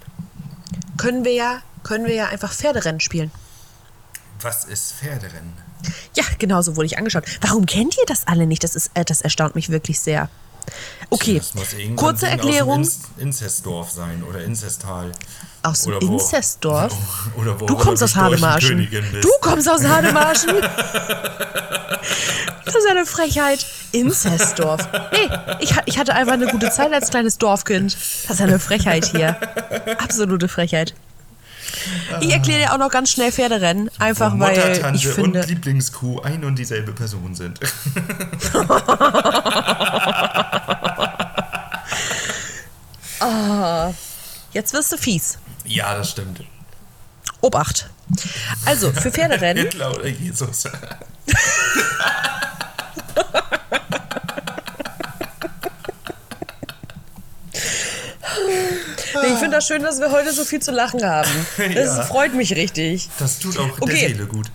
Können 0.97 1.25
wir 1.25 1.33
ja, 1.33 1.61
können 1.83 2.05
wir 2.05 2.13
ja 2.15 2.27
einfach 2.27 2.53
Pferderennen 2.53 2.99
spielen. 2.99 3.31
Was 4.41 4.63
ist 4.63 4.93
Pferderennen? 4.93 5.53
Ja, 6.15 6.23
genau 6.39 6.61
so 6.61 6.75
wurde 6.75 6.87
ich 6.87 6.97
angeschaut. 6.97 7.25
Warum 7.41 7.65
kennt 7.65 7.97
ihr 7.97 8.05
das 8.07 8.27
alle 8.27 8.47
nicht? 8.47 8.63
Das, 8.63 8.75
ist, 8.75 8.91
äh, 8.93 9.05
das 9.05 9.21
erstaunt 9.21 9.55
mich 9.55 9.69
wirklich 9.69 9.99
sehr. 9.99 10.29
Okay, 11.09 11.37
Das 11.37 11.53
muss 11.53 11.73
irgendein 11.73 11.95
kurze 11.97 12.27
Erklärung 12.27 12.81
Aus 12.81 12.99
dem 12.99 13.23
Inz 13.27 13.41
Inzestdorf 13.41 13.91
sein 13.91 14.23
oder 14.27 14.43
Inzesttal. 14.43 15.11
aus 15.63 15.81
dem 15.83 15.93
oder 15.95 16.07
wo- 16.07 16.13
Inzestdorf. 16.13 16.93
Oder 17.37 17.59
wo 17.59 17.65
Du 17.65 17.75
kommst 17.75 18.03
aus 18.03 18.15
Hademarschen. 18.15 18.87
Du 19.21 19.29
kommst 19.41 19.69
aus 19.69 19.83
Hademarschen. 19.83 20.55
Das 22.65 22.75
ist 22.83 22.89
eine 22.89 23.05
Frechheit. 23.05 23.65
Inzestdorf. 23.93 24.85
Nee, 25.13 25.29
ich, 25.59 25.73
ich 25.85 25.97
hatte 25.99 26.13
einfach 26.13 26.33
eine 26.33 26.47
gute 26.47 26.69
Zeit 26.71 26.91
als 26.91 27.09
kleines 27.09 27.37
Dorfkind. 27.37 27.95
Das 28.27 28.37
ist 28.37 28.41
eine 28.41 28.59
Frechheit 28.59 29.05
hier. 29.05 29.37
Absolute 29.99 30.47
Frechheit. 30.49 30.93
Ich 32.21 32.31
erkläre 32.31 32.61
dir 32.63 32.73
auch 32.73 32.77
noch 32.79 32.89
ganz 32.89 33.11
schnell 33.11 33.31
Pferderennen. 33.31 33.89
Einfach 33.99 34.33
Wo 34.33 34.39
weil 34.39 34.81
ich 34.95 35.07
finde. 35.07 35.41
und 35.41 35.47
Lieblingskuh 35.49 36.21
ein 36.21 36.43
und 36.43 36.57
dieselbe 36.57 36.91
Person 36.91 37.35
sind. 37.35 37.59
Jetzt 44.53 44.73
wirst 44.73 44.91
du 44.91 44.97
fies. 44.97 45.37
ja, 45.65 45.95
das 45.95 46.11
stimmt. 46.11 46.41
Obacht. 47.41 47.89
Also, 48.65 48.91
für 48.91 49.11
Pferderennen. 49.11 49.63
Hitler 49.65 49.93
oder 49.95 50.07
Jesus. 50.07 50.65
Ich 59.27 59.39
finde 59.39 59.57
das 59.57 59.67
schön, 59.67 59.81
dass 59.83 59.99
wir 59.99 60.11
heute 60.11 60.31
so 60.33 60.43
viel 60.45 60.61
zu 60.61 60.71
lachen 60.71 61.03
haben. 61.05 61.29
Das 61.57 61.97
Ja. 61.97 62.03
freut 62.03 62.33
mich 62.33 62.53
richtig. 62.55 63.09
Das 63.19 63.39
tut 63.39 63.57
auch 63.57 63.81
Okay. 63.81 63.99
der 63.99 64.09
Seele 64.09 64.25
gut. 64.27 64.47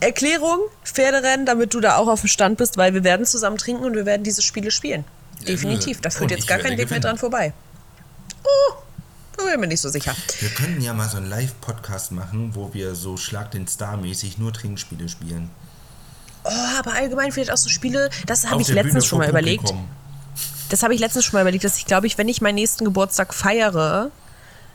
Erklärung, 0.00 0.58
Pferderennen, 0.84 1.46
damit 1.46 1.72
du 1.74 1.80
da 1.80 1.96
auch 1.96 2.08
auf 2.08 2.20
dem 2.20 2.28
Stand 2.28 2.58
bist, 2.58 2.76
weil 2.76 2.94
wir 2.94 3.04
werden 3.04 3.24
zusammen 3.26 3.56
trinken 3.58 3.84
und 3.84 3.94
wir 3.94 4.06
werden 4.06 4.22
diese 4.22 4.42
Spiele 4.42 4.70
spielen. 4.70 5.04
Definitiv. 5.46 6.00
Da 6.00 6.10
führt 6.10 6.30
jetzt 6.30 6.46
gar 6.46 6.58
kein 6.58 6.76
Weg 6.78 6.90
mehr 6.90 7.00
dran 7.00 7.18
vorbei. 7.18 7.52
Oh, 8.44 8.74
da 9.36 9.44
bin 9.44 9.52
ich 9.54 9.58
mir 9.58 9.66
nicht 9.66 9.80
so 9.80 9.88
sicher. 9.88 10.14
Wir 10.40 10.48
könnten 10.50 10.80
ja 10.80 10.92
mal 10.94 11.08
so 11.08 11.16
einen 11.16 11.28
Live-Podcast 11.28 12.12
machen, 12.12 12.54
wo 12.54 12.72
wir 12.72 12.94
so 12.94 13.16
Schlag 13.16 13.50
den 13.50 13.66
Star 13.66 13.96
mäßig 13.96 14.38
nur 14.38 14.52
Trinkspiele 14.52 15.08
spielen. 15.08 15.50
Oh, 16.44 16.50
aber 16.78 16.92
allgemein 16.92 17.32
vielleicht 17.32 17.50
auch 17.50 17.56
so 17.56 17.68
Spiele, 17.70 18.10
das 18.26 18.46
habe 18.50 18.60
ich 18.62 18.68
letztens 18.68 18.92
Bühne 18.92 19.02
schon 19.04 19.18
mal 19.18 19.28
überlegt. 19.28 19.64
Publikum. 19.64 19.88
Das 20.68 20.82
habe 20.82 20.94
ich 20.94 21.00
letztens 21.00 21.24
schon 21.24 21.34
mal 21.38 21.40
überlegt, 21.42 21.64
dass 21.64 21.76
ich 21.78 21.86
glaube 21.86 22.06
ich, 22.06 22.18
wenn 22.18 22.28
ich 22.28 22.40
meinen 22.40 22.56
nächsten 22.56 22.84
Geburtstag 22.84 23.32
feiere, 23.34 24.10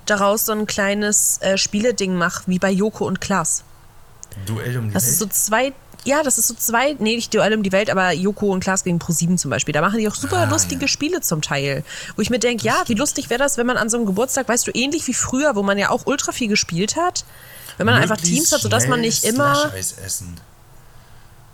daraus 0.06 0.46
so 0.46 0.52
ein 0.52 0.66
kleines 0.66 1.38
äh, 1.42 1.58
Spieleding 1.58 2.16
mache, 2.16 2.44
wie 2.48 2.58
bei 2.60 2.72
Joko 2.72 3.06
und 3.06 3.22
Klaas. 3.22 3.64
Duell 4.46 4.78
um 4.78 4.88
die 4.88 4.94
Das 4.94 5.04
Welt. 5.04 5.14
ist 5.14 5.20
so 5.20 5.26
zwei, 5.28 5.74
ja, 6.06 6.24
das 6.24 6.38
ist 6.38 6.48
so 6.48 6.54
zwei, 6.54 6.96
nee, 7.00 7.16
nicht 7.16 7.34
Duell 7.34 7.54
um 7.54 7.64
die 7.64 7.72
Welt, 7.72 7.90
aber 7.90 8.12
Joko 8.14 8.52
und 8.52 8.62
Klaas 8.62 8.84
gegen 8.84 9.00
Pro7 9.00 9.38
zum 9.38 9.52
Beispiel. 9.52 9.74
Da 9.74 9.82
machen 9.82 10.00
die 10.00 10.08
auch 10.08 10.16
super 10.16 10.38
Ah, 10.38 10.44
lustige 10.46 10.82
ja. 10.82 10.88
Spiele 10.88 11.22
zum 11.22 11.42
Teil. 11.42 11.84
Wo 12.16 12.22
ich 12.22 12.30
mir 12.30 12.40
denke, 12.40 12.66
ja, 12.66 12.84
wie 12.88 12.94
lustig 12.94 13.30
wäre 13.30 13.40
das, 13.40 13.58
wenn 13.58 13.68
man 13.68 13.78
an 13.78 13.90
so 13.90 13.98
einem 13.98 14.06
Geburtstag, 14.06 14.48
weißt 14.48 14.68
du, 14.68 14.72
ähnlich 14.74 15.06
wie 15.08 15.14
früher, 15.14 15.56
wo 15.56 15.64
man 15.64 15.78
ja 15.78 15.90
auch 15.90 16.06
ultra 16.06 16.32
viel 16.32 16.48
gespielt 16.48 16.96
hat, 16.96 17.26
wenn 17.78 17.86
man 17.86 17.96
einfach 17.96 18.18
Teams 18.18 18.52
hat, 18.52 18.62
sodass 18.62 18.88
man 18.88 19.02
nicht 19.02 19.24
immer, 19.24 19.72
essen. 19.76 20.40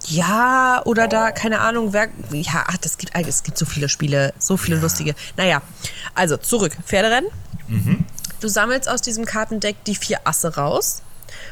ja, 0.07 0.81
oder 0.85 1.07
da, 1.07 1.31
keine 1.31 1.59
Ahnung, 1.61 1.93
wer, 1.93 2.09
ja, 2.31 2.63
ach, 2.67 2.77
das 2.77 2.97
gibt, 2.97 3.13
es 3.15 3.43
gibt 3.43 3.57
so 3.57 3.65
viele 3.65 3.89
Spiele, 3.89 4.33
so 4.37 4.57
viele 4.57 4.77
lustige. 4.77 5.15
Naja, 5.37 5.61
also 6.13 6.37
zurück, 6.37 6.75
Pferderennen. 6.85 7.29
Du 8.41 8.47
sammelst 8.47 8.87
aus 8.87 9.01
diesem 9.01 9.25
Kartendeck 9.25 9.83
die 9.85 9.95
vier 9.95 10.19
Asse 10.25 10.55
raus 10.55 11.01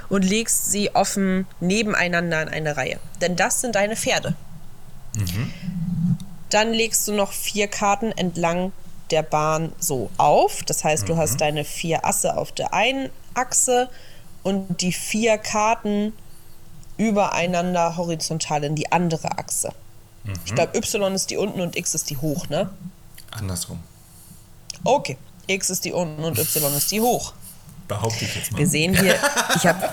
und 0.09 0.23
legst 0.23 0.71
sie 0.71 0.93
offen 0.95 1.47
nebeneinander 1.59 2.41
in 2.43 2.49
eine 2.49 2.77
Reihe. 2.77 2.99
Denn 3.21 3.35
das 3.35 3.61
sind 3.61 3.75
deine 3.75 3.95
Pferde. 3.95 4.35
Dann 6.49 6.73
legst 6.73 7.07
du 7.07 7.13
noch 7.13 7.31
vier 7.31 7.67
Karten 7.67 8.11
entlang 8.11 8.71
der 9.11 9.23
Bahn 9.23 9.73
so 9.79 10.09
auf. 10.17 10.63
Das 10.63 10.83
heißt, 10.83 11.07
du 11.09 11.17
hast 11.17 11.41
deine 11.41 11.63
vier 11.63 12.05
Asse 12.05 12.37
auf 12.37 12.51
der 12.51 12.73
einen 12.73 13.09
Achse 13.33 13.89
und 14.43 14.81
die 14.81 14.93
vier 14.93 15.37
Karten 15.37 16.13
übereinander 16.97 17.97
horizontal 17.97 18.63
in 18.63 18.75
die 18.75 18.91
andere 18.91 19.37
Achse. 19.37 19.71
Ich 20.45 20.55
glaube, 20.55 20.77
Y 20.77 21.13
ist 21.15 21.31
die 21.31 21.37
unten 21.37 21.59
und 21.59 21.75
X 21.75 21.95
ist 21.95 22.09
die 22.09 22.17
hoch, 22.17 22.47
ne? 22.49 22.69
Andersrum. 23.31 23.79
Okay. 24.83 25.17
X 25.47 25.69
ist 25.69 25.83
die 25.83 25.91
unten 25.91 26.23
und 26.23 26.37
Y 26.37 26.73
ist 26.75 26.91
die 26.91 27.01
hoch. 27.01 27.33
Behaupte 27.87 28.25
ich 28.25 28.35
jetzt 28.35 28.51
mal. 28.51 28.59
Wir 28.59 28.67
sehen 28.67 28.97
hier, 28.97 29.15
ich 29.55 29.65
habe. 29.65 29.89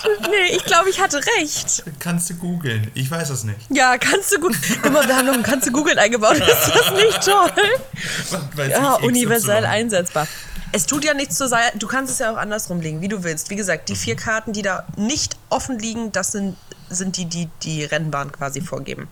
nee, 0.30 0.56
ich 0.56 0.64
glaube, 0.64 0.90
ich 0.90 1.00
hatte 1.00 1.20
recht. 1.38 1.84
Kannst 1.98 2.30
du 2.30 2.34
googeln. 2.34 2.90
Ich 2.94 3.10
weiß 3.10 3.30
es 3.30 3.44
nicht. 3.44 3.58
Ja, 3.68 3.98
kannst 3.98 4.32
du 4.32 4.40
gut. 4.40 4.56
Guck 4.82 4.92
mal, 4.92 5.06
wir 5.06 5.16
haben 5.16 5.26
noch 5.26 5.34
ein 5.34 5.42
Kannst 5.42 5.68
du 5.68 5.72
googeln 5.72 5.98
eingebaut. 5.98 6.36
Ist 6.38 6.72
das 6.74 6.90
nicht 6.92 7.22
toll? 7.22 8.68
Ja, 8.68 8.98
ich, 8.98 9.04
universell 9.04 9.64
einsetzbar. 9.64 10.26
Es 10.72 10.86
tut 10.86 11.04
ja 11.04 11.14
nichts 11.14 11.36
zur 11.36 11.48
Seite. 11.48 11.78
Du 11.78 11.88
kannst 11.88 12.12
es 12.12 12.18
ja 12.20 12.32
auch 12.32 12.36
andersrum 12.36 12.80
legen, 12.80 13.00
wie 13.00 13.08
du 13.08 13.24
willst. 13.24 13.50
Wie 13.50 13.56
gesagt, 13.56 13.88
die 13.88 13.96
vier 13.96 14.14
Karten, 14.16 14.52
die 14.52 14.62
da 14.62 14.86
nicht 14.96 15.36
offen 15.48 15.78
liegen, 15.78 16.12
das 16.12 16.32
sind, 16.32 16.56
sind 16.88 17.16
die, 17.16 17.24
die 17.24 17.48
die 17.62 17.84
Rennbahn 17.84 18.30
quasi 18.30 18.60
vorgeben. 18.60 19.08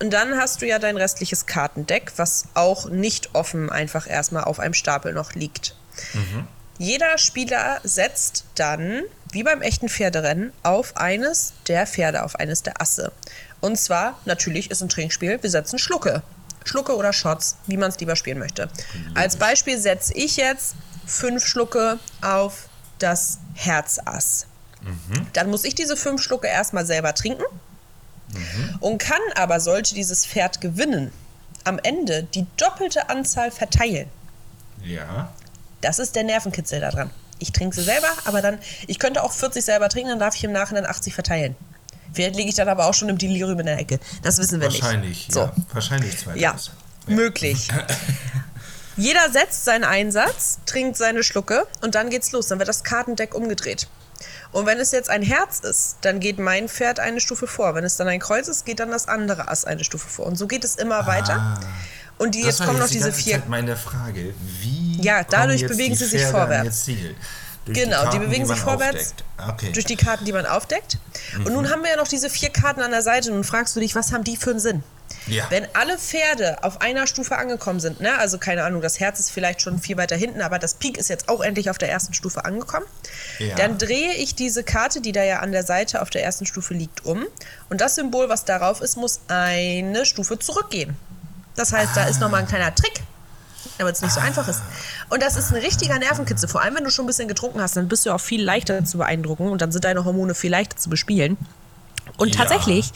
Und 0.00 0.12
dann 0.12 0.36
hast 0.38 0.62
du 0.62 0.66
ja 0.66 0.78
dein 0.78 0.96
restliches 0.96 1.44
Kartendeck, 1.46 2.12
was 2.16 2.46
auch 2.54 2.88
nicht 2.88 3.34
offen 3.34 3.68
einfach 3.70 4.08
erstmal 4.08 4.44
auf 4.44 4.58
einem 4.60 4.74
Stapel 4.74 5.12
noch 5.12 5.34
liegt. 5.34 5.76
Jeder 6.78 7.18
Spieler 7.18 7.80
setzt 7.84 8.44
dann, 8.56 9.02
wie 9.30 9.42
beim 9.42 9.62
echten 9.62 9.88
Pferderennen, 9.88 10.52
auf 10.62 10.96
eines 10.96 11.52
der 11.68 11.86
Pferde, 11.86 12.24
auf 12.24 12.36
eines 12.36 12.62
der 12.62 12.80
Asse. 12.80 13.12
Und 13.60 13.78
zwar, 13.78 14.18
natürlich 14.24 14.70
ist 14.70 14.82
ein 14.82 14.88
Trinkspiel, 14.88 15.42
wir 15.42 15.50
setzen 15.50 15.78
Schlucke. 15.78 16.22
Schlucke 16.64 16.96
oder 16.96 17.12
Shots, 17.12 17.56
wie 17.66 17.76
man 17.76 17.90
es 17.90 17.98
lieber 18.00 18.16
spielen 18.16 18.38
möchte. 18.38 18.68
Als 19.14 19.36
Beispiel 19.36 19.78
setze 19.78 20.14
ich 20.14 20.36
jetzt 20.36 20.74
fünf 21.06 21.46
Schlucke 21.46 21.98
auf 22.22 22.68
das 22.98 23.38
Herzass. 23.54 24.46
Dann 25.32 25.50
muss 25.50 25.64
ich 25.64 25.74
diese 25.74 25.96
fünf 25.96 26.22
Schlucke 26.22 26.46
erstmal 26.46 26.86
selber 26.86 27.14
trinken 27.14 27.44
und 28.80 28.98
kann 28.98 29.20
aber, 29.36 29.60
sollte 29.60 29.94
dieses 29.94 30.26
Pferd 30.26 30.60
gewinnen, 30.60 31.12
am 31.64 31.78
Ende 31.82 32.24
die 32.24 32.46
doppelte 32.56 33.08
Anzahl 33.08 33.50
verteilen. 33.50 34.08
Ja. 34.82 35.32
Das 35.84 35.98
ist 35.98 36.16
der 36.16 36.24
Nervenkitzel 36.24 36.80
daran. 36.80 37.10
Ich 37.38 37.52
trinke 37.52 37.76
sie 37.76 37.82
selber, 37.82 38.08
aber 38.24 38.40
dann, 38.40 38.58
ich 38.86 38.98
könnte 38.98 39.22
auch 39.22 39.32
40 39.32 39.62
selber 39.62 39.90
trinken, 39.90 40.08
dann 40.08 40.18
darf 40.18 40.34
ich 40.34 40.42
im 40.44 40.52
Nachhinein 40.52 40.86
80 40.86 41.14
verteilen. 41.14 41.56
Vielleicht 42.14 42.36
liege 42.36 42.48
ich 42.48 42.54
dann 42.54 42.68
aber 42.70 42.86
auch 42.86 42.94
schon 42.94 43.10
im 43.10 43.18
Delirium 43.18 43.60
in 43.60 43.66
der 43.66 43.78
Ecke. 43.78 44.00
Das 44.22 44.38
wissen 44.38 44.60
wir 44.60 44.68
Wahrscheinlich. 44.68 45.26
nicht. 45.28 45.32
So. 45.32 45.40
Ja. 45.40 45.52
Wahrscheinlich. 45.74 46.16
Ja, 46.36 46.56
möglich. 47.06 47.68
Jeder 48.96 49.30
setzt 49.30 49.66
seinen 49.66 49.84
Einsatz, 49.84 50.60
trinkt 50.64 50.96
seine 50.96 51.22
Schlucke 51.22 51.66
und 51.82 51.96
dann 51.96 52.08
geht's 52.08 52.32
los. 52.32 52.46
Dann 52.46 52.60
wird 52.60 52.68
das 52.68 52.82
Kartendeck 52.82 53.34
umgedreht. 53.34 53.88
Und 54.52 54.64
wenn 54.64 54.78
es 54.78 54.92
jetzt 54.92 55.10
ein 55.10 55.22
Herz 55.22 55.58
ist, 55.58 55.96
dann 56.02 56.20
geht 56.20 56.38
mein 56.38 56.68
Pferd 56.68 57.00
eine 57.00 57.20
Stufe 57.20 57.46
vor. 57.48 57.74
Wenn 57.74 57.84
es 57.84 57.96
dann 57.96 58.06
ein 58.08 58.20
Kreuz 58.20 58.48
ist, 58.48 58.64
geht 58.64 58.80
dann 58.80 58.90
das 58.90 59.08
andere 59.08 59.48
Ass 59.48 59.64
eine 59.64 59.84
Stufe 59.84 60.08
vor. 60.08 60.26
Und 60.26 60.36
so 60.36 60.46
geht 60.46 60.64
es 60.64 60.76
immer 60.76 61.06
weiter. 61.06 61.60
Und 62.18 62.34
die. 62.34 62.42
Das 62.42 62.58
jetzt 62.58 62.66
kommen 62.66 62.78
noch 62.78 62.88
die 62.88 62.94
diese 62.94 63.12
vier. 63.12 63.34
Zeit 63.34 63.48
meine 63.48 63.76
Frage. 63.76 64.34
Wie 64.60 65.00
Ja, 65.02 65.24
dadurch 65.24 65.66
bewegen 65.66 65.94
die 65.94 65.98
sie 65.98 66.06
sich 66.06 66.24
vorwärts. 66.24 66.86
Genau, 67.66 67.74
die 67.74 67.88
Karten, 67.90 68.20
bewegen 68.20 68.44
sich 68.46 68.58
man 68.58 68.64
vorwärts. 68.78 69.14
Okay. 69.48 69.72
durch 69.72 69.86
die 69.86 69.96
Karten, 69.96 70.24
die 70.26 70.32
man 70.32 70.44
aufdeckt. 70.46 70.98
Und 71.36 71.52
nun 71.52 71.70
haben 71.70 71.82
wir 71.82 71.90
ja 71.90 71.96
noch 71.96 72.08
diese 72.08 72.28
vier 72.28 72.50
Karten 72.50 72.82
an 72.82 72.90
der 72.90 73.02
Seite. 73.02 73.30
Und 73.30 73.36
nun 73.36 73.44
fragst 73.44 73.74
du 73.74 73.80
dich, 73.80 73.94
was 73.94 74.12
haben 74.12 74.22
die 74.22 74.36
für 74.36 74.50
einen 74.50 74.60
Sinn? 74.60 74.82
Ja. 75.26 75.46
Wenn 75.48 75.66
alle 75.74 75.96
Pferde 75.96 76.62
auf 76.62 76.82
einer 76.82 77.06
Stufe 77.06 77.36
angekommen 77.38 77.80
sind, 77.80 78.00
ne, 78.00 78.18
also 78.18 78.36
keine 78.36 78.64
Ahnung, 78.64 78.82
das 78.82 79.00
Herz 79.00 79.20
ist 79.20 79.30
vielleicht 79.30 79.62
schon 79.62 79.78
viel 79.78 79.96
weiter 79.96 80.16
hinten, 80.16 80.42
aber 80.42 80.58
das 80.58 80.74
Pik 80.74 80.98
ist 80.98 81.08
jetzt 81.08 81.28
auch 81.30 81.40
endlich 81.40 81.70
auf 81.70 81.78
der 81.78 81.90
ersten 81.90 82.12
Stufe 82.12 82.44
angekommen, 82.44 82.84
Ja. 83.38 83.54
dann 83.54 83.78
drehe 83.78 84.12
ich 84.14 84.34
diese 84.34 84.64
Karte, 84.64 85.00
die 85.00 85.12
da 85.12 85.22
ja 85.22 85.38
an 85.38 85.52
der 85.52 85.62
Seite 85.64 86.02
auf 86.02 86.10
der 86.10 86.24
ersten 86.24 86.44
Stufe 86.44 86.74
liegt, 86.74 87.06
um. 87.06 87.26
Und 87.70 87.80
das 87.80 87.94
Symbol, 87.94 88.28
was 88.28 88.44
darauf 88.44 88.82
ist, 88.82 88.96
muss 88.96 89.20
eine 89.28 90.04
Stufe 90.04 90.38
zurückgehen. 90.38 90.94
Das 91.56 91.72
heißt, 91.72 91.96
da 91.96 92.04
ist 92.04 92.20
nochmal 92.20 92.40
ein 92.40 92.48
kleiner 92.48 92.74
Trick, 92.74 93.00
damit 93.78 93.94
es 93.94 94.02
nicht 94.02 94.12
so 94.12 94.20
einfach 94.20 94.46
ist. 94.48 94.60
Und 95.10 95.22
das 95.22 95.36
ist 95.36 95.52
ein 95.52 95.60
richtiger 95.60 95.98
Nervenkitzel. 95.98 96.48
Vor 96.48 96.62
allem, 96.62 96.74
wenn 96.74 96.84
du 96.84 96.90
schon 96.90 97.04
ein 97.04 97.08
bisschen 97.08 97.28
getrunken 97.28 97.60
hast, 97.60 97.76
dann 97.76 97.88
bist 97.88 98.04
du 98.06 98.12
auch 98.12 98.20
viel 98.20 98.42
leichter 98.42 98.84
zu 98.84 98.98
beeindrucken 98.98 99.48
und 99.48 99.62
dann 99.62 99.70
sind 99.72 99.84
deine 99.84 100.04
Hormone 100.04 100.34
viel 100.34 100.50
leichter 100.50 100.76
zu 100.76 100.90
bespielen. 100.90 101.36
Und 102.16 102.34
Ja. 102.34 102.40
tatsächlich, 102.44 102.92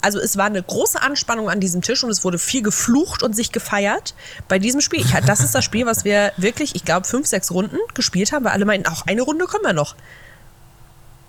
also 0.00 0.18
es 0.20 0.36
war 0.36 0.46
eine 0.46 0.62
große 0.62 1.00
Anspannung 1.02 1.50
an 1.50 1.60
diesem 1.60 1.82
Tisch 1.82 2.04
und 2.04 2.10
es 2.10 2.24
wurde 2.24 2.38
viel 2.38 2.62
geflucht 2.62 3.22
und 3.22 3.34
sich 3.34 3.52
gefeiert 3.52 4.14
bei 4.48 4.58
diesem 4.58 4.80
Spiel. 4.80 5.00
Ich, 5.00 5.10
das 5.26 5.40
ist 5.40 5.54
das 5.54 5.64
Spiel, 5.64 5.86
was 5.86 6.04
wir 6.04 6.32
wirklich, 6.36 6.74
ich 6.74 6.84
glaube, 6.84 7.06
fünf, 7.06 7.26
sechs 7.26 7.50
Runden 7.50 7.76
gespielt 7.94 8.32
haben, 8.32 8.44
weil 8.44 8.52
alle 8.52 8.64
meinten, 8.64 8.88
auch 8.88 9.06
eine 9.06 9.22
Runde 9.22 9.46
können 9.46 9.64
wir 9.64 9.72
noch. 9.72 9.96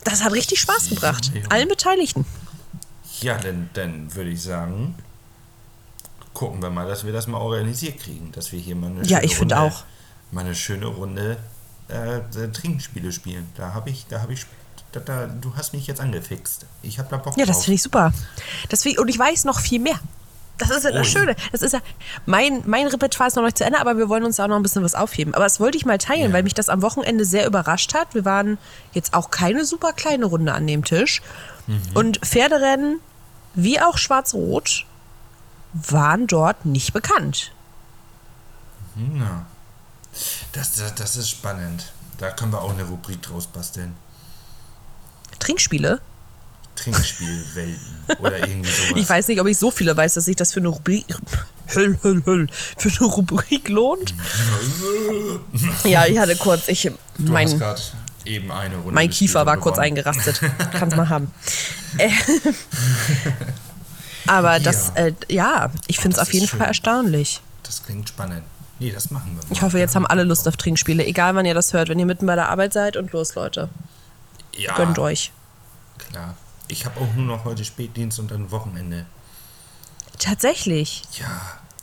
Das 0.03 0.23
hat 0.23 0.33
richtig 0.33 0.59
Spaß 0.59 0.89
gebracht. 0.89 1.31
Allen 1.49 1.67
Beteiligten. 1.67 2.25
Ja, 3.21 3.37
dann, 3.37 3.69
dann 3.73 4.13
würde 4.15 4.29
ich 4.31 4.41
sagen, 4.41 4.95
gucken 6.33 6.61
wir 6.61 6.69
mal, 6.69 6.87
dass 6.87 7.05
wir 7.05 7.13
das 7.13 7.27
mal 7.27 7.37
organisiert 7.39 7.99
kriegen, 7.99 8.31
dass 8.31 8.51
wir 8.51 8.59
hier 8.59 8.75
mal 8.75 8.87
eine 8.91 9.01
Ja, 9.03 9.17
schöne 9.17 9.25
ich 9.25 9.35
finde 9.35 9.55
Runde, 9.55 9.75
auch. 9.75 9.83
mal 10.31 10.45
eine 10.45 10.55
schöne 10.55 10.85
Runde 10.87 11.37
äh, 11.89 12.17
äh, 12.17 12.51
Trinkspiele 12.51 13.11
spielen. 13.11 13.49
Da 13.55 13.73
habe 13.73 13.89
ich, 13.89 14.05
da 14.07 14.21
habe 14.21 14.33
ich, 14.33 14.45
da, 14.93 14.99
da, 15.01 15.27
du 15.27 15.53
hast 15.55 15.73
mich 15.73 15.87
jetzt 15.87 15.99
angefixt. 16.01 16.65
Ich 16.83 16.99
habe 16.99 17.09
da 17.09 17.17
Bock 17.17 17.37
Ja, 17.37 17.45
drauf. 17.45 17.55
das 17.55 17.65
finde 17.65 17.75
ich 17.75 17.81
super. 17.83 18.13
Das 18.69 18.83
find 18.83 18.95
ich, 18.95 18.99
und 19.01 19.07
ich 19.09 19.19
weiß 19.19 19.45
noch 19.45 19.59
viel 19.59 19.79
mehr. 19.79 19.99
Das 20.57 20.69
ist 20.69 20.83
ja 20.83 20.91
das 20.91 21.07
Ui. 21.07 21.11
Schöne. 21.11 21.35
Das 21.51 21.63
ist 21.63 21.71
ja, 21.73 21.79
mein, 22.27 22.61
mein 22.67 22.85
Repertoire 22.85 23.27
ist 23.29 23.35
noch 23.35 23.43
nicht 23.43 23.57
zu 23.57 23.65
Ende, 23.65 23.79
aber 23.79 23.97
wir 23.97 24.09
wollen 24.09 24.23
uns 24.23 24.35
da 24.35 24.43
auch 24.43 24.47
noch 24.47 24.57
ein 24.57 24.61
bisschen 24.63 24.83
was 24.83 24.93
aufheben. 24.93 25.33
Aber 25.33 25.43
das 25.45 25.59
wollte 25.59 25.75
ich 25.77 25.85
mal 25.85 25.97
teilen, 25.97 26.27
Ja. 26.29 26.33
weil 26.33 26.43
mich 26.43 26.53
das 26.53 26.69
am 26.69 26.81
Wochenende 26.83 27.25
sehr 27.25 27.47
überrascht 27.47 27.95
hat. 27.95 28.13
Wir 28.13 28.25
waren 28.25 28.59
jetzt 28.93 29.13
auch 29.15 29.31
keine 29.31 29.65
super 29.65 29.91
kleine 29.91 30.25
Runde 30.25 30.53
an 30.53 30.67
dem 30.67 30.83
Tisch. 30.85 31.21
Mhm. 31.65 31.81
Und 31.95 32.19
Pferderennen, 32.23 32.99
wie 33.55 33.81
auch 33.81 33.97
Schwarz-Rot, 33.97 34.85
waren 35.73 36.27
dort 36.27 36.65
nicht 36.65 36.93
bekannt. 36.93 37.51
Ja. 38.95 39.45
Das, 40.51 40.73
das, 40.75 40.95
das 40.95 41.15
ist 41.15 41.29
spannend. 41.29 41.91
Da 42.17 42.31
können 42.31 42.51
wir 42.51 42.61
auch 42.61 42.71
eine 42.71 42.83
Rubrik 42.83 43.21
draus 43.21 43.47
basteln. 43.47 43.95
Trinkspiele. 45.39 46.01
Trinkspielwelten 46.75 47.97
oder 48.19 48.39
irgendwie 48.39 48.69
sowas. 48.69 48.93
Ich 48.95 49.09
weiß 49.09 49.27
nicht, 49.27 49.41
ob 49.41 49.47
ich 49.47 49.57
so 49.57 49.71
viele 49.71 49.95
weiß, 49.95 50.15
dass 50.15 50.25
sich 50.25 50.35
das 50.35 50.53
für 50.53 50.59
eine 50.59 50.69
Rubrik, 50.69 51.05
Höll, 51.73 51.97
höll, 52.03 52.21
höll, 52.25 52.47
für 52.77 52.89
eine 52.89 53.07
Rubrik 53.13 53.69
lohnt. 53.69 54.13
ja, 55.85 56.05
ich 56.05 56.19
hatte 56.19 56.35
kurz, 56.35 56.67
ich, 56.67 56.81
du 56.83 57.31
mein, 57.31 57.47
gerade 57.57 57.81
eben 58.25 58.51
eine 58.51 58.75
Runde 58.75 58.91
mein 58.91 59.09
Kiefer 59.09 59.45
war 59.45 59.57
kurz 59.57 59.75
gewonnen. 59.75 59.97
eingerastet. 59.97 60.41
Kannst 60.73 60.97
mal 60.97 61.07
haben. 61.07 61.31
Aber 64.31 64.59
das, 64.59 64.91
Ja. 64.95 65.05
äh, 65.07 65.13
ja, 65.29 65.71
ich 65.87 65.97
finde 65.99 66.15
es 66.15 66.19
das 66.19 66.27
auf 66.27 66.33
jeden 66.33 66.45
ist 66.45 66.51
schön. 66.51 66.59
Fall 66.59 66.67
erstaunlich. 66.69 67.41
Das 67.63 67.83
klingt 67.83 68.07
spannend. 68.09 68.43
Nee, 68.79 68.91
das 68.91 69.11
machen 69.11 69.27
wir 69.35 69.43
mal. 69.43 69.51
Ich 69.51 69.61
hoffe, 69.61 69.77
jetzt 69.77 69.95
haben 69.95 70.07
alle 70.07 70.23
Lust 70.23 70.47
auf 70.47 70.57
Trinkspiele, 70.57 71.05
egal 71.05 71.35
wann 71.35 71.45
ihr 71.45 71.53
das 71.53 71.73
hört, 71.73 71.89
wenn 71.89 71.99
ihr 71.99 72.05
mitten 72.05 72.25
bei 72.25 72.35
der 72.35 72.49
Arbeit 72.49 72.73
seid 72.73 72.97
und 72.97 73.11
los, 73.11 73.35
Leute. 73.35 73.69
ja, 74.55 74.73
Gönnt 74.75 74.97
euch. 74.99 75.31
Klar. 75.97 76.35
Ich 76.67 76.85
habe 76.85 76.99
auch 76.99 77.13
nur 77.15 77.25
noch 77.25 77.45
heute 77.45 77.63
Spätdienst 77.65 78.17
und 78.19 78.31
dann 78.31 78.49
Wochenende. 78.51 79.05
Tatsächlich. 80.17 81.03
Ja. 81.19 81.41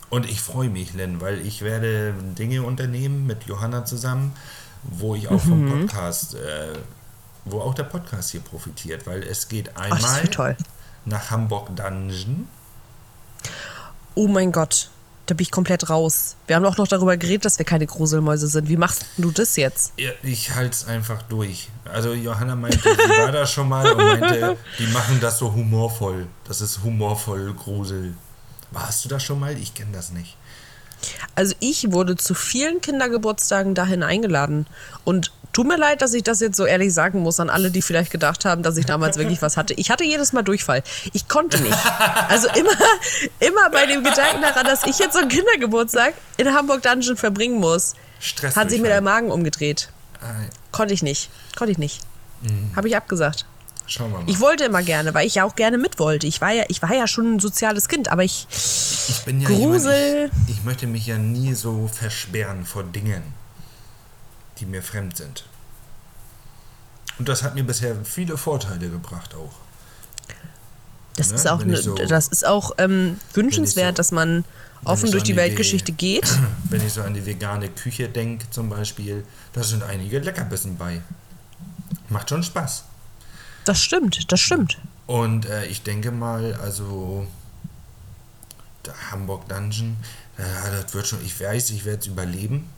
Und 0.09 0.25
ich 0.27 0.41
freue 0.41 0.69
mich, 0.69 0.93
Len, 0.93 1.21
weil 1.21 1.45
ich 1.45 1.61
werde 1.61 2.13
Dinge 2.37 2.63
unternehmen 2.63 3.27
mit 3.27 3.43
Johanna 3.43 3.85
zusammen, 3.85 4.33
wo 4.83 5.13
ich 5.15 5.27
auch 5.27 5.43
Mhm. 5.45 5.67
vom 5.69 5.81
Podcast, 5.87 6.33
äh, 6.35 6.73
wo 7.45 7.61
auch 7.61 7.75
der 7.75 7.83
Podcast 7.83 8.31
hier 8.31 8.39
profitiert, 8.41 9.05
weil 9.05 9.21
es 9.23 9.47
geht 9.47 9.69
Ach, 9.75 9.87
das 9.89 10.03
einmal 10.03 10.23
wird 10.23 10.33
toll. 10.33 10.57
Nach 11.09 11.31
Hamburg 11.31 11.75
Dungeon. 11.75 12.47
Oh 14.15 14.27
mein 14.27 14.51
Gott, 14.51 14.89
da 15.25 15.35
bin 15.35 15.43
ich 15.43 15.51
komplett 15.51 15.89
raus. 15.89 16.35
Wir 16.47 16.55
haben 16.55 16.65
auch 16.65 16.77
noch 16.77 16.87
darüber 16.87 17.17
geredet, 17.17 17.45
dass 17.45 17.57
wir 17.57 17.65
keine 17.65 17.85
Gruselmäuse 17.85 18.47
sind. 18.47 18.69
Wie 18.69 18.77
machst 18.77 19.05
du 19.17 19.31
das 19.31 19.55
jetzt? 19.55 19.93
Ja, 19.97 20.11
ich 20.23 20.55
halte 20.55 20.71
es 20.71 20.87
einfach 20.87 21.21
durch. 21.23 21.69
Also 21.85 22.13
Johanna 22.13 22.55
meinte, 22.55 22.79
sie 22.79 23.09
war 23.09 23.31
da 23.31 23.45
schon 23.45 23.69
mal 23.69 23.91
und 23.91 23.97
meinte, 23.97 24.57
die 24.77 24.87
machen 24.87 25.19
das 25.21 25.39
so 25.39 25.53
humorvoll. 25.53 26.27
Das 26.45 26.61
ist 26.61 26.83
humorvoll 26.83 27.53
Grusel. 27.53 28.15
Warst 28.71 29.05
du 29.05 29.09
da 29.09 29.19
schon 29.19 29.39
mal? 29.39 29.57
Ich 29.57 29.73
kenne 29.73 29.91
das 29.93 30.11
nicht. 30.11 30.37
Also 31.35 31.55
ich 31.59 31.91
wurde 31.91 32.17
zu 32.17 32.33
vielen 32.33 32.81
Kindergeburtstagen 32.81 33.73
dahin 33.73 34.03
eingeladen. 34.03 34.67
Und 35.05 35.31
tut 35.53 35.67
mir 35.67 35.77
leid, 35.77 36.01
dass 36.01 36.13
ich 36.13 36.23
das 36.23 36.39
jetzt 36.39 36.57
so 36.57 36.65
ehrlich 36.65 36.93
sagen 36.93 37.19
muss 37.21 37.39
an 37.39 37.49
alle, 37.49 37.71
die 37.71 37.81
vielleicht 37.81 38.11
gedacht 38.11 38.45
haben, 38.45 38.63
dass 38.63 38.77
ich 38.77 38.85
damals 38.85 39.17
wirklich 39.19 39.41
was 39.41 39.57
hatte. 39.57 39.73
Ich 39.75 39.89
hatte 39.91 40.03
jedes 40.03 40.33
Mal 40.33 40.43
Durchfall. 40.43 40.83
Ich 41.13 41.27
konnte 41.27 41.59
nicht. 41.59 41.77
Also 42.27 42.47
immer, 42.49 42.71
immer 43.39 43.69
bei 43.71 43.85
dem 43.85 44.03
Gedanken 44.03 44.41
daran, 44.41 44.65
dass 44.65 44.85
ich 44.85 44.99
jetzt 44.99 45.13
so 45.13 45.19
einen 45.19 45.29
Kindergeburtstag 45.29 46.13
in 46.37 46.53
Hamburg 46.53 46.81
Dungeon 46.83 47.17
verbringen 47.17 47.59
muss, 47.59 47.93
Stress. 48.19 48.55
hat 48.55 48.69
sich 48.69 48.81
mir 48.81 48.89
der 48.89 49.01
Magen 49.01 49.31
umgedreht. 49.31 49.89
Ah, 50.21 50.25
Konnte 50.71 50.93
ich 50.93 51.01
nicht. 51.03 51.29
Konnte 51.57 51.71
ich 51.71 51.77
nicht. 51.77 52.01
Habe 52.75 52.87
ich 52.87 52.95
abgesagt. 52.95 53.45
Schauen 53.87 54.11
wir 54.11 54.19
mal. 54.19 54.29
Ich 54.29 54.39
wollte 54.39 54.65
immer 54.65 54.83
gerne, 54.83 55.13
weil 55.13 55.25
ich 55.25 55.35
ja 55.35 55.45
auch 55.45 55.55
gerne 55.55 55.77
mit 55.79 55.97
wollte. 55.97 56.27
Ich 56.27 56.41
war 56.41 56.51
ja, 56.51 56.63
ich 56.67 56.81
war 56.81 56.93
ja 56.93 57.07
schon 57.07 57.35
ein 57.35 57.39
soziales 57.39 57.87
Kind, 57.87 58.11
aber 58.11 58.23
ich 58.23 58.45
Ich 58.51 59.25
bin 59.25 59.41
ja 59.41 59.47
Grusel. 59.49 60.29
Jemand, 60.31 60.33
ich, 60.47 60.55
ich 60.57 60.63
möchte 60.63 60.85
mich 60.87 61.07
ja 61.07 61.17
nie 61.17 61.53
so 61.55 61.89
versperren 61.91 62.65
vor 62.65 62.83
Dingen, 62.83 63.23
die 64.59 64.65
mir 64.65 64.83
fremd 64.83 65.17
sind. 65.17 65.45
Und 67.17 67.27
das 67.27 67.43
hat 67.43 67.55
mir 67.55 67.63
bisher 67.63 67.95
viele 68.05 68.37
Vorteile 68.37 68.89
gebracht 68.89 69.35
auch. 69.35 69.51
Das 71.15 71.29
Ne? 71.29 71.35
ist 71.35 71.47
auch, 71.47 71.63
ne, 71.65 71.75
so- 71.77 71.95
das 71.95 72.27
ist 72.29 72.45
auch 72.45 72.71
ähm, 72.77 73.17
wünschenswert, 73.33 73.95
so- 73.95 73.97
dass 73.97 74.11
man 74.11 74.45
offen 74.85 75.07
so 75.07 75.11
durch 75.13 75.23
die 75.23 75.31
die 75.33 75.37
Weltgeschichte 75.37 75.91
We- 75.91 75.95
geht. 75.97 76.37
Wenn 76.69 76.85
ich 76.85 76.93
so 76.93 77.01
an 77.01 77.13
die 77.13 77.25
vegane 77.25 77.69
Küche 77.69 78.07
denke 78.07 78.49
zum 78.51 78.69
Beispiel, 78.69 79.25
da 79.53 79.63
sind 79.63 79.83
einige 79.83 80.19
Leckerbissen 80.19 80.77
bei. 80.77 81.01
Macht 82.07 82.29
schon 82.29 82.41
Spaß. 82.43 82.85
Das 83.65 83.81
stimmt, 83.81 84.31
das 84.31 84.39
stimmt. 84.39 84.77
Und 85.07 85.45
äh, 85.45 85.65
ich 85.65 85.83
denke 85.83 86.11
mal, 86.11 86.53
also 86.63 87.27
der 88.85 88.93
Hamburg 89.11 89.47
Dungeon, 89.49 89.97
ja, 90.37 90.45
das 90.81 90.93
wird 90.93 91.05
schon, 91.07 91.23
ich 91.25 91.39
weiß, 91.39 91.71
ich 91.71 91.83
werde 91.83 91.99
es 91.99 92.07
überleben. 92.07 92.69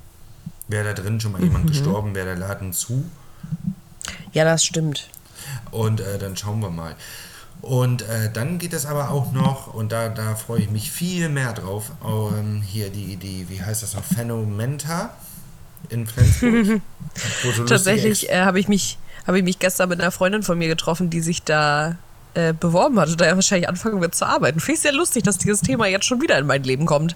Wäre 0.72 0.94
da 0.94 1.02
drin 1.02 1.20
schon 1.20 1.34
mal 1.34 1.40
Mhm. 1.40 1.46
jemand 1.48 1.68
gestorben, 1.68 2.16
wäre 2.16 2.28
der 2.28 2.36
Laden 2.38 2.74
zu. 2.74 3.04
Ja, 4.34 4.44
das 4.46 4.64
stimmt. 4.64 5.10
Und 5.72 6.00
äh, 6.00 6.18
dann 6.18 6.36
schauen 6.38 6.60
wir 6.62 6.70
mal. 6.70 6.96
Und 7.62 8.02
äh, 8.04 8.32
dann 8.34 8.58
geht 8.58 8.74
es 8.74 8.86
aber 8.88 9.12
auch 9.12 9.32
noch, 9.34 9.72
und 9.74 9.92
da, 9.92 10.10
da 10.10 10.36
freue 10.36 10.62
ich 10.62 10.70
mich 10.72 10.90
viel 10.92 11.30
mehr 11.30 11.54
drauf, 11.54 11.92
ähm, 12.04 12.62
hier 12.66 12.90
die, 12.90 13.18
die, 13.18 13.48
wie 13.50 13.62
heißt 13.62 13.84
das 13.84 13.94
noch, 13.94 14.04
Phänomenta 14.04 15.12
in 15.90 16.08
Flensburg. 16.08 16.82
so 17.56 17.66
Tatsächlich 17.66 18.30
äh, 18.32 18.42
habe 18.42 18.60
ich, 18.60 18.68
mich- 18.68 18.98
habe 19.28 19.38
ich 19.38 19.44
mich 19.44 19.60
gestern 19.60 19.90
mit 19.90 20.02
einer 20.02 20.10
Freundin 20.12 20.42
von 20.42 20.58
mir 20.58 20.70
getroffen, 20.70 21.10
die 21.12 21.22
sich 21.22 21.44
da 21.44 21.98
äh, 22.34 22.54
beworben 22.54 23.00
hat 23.00 23.10
und 23.10 23.20
da 23.20 23.26
ja 23.26 23.36
wahrscheinlich 23.36 23.68
anfangen 23.68 24.02
wird 24.02 24.16
zu 24.16 24.26
arbeiten. 24.26 24.60
Finde 24.60 24.76
ich 24.76 24.82
sehr 24.82 24.94
lustig, 24.94 25.24
dass 25.24 25.38
dieses 25.38 25.62
Thema 25.62 25.88
jetzt 25.88 26.06
schon 26.06 26.22
wieder 26.22 26.38
in 26.38 26.46
mein 26.48 26.64
Leben 26.64 26.86
kommt. 26.86 27.16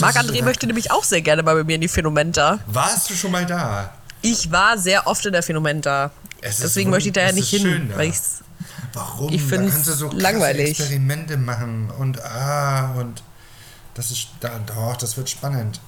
Marc-André 0.00 0.42
möchte 0.42 0.66
nämlich 0.66 0.90
auch 0.90 1.04
sehr 1.04 1.22
gerne 1.22 1.42
mal 1.42 1.54
mit 1.54 1.66
mir 1.66 1.76
in 1.76 1.80
die 1.80 1.88
Phänomenta. 1.88 2.58
Warst 2.66 3.10
du 3.10 3.14
schon 3.14 3.30
mal 3.30 3.46
da? 3.46 3.92
Ich 4.22 4.50
war 4.50 4.78
sehr 4.78 5.06
oft 5.06 5.24
in 5.26 5.32
der 5.32 5.42
Phänomenta. 5.42 6.10
Es 6.40 6.58
Deswegen 6.58 6.90
möchte 6.90 7.08
ich 7.08 7.12
da 7.12 7.22
ja 7.22 7.28
es 7.28 7.34
nicht 7.34 7.50
hin, 7.50 7.60
schön 7.60 7.92
weil 7.96 8.08
ich's 8.08 8.42
Warum? 8.92 9.32
Ich 9.32 9.48
kannst 9.50 9.86
du 9.86 9.92
so 9.92 10.10
langweilig. 10.10 10.70
Experimente 10.70 11.36
machen 11.36 11.90
und 11.98 12.22
ah 12.24 12.94
und 12.98 13.22
das 13.94 14.10
ist 14.10 14.28
da 14.40 14.58
doch, 14.66 14.96
das 14.96 15.16
wird 15.16 15.28
spannend. 15.28 15.80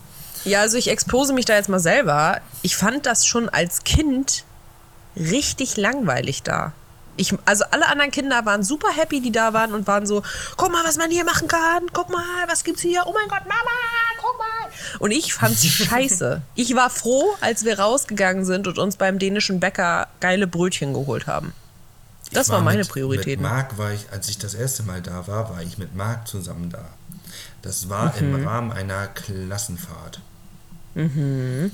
Ja, 0.45 0.61
also 0.61 0.77
ich 0.77 0.91
expose 0.91 1.33
mich 1.33 1.47
da 1.47 1.55
jetzt 1.55 1.69
mal 1.69 1.81
selber. 1.81 2.41
Ich 2.63 2.77
fand 2.77 3.07
das 3.07 3.27
schon 3.27 3.49
als 3.49 3.85
Kind 3.85 4.45
richtig 5.17 5.77
langweilig 5.77 6.43
da. 6.43 6.73
Ich, 7.19 7.35
also 7.45 7.65
alle 7.71 7.87
anderen 7.89 8.11
Kinder 8.11 8.47
waren 8.47 8.63
super 8.63 8.89
happy, 8.91 9.21
die 9.21 9.33
da 9.33 9.53
waren 9.53 9.75
und 9.75 9.87
waren 9.87 10.07
so, 10.07 10.23
guck 10.57 10.73
mal, 10.73 10.85
was 10.85 10.97
man 10.97 11.11
hier 11.11 11.25
machen 11.25 11.49
kann, 11.49 11.87
guck 11.93 12.09
mal, 12.11 12.47
was 12.49 12.65
gibt's 12.65 12.81
hier, 12.83 13.03
oh 13.07 13.13
mein 13.13 13.29
Gott, 13.29 13.47
Mama, 13.47 13.71
guck 14.21 14.39
mal. 14.39 14.99
Und 15.01 15.11
ich 15.11 15.35
fand's 15.35 15.65
scheiße. 15.67 16.41
Ich 16.55 16.75
war 16.75 16.89
froh, 16.91 17.25
als 17.41 17.65
wir 17.65 17.79
rausgegangen 17.79 18.45
sind 18.45 18.67
und 18.67 18.79
uns 18.79 18.97
beim 18.97 19.19
dänischen 19.19 19.61
Bäcker 19.61 20.09
geile 20.21 20.47
Brötchen 20.47 20.95
geholt 20.95 21.27
haben. 21.27 21.53
Das 22.33 22.47
Ich 22.49 22.53
war 22.53 22.61
meine 22.61 22.79
mit, 22.79 22.89
Prioritäten. 22.89 23.43
Mit 23.43 23.51
Marc 23.51 23.79
war 23.79 23.93
ich, 23.93 24.07
als 24.13 24.29
ich 24.29 24.39
das 24.39 24.55
erste 24.55 24.83
Mal 24.83 25.01
da 25.03 25.27
war, 25.27 25.51
war 25.51 25.63
ich 25.63 25.77
mit 25.79 25.95
Marc 25.95 26.29
zusammen 26.29 26.71
da. 26.71 26.85
Das 27.63 27.89
war 27.89 28.15
Mhm. 28.21 28.35
im 28.35 28.47
Rahmen 28.47 28.71
einer 28.73 29.09
Klassenfahrt. 29.09 30.21
Mhm. 30.95 31.73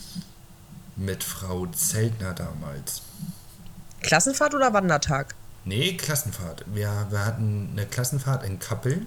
Mit 0.96 1.24
Frau 1.24 1.66
Zeltner 1.66 2.34
damals. 2.34 3.02
Klassenfahrt 4.04 4.54
oder 4.54 4.72
Wandertag? 4.72 5.34
Nee, 5.64 5.94
Klassenfahrt. 5.94 6.64
Wir, 6.66 7.06
wir 7.10 7.24
hatten 7.24 7.70
eine 7.72 7.86
Klassenfahrt 7.86 8.44
in 8.44 8.58
Kappeln. 8.58 9.06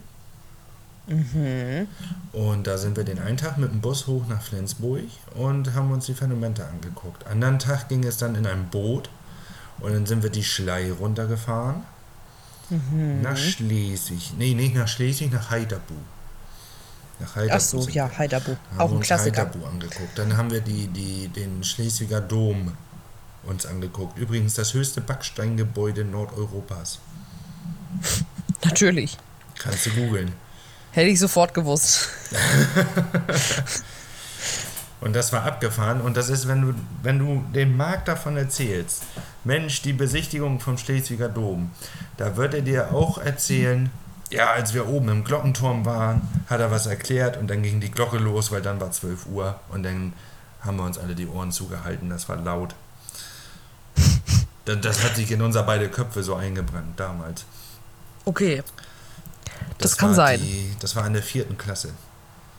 Mhm. 1.06 1.88
Und 2.34 2.68
da 2.68 2.78
sind 2.78 2.98
wir 2.98 3.04
den 3.04 3.20
einen 3.20 3.38
Tag 3.38 3.58
mit 3.58 3.72
dem 3.72 3.80
Bus 3.80 4.08
hoch 4.08 4.26
nach 4.28 4.42
Flensburg 4.42 5.06
und 5.36 5.74
haben 5.74 5.92
uns 5.92 6.08
die 6.08 6.14
Phänomene 6.14 6.66
angeguckt. 6.66 7.26
Anderen 7.28 7.60
Tag 7.60 7.88
ging 7.88 8.04
es 8.04 8.18
dann 8.18 8.36
in 8.36 8.46
ein 8.46 8.70
Boot 8.70 9.10
und 9.80 9.94
dann 9.94 10.06
sind 10.06 10.24
wir 10.24 10.32
die 10.32 10.44
Schlei 10.44 10.92
runtergefahren. 10.92 11.84
Mhm. 12.70 13.22
Nach 13.22 13.38
Schleswig. 13.38 14.34
Nee, 14.38 14.54
nicht 14.54 14.76
nach 14.76 14.88
Schleswig, 14.88 15.32
nach 15.32 15.50
Heiderbu. 15.50 15.94
Nach 17.20 17.36
Heiderbu. 17.36 17.56
Ach 17.56 17.62
so, 17.62 17.88
ja. 17.90 18.10
Heiderbu. 18.18 18.56
Auch 18.78 18.92
ein 18.92 19.00
Klassiker. 19.00 19.46
Heiderbu 19.46 19.66
angeguckt. 19.66 20.18
Dann 20.18 20.36
haben 20.36 20.52
wir 20.52 20.62
die, 20.62 20.88
die, 20.88 21.30
den 21.30 21.64
Schleswiger 21.64 22.20
Dom 22.20 22.74
uns 23.48 23.66
angeguckt. 23.66 24.18
Übrigens 24.18 24.54
das 24.54 24.74
höchste 24.74 25.02
Backsteingebäude 25.02 26.06
Nordeuropas. 26.06 27.00
Natürlich. 28.64 29.18
Kannst 29.58 29.86
du 29.86 29.90
googeln. 29.92 30.34
Hätte 30.92 31.10
ich 31.10 31.20
sofort 31.20 31.54
gewusst. 31.54 32.10
Und 35.00 35.16
das 35.16 35.32
war 35.32 35.44
abgefahren. 35.44 36.02
Und 36.02 36.18
das 36.18 36.30
ist, 36.30 36.48
wenn 36.48 36.62
du, 36.62 36.74
wenn 37.04 37.20
du 37.20 37.44
dem 37.54 37.78
Markt 37.78 38.08
davon 38.08 38.36
erzählst, 38.36 39.04
Mensch, 39.44 39.82
die 39.82 39.94
Besichtigung 39.94 40.60
vom 40.60 40.78
Schleswiger 40.78 41.30
Dom. 41.30 41.72
Da 42.18 42.36
wird 42.36 42.54
er 42.54 42.62
dir 42.62 42.94
auch 42.94 43.18
erzählen, 43.18 43.92
ja, 44.30 44.52
als 44.52 44.74
wir 44.74 44.88
oben 44.88 45.10
im 45.10 45.24
Glockenturm 45.24 45.86
waren, 45.86 46.22
hat 46.48 46.60
er 46.60 46.72
was 46.72 46.86
erklärt 46.86 47.38
und 47.38 47.48
dann 47.48 47.64
ging 47.64 47.80
die 47.80 47.92
Glocke 47.92 48.18
los, 48.18 48.52
weil 48.52 48.62
dann 48.62 48.82
war 48.82 48.92
12 48.92 49.28
Uhr 49.28 49.60
und 49.70 49.84
dann 49.84 50.14
haben 50.62 50.78
wir 50.78 50.84
uns 50.84 50.98
alle 50.98 51.16
die 51.16 51.28
Ohren 51.28 51.52
zugehalten, 51.52 52.10
das 52.10 52.28
war 52.28 52.36
laut. 52.36 52.76
Das, 54.68 54.82
das 54.82 55.04
hat 55.04 55.16
sich 55.16 55.32
in 55.32 55.42
unser 55.42 55.64
beide 55.64 55.88
Köpfe 55.88 56.22
so 56.24 56.36
eingebrannt 56.36 57.00
damals. 57.00 57.46
Okay. 58.26 58.64
Das, 59.78 59.96
kann 59.98 60.10
war 60.10 60.16
sein. 60.16 60.42
Die, 60.42 60.76
das 60.82 60.96
war 60.98 61.08
in 61.08 61.14
der 61.14 61.24
vierten 61.24 61.58
Klasse. 61.58 61.94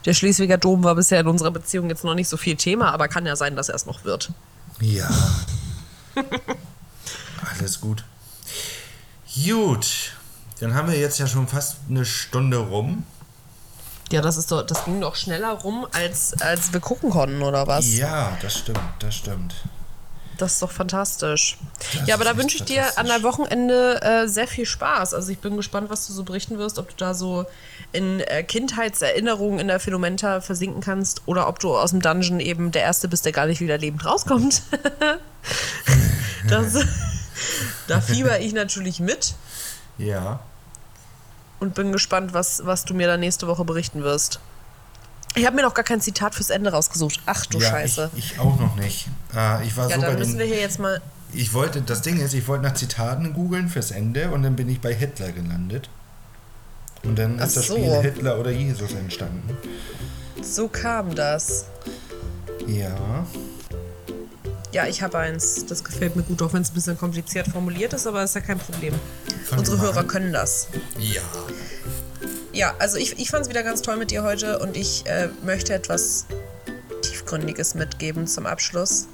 Der 0.05 0.15
Schleswiger 0.15 0.57
Dom 0.57 0.83
war 0.83 0.95
bisher 0.95 1.19
in 1.19 1.27
unserer 1.27 1.51
Beziehung 1.51 1.87
jetzt 1.89 2.03
noch 2.03 2.15
nicht 2.15 2.27
so 2.27 2.35
viel 2.35 2.55
Thema, 2.55 2.91
aber 2.93 3.07
kann 3.09 3.27
ja 3.27 3.35
sein, 3.35 3.55
dass 3.55 3.69
er 3.69 3.75
es 3.75 3.85
noch 3.85 4.05
wird. 4.05 4.31
Ja. 4.79 5.07
Alles 7.59 7.79
gut. 7.79 8.03
Gut. 9.45 10.13
Dann 10.61 10.73
haben 10.73 10.89
wir 10.89 10.97
jetzt 10.97 11.19
ja 11.19 11.27
schon 11.27 11.47
fast 11.47 11.77
eine 11.89 12.05
Stunde 12.05 12.57
rum. 12.57 13.03
Ja, 14.11 14.21
das 14.21 14.37
ist 14.37 14.51
doch, 14.51 14.63
das 14.65 14.83
ging 14.85 14.99
doch 14.99 15.15
schneller 15.15 15.51
rum, 15.51 15.85
als, 15.91 16.33
als 16.41 16.73
wir 16.73 16.79
gucken 16.79 17.11
konnten, 17.11 17.43
oder 17.43 17.67
was? 17.67 17.95
Ja, 17.95 18.35
das 18.41 18.57
stimmt, 18.57 18.79
das 18.97 19.13
stimmt. 19.13 19.53
Das 20.39 20.53
ist 20.53 20.61
doch 20.61 20.71
fantastisch. 20.71 21.57
Das 21.93 22.07
ja, 22.07 22.15
aber 22.15 22.23
da 22.23 22.37
wünsche 22.37 22.55
ich 22.55 22.63
dir 22.63 22.97
an 22.97 23.07
der 23.07 23.23
Wochenende 23.23 24.01
äh, 24.01 24.25
sehr 24.25 24.47
viel 24.47 24.65
Spaß. 24.65 25.13
Also 25.13 25.31
ich 25.33 25.39
bin 25.39 25.57
gespannt, 25.57 25.89
was 25.89 26.07
du 26.07 26.13
so 26.13 26.23
berichten 26.23 26.57
wirst, 26.57 26.79
ob 26.79 26.87
du 26.89 26.95
da 26.97 27.13
so 27.13 27.45
in 27.91 28.21
äh, 28.21 28.43
Kindheitserinnerungen 28.43 29.59
in 29.59 29.67
der 29.67 29.81
Philomenta 29.81 30.39
versinken 30.39 30.79
kannst 30.79 31.23
oder 31.25 31.49
ob 31.49 31.59
du 31.59 31.75
aus 31.75 31.89
dem 31.91 32.01
Dungeon 32.01 32.39
eben 32.39 32.71
der 32.71 32.83
Erste 32.83 33.09
bist, 33.09 33.25
der 33.25 33.33
gar 33.33 33.47
nicht 33.47 33.59
wieder 33.59 33.77
lebend 33.77 34.05
rauskommt. 34.05 34.61
das, 36.47 36.85
da 37.87 37.99
fieber 37.99 38.39
ich 38.39 38.53
natürlich 38.53 39.01
mit 39.01 39.35
Ja. 39.97 40.39
und 41.59 41.75
bin 41.75 41.91
gespannt, 41.91 42.33
was, 42.33 42.65
was 42.65 42.85
du 42.85 42.93
mir 42.93 43.07
da 43.07 43.17
nächste 43.17 43.47
Woche 43.47 43.65
berichten 43.65 44.03
wirst. 44.03 44.39
Ich 45.35 45.45
habe 45.45 45.55
mir 45.55 45.61
noch 45.61 45.73
gar 45.73 45.83
kein 45.85 46.01
Zitat 46.01 46.35
fürs 46.35 46.49
Ende 46.49 46.71
rausgesucht. 46.71 47.21
Ach 47.25 47.45
du 47.45 47.59
ja, 47.59 47.69
Scheiße. 47.69 48.11
Ich, 48.15 48.33
ich 48.33 48.39
auch 48.39 48.59
noch 48.59 48.75
nicht. 48.75 49.07
Äh, 49.35 49.65
ich 49.65 49.77
war 49.77 49.89
ja, 49.89 49.95
so 49.95 50.01
bei 50.01 50.07
dann 50.07 50.19
müssen 50.19 50.31
den, 50.31 50.39
wir 50.39 50.45
hier 50.45 50.59
jetzt 50.59 50.79
mal. 50.79 51.01
Ich 51.33 51.53
wollte, 51.53 51.81
das 51.81 52.01
Ding 52.01 52.19
ist, 52.19 52.33
ich 52.33 52.47
wollte 52.47 52.63
nach 52.63 52.73
Zitaten 52.73 53.33
googeln 53.33 53.69
fürs 53.69 53.91
Ende 53.91 54.31
und 54.31 54.43
dann 54.43 54.55
bin 54.55 54.67
ich 54.69 54.81
bei 54.81 54.93
Hitler 54.93 55.31
gelandet. 55.31 55.89
Und 57.03 57.17
dann 57.17 57.37
Ach 57.39 57.45
ist 57.45 57.57
das 57.57 57.67
so. 57.67 57.75
Spiel 57.75 58.01
Hitler 58.01 58.39
oder 58.39 58.51
Jesus 58.51 58.91
entstanden. 58.93 59.55
So 60.41 60.67
kam 60.67 61.15
das. 61.15 61.65
Ja. 62.67 63.25
Ja, 64.71 64.85
ich 64.85 65.01
habe 65.01 65.17
eins. 65.17 65.65
Das 65.65 65.83
gefällt 65.83 66.15
mir 66.15 66.23
gut, 66.23 66.41
auch 66.41 66.53
wenn 66.53 66.61
es 66.61 66.69
ein 66.71 66.73
bisschen 66.73 66.97
kompliziert 66.97 67.47
formuliert 67.47 67.93
ist, 67.93 68.05
aber 68.05 68.23
ist 68.23 68.35
ja 68.35 68.41
kein 68.41 68.59
Problem. 68.59 68.93
Fang 69.45 69.59
Unsere 69.59 69.79
Hörer 69.79 70.01
an. 70.01 70.07
können 70.07 70.33
das. 70.33 70.67
Ja. 70.99 71.21
Ja, 72.51 72.73
also 72.79 72.97
ich, 72.97 73.19
ich 73.19 73.29
fand 73.29 73.43
es 73.43 73.49
wieder 73.49 73.63
ganz 73.63 73.81
toll 73.81 73.97
mit 73.97 74.11
dir 74.11 74.23
heute 74.23 74.59
und 74.59 74.75
ich 74.75 75.05
äh, 75.05 75.29
möchte 75.43 75.73
etwas 75.73 76.25
Tiefgründiges 77.01 77.75
mitgeben 77.75 78.27
zum 78.27 78.45
Abschluss, 78.45 79.07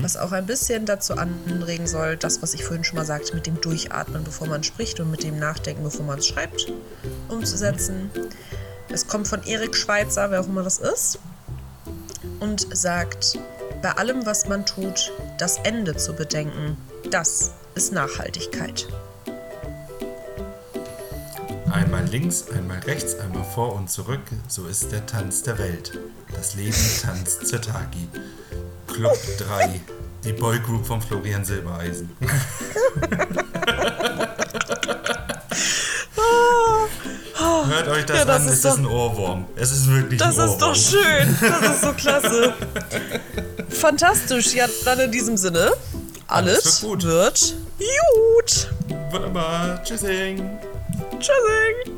was 0.00 0.16
auch 0.16 0.32
ein 0.32 0.46
bisschen 0.46 0.86
dazu 0.86 1.14
anregen 1.14 1.86
soll, 1.86 2.16
das, 2.16 2.42
was 2.42 2.54
ich 2.54 2.64
vorhin 2.64 2.84
schon 2.84 2.96
mal 2.96 3.04
sagte, 3.04 3.34
mit 3.34 3.46
dem 3.46 3.60
Durchatmen, 3.60 4.22
bevor 4.24 4.46
man 4.46 4.62
spricht 4.62 5.00
und 5.00 5.10
mit 5.10 5.24
dem 5.24 5.38
Nachdenken, 5.38 5.82
bevor 5.82 6.06
man 6.06 6.20
es 6.20 6.28
schreibt, 6.28 6.72
umzusetzen. 7.28 8.10
Es 8.88 9.08
kommt 9.08 9.26
von 9.26 9.42
Erik 9.42 9.74
Schweitzer, 9.74 10.30
wer 10.30 10.40
auch 10.40 10.46
immer 10.46 10.62
das 10.62 10.78
ist, 10.78 11.18
und 12.40 12.66
sagt, 12.76 13.38
bei 13.82 13.90
allem, 13.92 14.24
was 14.26 14.46
man 14.48 14.64
tut, 14.64 15.12
das 15.38 15.58
Ende 15.58 15.96
zu 15.96 16.14
bedenken, 16.14 16.76
das 17.10 17.52
ist 17.74 17.92
Nachhaltigkeit. 17.92 18.86
Einmal 21.72 22.04
links, 22.06 22.44
einmal 22.50 22.78
rechts, 22.80 23.18
einmal 23.18 23.44
vor 23.44 23.74
und 23.74 23.90
zurück. 23.90 24.20
So 24.48 24.66
ist 24.66 24.92
der 24.92 25.04
Tanz 25.06 25.42
der 25.42 25.58
Welt. 25.58 25.98
Das 26.34 26.54
Leben 26.54 26.74
tanzt 27.02 27.46
Zetaki. 27.46 28.08
Club 28.86 29.16
3. 29.38 29.80
Die 30.24 30.32
Boygroup 30.32 30.86
von 30.86 31.00
Florian 31.00 31.44
Silbereisen. 31.44 32.10
Hört 37.68 37.88
euch 37.88 38.06
das, 38.06 38.18
Ja, 38.18 38.24
das 38.24 38.42
an, 38.42 38.48
ist 38.48 38.52
es 38.52 38.72
ist 38.72 38.78
ein 38.78 38.86
Ohrwurm. 38.86 39.46
Es 39.56 39.72
ist 39.72 39.88
wirklich 39.90 40.20
Das 40.20 40.38
ein 40.38 40.46
ist 40.48 40.62
Ohrwurm. 40.62 40.72
doch 40.72 40.76
schön. 40.76 41.36
Das 41.60 41.70
ist 41.74 41.80
so 41.82 41.92
klasse. 41.92 42.54
Fantastisch. 43.70 44.54
Ja, 44.54 44.66
dann 44.84 45.00
in 45.00 45.10
diesem 45.12 45.36
Sinne. 45.36 45.72
Alles, 46.28 46.64
Alles 46.64 46.82
wird 46.82 46.92
gut. 46.92 47.04
wird 47.04 47.54
gut. 47.78 48.68
Wunderbar. 49.10 49.82
Tschüssing. 49.82 50.58
Tschüssing. 51.26 51.95